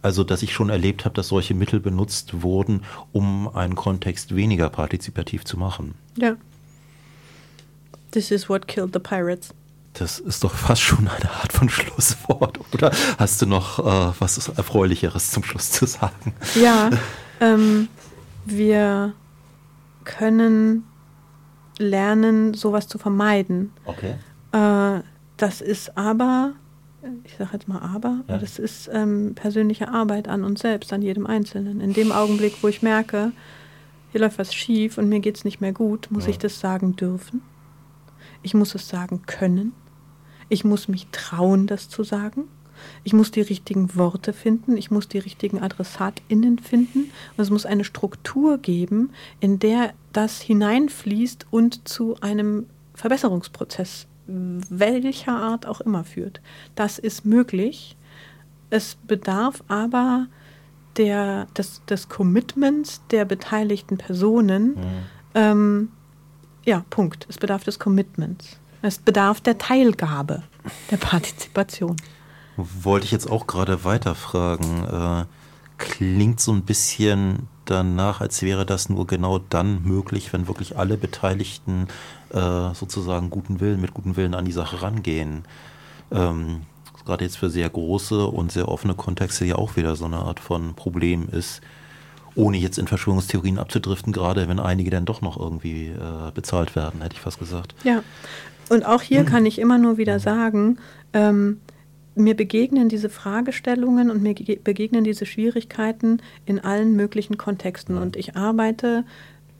also, 0.00 0.24
dass 0.24 0.42
ich 0.42 0.52
schon 0.52 0.68
erlebt 0.68 1.04
habe, 1.04 1.14
dass 1.14 1.28
solche 1.28 1.54
Mittel 1.54 1.78
benutzt 1.78 2.42
wurden, 2.42 2.82
um 3.12 3.54
einen 3.54 3.76
Kontext 3.76 4.34
weniger 4.34 4.68
partizipativ 4.68 5.44
zu 5.44 5.56
machen. 5.56 5.94
Ja. 6.16 6.34
This 8.12 8.30
is 8.30 8.48
what 8.48 8.68
killed 8.68 8.92
the 8.92 9.00
pirates. 9.00 9.54
Das 9.94 10.18
ist 10.18 10.42
doch 10.42 10.54
fast 10.54 10.80
schon 10.80 11.06
eine 11.08 11.30
Art 11.30 11.52
von 11.52 11.68
Schlusswort, 11.68 12.58
oder? 12.72 12.90
Hast 13.18 13.42
du 13.42 13.46
noch 13.46 13.78
äh, 13.78 14.12
was 14.18 14.48
Erfreulicheres 14.48 15.30
zum 15.30 15.44
Schluss 15.44 15.70
zu 15.70 15.86
sagen? 15.86 16.34
Ja, 16.54 16.90
ähm, 17.40 17.88
wir 18.46 19.12
können 20.04 20.84
lernen, 21.78 22.54
sowas 22.54 22.88
zu 22.88 22.98
vermeiden. 22.98 23.72
Okay. 23.84 24.14
Äh, 24.52 25.02
das 25.36 25.60
ist 25.60 25.96
aber, 25.96 26.52
ich 27.24 27.36
sage 27.36 27.50
jetzt 27.52 27.68
mal 27.68 27.80
aber, 27.80 28.20
ja. 28.28 28.38
das 28.38 28.58
ist 28.58 28.88
ähm, 28.92 29.32
persönliche 29.34 29.88
Arbeit 29.88 30.28
an 30.28 30.44
uns 30.44 30.60
selbst, 30.60 30.92
an 30.92 31.02
jedem 31.02 31.26
Einzelnen. 31.26 31.80
In 31.80 31.92
dem 31.92 32.12
Augenblick, 32.12 32.56
wo 32.62 32.68
ich 32.68 32.82
merke, 32.82 33.32
hier 34.12 34.20
läuft 34.20 34.38
was 34.38 34.54
schief 34.54 34.98
und 34.98 35.08
mir 35.08 35.20
geht 35.20 35.36
es 35.36 35.44
nicht 35.44 35.60
mehr 35.60 35.72
gut, 35.72 36.10
muss 36.10 36.24
ja. 36.24 36.30
ich 36.30 36.38
das 36.38 36.60
sagen 36.60 36.96
dürfen. 36.96 37.42
Ich 38.42 38.54
muss 38.54 38.74
es 38.74 38.88
sagen 38.88 39.22
können. 39.26 39.72
Ich 40.48 40.64
muss 40.64 40.88
mich 40.88 41.06
trauen, 41.12 41.66
das 41.66 41.88
zu 41.88 42.04
sagen. 42.04 42.44
Ich 43.04 43.12
muss 43.12 43.30
die 43.30 43.40
richtigen 43.40 43.94
Worte 43.96 44.32
finden. 44.32 44.76
Ich 44.76 44.90
muss 44.90 45.08
die 45.08 45.18
richtigen 45.18 45.60
AdressatInnen 45.60 46.58
finden. 46.58 47.10
Und 47.36 47.42
es 47.42 47.50
muss 47.50 47.66
eine 47.66 47.84
Struktur 47.84 48.58
geben, 48.58 49.10
in 49.40 49.58
der 49.58 49.94
das 50.12 50.40
hineinfließt 50.40 51.46
und 51.50 51.88
zu 51.88 52.16
einem 52.20 52.66
Verbesserungsprozess 52.94 54.08
welcher 54.26 55.36
Art 55.36 55.66
auch 55.66 55.80
immer 55.80 56.04
führt. 56.04 56.40
Das 56.74 56.98
ist 56.98 57.24
möglich. 57.24 57.96
Es 58.70 58.96
bedarf 59.06 59.62
aber 59.68 60.28
der, 60.96 61.46
des, 61.56 61.84
des 61.86 62.08
Commitments 62.08 63.02
der 63.10 63.24
beteiligten 63.24 63.98
Personen, 63.98 64.68
mhm. 64.68 64.76
ähm, 65.34 65.88
ja, 66.64 66.84
Punkt. 66.90 67.26
Es 67.28 67.38
bedarf 67.38 67.64
des 67.64 67.78
Commitments. 67.78 68.58
Es 68.82 68.98
bedarf 68.98 69.40
der 69.40 69.58
Teilgabe, 69.58 70.42
der 70.90 70.96
Partizipation. 70.96 71.96
Wollte 72.56 73.06
ich 73.06 73.12
jetzt 73.12 73.30
auch 73.30 73.46
gerade 73.46 73.84
weiterfragen. 73.84 74.84
Äh, 74.84 75.24
klingt 75.78 76.40
so 76.40 76.52
ein 76.52 76.62
bisschen 76.62 77.48
danach, 77.64 78.20
als 78.20 78.42
wäre 78.42 78.66
das 78.66 78.88
nur 78.88 79.06
genau 79.06 79.38
dann 79.38 79.82
möglich, 79.82 80.32
wenn 80.32 80.48
wirklich 80.48 80.76
alle 80.76 80.96
Beteiligten 80.96 81.88
äh, 82.30 82.74
sozusagen 82.74 83.30
guten 83.30 83.60
Willen, 83.60 83.80
mit 83.80 83.94
gutem 83.94 84.16
Willen 84.16 84.34
an 84.34 84.44
die 84.44 84.52
Sache 84.52 84.82
rangehen. 84.82 85.44
Ähm, 86.10 86.62
gerade 87.04 87.24
jetzt 87.24 87.38
für 87.38 87.50
sehr 87.50 87.68
große 87.68 88.26
und 88.26 88.52
sehr 88.52 88.68
offene 88.68 88.94
Kontexte 88.94 89.44
ja 89.44 89.56
auch 89.56 89.76
wieder 89.76 89.96
so 89.96 90.04
eine 90.04 90.18
Art 90.18 90.40
von 90.40 90.74
Problem 90.74 91.28
ist 91.28 91.62
ohne 92.34 92.56
jetzt 92.56 92.78
in 92.78 92.86
Verschwörungstheorien 92.86 93.58
abzudriften, 93.58 94.12
gerade 94.12 94.48
wenn 94.48 94.60
einige 94.60 94.90
dann 94.90 95.04
doch 95.04 95.20
noch 95.20 95.38
irgendwie 95.38 95.88
äh, 95.88 96.30
bezahlt 96.34 96.74
werden, 96.76 97.02
hätte 97.02 97.14
ich 97.14 97.20
fast 97.20 97.38
gesagt. 97.38 97.74
Ja, 97.84 98.02
und 98.68 98.86
auch 98.86 99.02
hier 99.02 99.24
kann 99.24 99.44
ich 99.44 99.58
immer 99.58 99.78
nur 99.78 99.98
wieder 99.98 100.18
sagen, 100.18 100.78
ähm, 101.12 101.60
mir 102.14 102.34
begegnen 102.34 102.88
diese 102.88 103.08
Fragestellungen 103.08 104.10
und 104.10 104.22
mir 104.22 104.34
begegnen 104.34 105.04
diese 105.04 105.26
Schwierigkeiten 105.26 106.20
in 106.46 106.60
allen 106.60 106.94
möglichen 106.94 107.38
Kontexten. 107.38 107.96
Und 107.96 108.16
ich 108.16 108.36
arbeite 108.36 109.04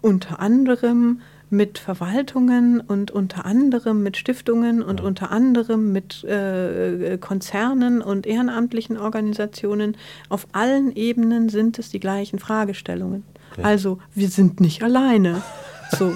unter 0.01 0.41
anderem 0.41 1.21
mit 1.53 1.79
Verwaltungen 1.79 2.81
und 2.81 3.11
unter 3.11 3.45
anderem 3.45 4.03
mit 4.03 4.17
Stiftungen 4.17 4.83
und 4.83 5.01
ja. 5.01 5.07
unter 5.07 5.31
anderem 5.31 5.93
mit 5.93 6.25
äh, 6.25 7.19
Konzernen 7.21 8.01
und 8.01 8.27
ehrenamtlichen 8.27 8.97
Organisationen. 8.97 9.97
Auf 10.29 10.47
allen 10.53 10.97
Ebenen 10.97 11.51
sind 11.51 11.79
es 11.79 11.91
die 11.91 12.01
gleichen 12.01 12.39
Fragestellungen. 12.39 13.23
Okay. 13.53 13.63
Also 13.63 13.99
wir 14.15 14.29
sind 14.29 14.61
nicht 14.61 14.83
alleine. 14.83 15.43
So. 15.91 16.15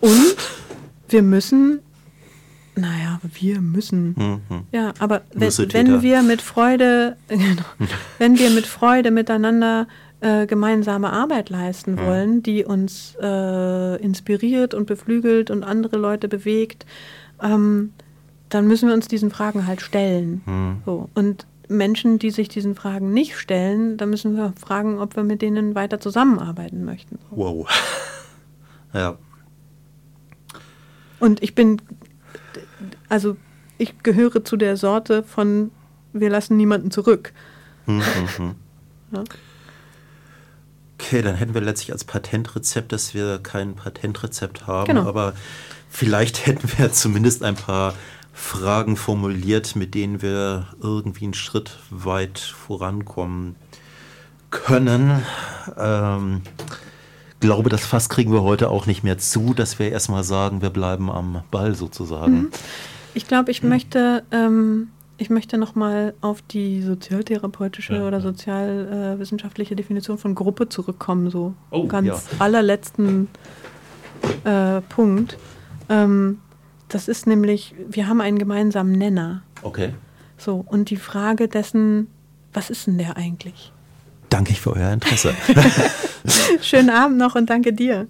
Und 0.00 0.36
wir 1.08 1.22
müssen 1.22 1.80
naja, 2.78 3.20
wir 3.34 3.60
müssen. 3.60 4.14
Mhm. 4.16 4.62
Ja, 4.70 4.92
aber 5.00 5.22
wenn, 5.34 5.50
wenn 5.50 6.02
wir 6.02 6.22
mit 6.22 6.40
Freude, 6.40 7.16
genau, 7.28 7.64
wenn 8.18 8.38
wir 8.38 8.50
mit 8.50 8.66
Freude 8.66 9.10
miteinander 9.10 9.88
äh, 10.20 10.46
gemeinsame 10.46 11.12
Arbeit 11.12 11.50
leisten 11.50 11.92
mhm. 11.92 11.98
wollen, 11.98 12.42
die 12.42 12.64
uns 12.64 13.16
äh, 13.20 14.02
inspiriert 14.02 14.74
und 14.74 14.86
beflügelt 14.86 15.50
und 15.50 15.62
andere 15.62 15.96
Leute 15.96 16.28
bewegt, 16.28 16.86
ähm, 17.42 17.92
dann 18.48 18.66
müssen 18.66 18.88
wir 18.88 18.94
uns 18.94 19.08
diesen 19.08 19.30
Fragen 19.30 19.66
halt 19.66 19.80
stellen. 19.80 20.42
Mhm. 20.46 20.82
So. 20.84 21.08
Und 21.14 21.46
Menschen, 21.68 22.18
die 22.18 22.30
sich 22.30 22.48
diesen 22.48 22.74
Fragen 22.74 23.12
nicht 23.12 23.36
stellen, 23.36 23.96
da 23.96 24.06
müssen 24.06 24.36
wir 24.36 24.54
fragen, 24.58 24.98
ob 24.98 25.16
wir 25.16 25.22
mit 25.22 25.42
denen 25.42 25.74
weiter 25.74 26.00
zusammenarbeiten 26.00 26.84
möchten. 26.84 27.18
Wow. 27.30 27.68
Ja. 28.94 29.18
Und 31.20 31.42
ich 31.42 31.54
bin, 31.54 31.82
also 33.10 33.36
ich 33.76 34.02
gehöre 34.02 34.44
zu 34.44 34.56
der 34.56 34.78
Sorte 34.78 35.22
von, 35.22 35.70
wir 36.14 36.30
lassen 36.30 36.56
niemanden 36.56 36.90
zurück. 36.90 37.34
Mhm, 37.84 38.02
mhm. 38.38 38.54
ja. 39.12 39.24
Okay, 41.00 41.22
dann 41.22 41.36
hätten 41.36 41.54
wir 41.54 41.60
letztlich 41.60 41.92
als 41.92 42.04
Patentrezept, 42.04 42.92
dass 42.92 43.14
wir 43.14 43.38
kein 43.38 43.74
Patentrezept 43.74 44.66
haben, 44.66 44.86
genau. 44.86 45.06
aber 45.06 45.34
vielleicht 45.88 46.46
hätten 46.46 46.68
wir 46.76 46.92
zumindest 46.92 47.42
ein 47.42 47.54
paar 47.54 47.94
Fragen 48.32 48.96
formuliert, 48.96 49.76
mit 49.76 49.94
denen 49.94 50.22
wir 50.22 50.66
irgendwie 50.80 51.24
einen 51.24 51.34
Schritt 51.34 51.78
weit 51.90 52.38
vorankommen 52.38 53.56
können. 54.50 55.22
Ähm, 55.76 56.42
glaube, 57.40 57.68
das 57.68 57.84
Fass 57.84 58.08
kriegen 58.08 58.32
wir 58.32 58.42
heute 58.42 58.70
auch 58.70 58.86
nicht 58.86 59.02
mehr 59.02 59.18
zu, 59.18 59.54
dass 59.54 59.78
wir 59.78 59.90
erstmal 59.90 60.24
sagen, 60.24 60.62
wir 60.62 60.70
bleiben 60.70 61.10
am 61.10 61.42
Ball 61.50 61.74
sozusagen. 61.74 62.32
Mhm. 62.32 62.50
Ich 63.14 63.26
glaube, 63.26 63.50
ich 63.50 63.62
mhm. 63.62 63.68
möchte, 63.68 64.22
ähm, 64.30 64.88
ich 65.18 65.30
möchte 65.30 65.58
nochmal 65.58 66.14
auf 66.20 66.42
die 66.42 66.80
sozialtherapeutische 66.80 67.96
ja, 67.96 68.06
oder 68.06 68.20
sozialwissenschaftliche 68.20 69.74
äh, 69.74 69.76
Definition 69.76 70.16
von 70.16 70.34
Gruppe 70.34 70.68
zurückkommen, 70.68 71.30
so 71.30 71.54
oh, 71.70 71.86
ganz 71.86 72.06
ja. 72.06 72.20
allerletzten 72.38 73.28
äh, 74.44 74.80
Punkt. 74.82 75.36
Ähm, 75.88 76.38
das 76.88 77.08
ist 77.08 77.26
nämlich, 77.26 77.74
wir 77.88 78.06
haben 78.06 78.20
einen 78.20 78.38
gemeinsamen 78.38 78.92
Nenner. 78.92 79.42
Okay. 79.62 79.92
So, 80.38 80.64
und 80.66 80.90
die 80.90 80.96
Frage 80.96 81.48
dessen, 81.48 82.06
was 82.52 82.70
ist 82.70 82.86
denn 82.86 82.96
der 82.96 83.16
eigentlich? 83.16 83.72
Danke 84.30 84.52
ich 84.52 84.60
für 84.60 84.72
euer 84.72 84.92
Interesse. 84.92 85.34
Schönen 86.62 86.90
Abend 86.90 87.18
noch 87.18 87.34
und 87.34 87.50
danke 87.50 87.72
dir. 87.72 88.06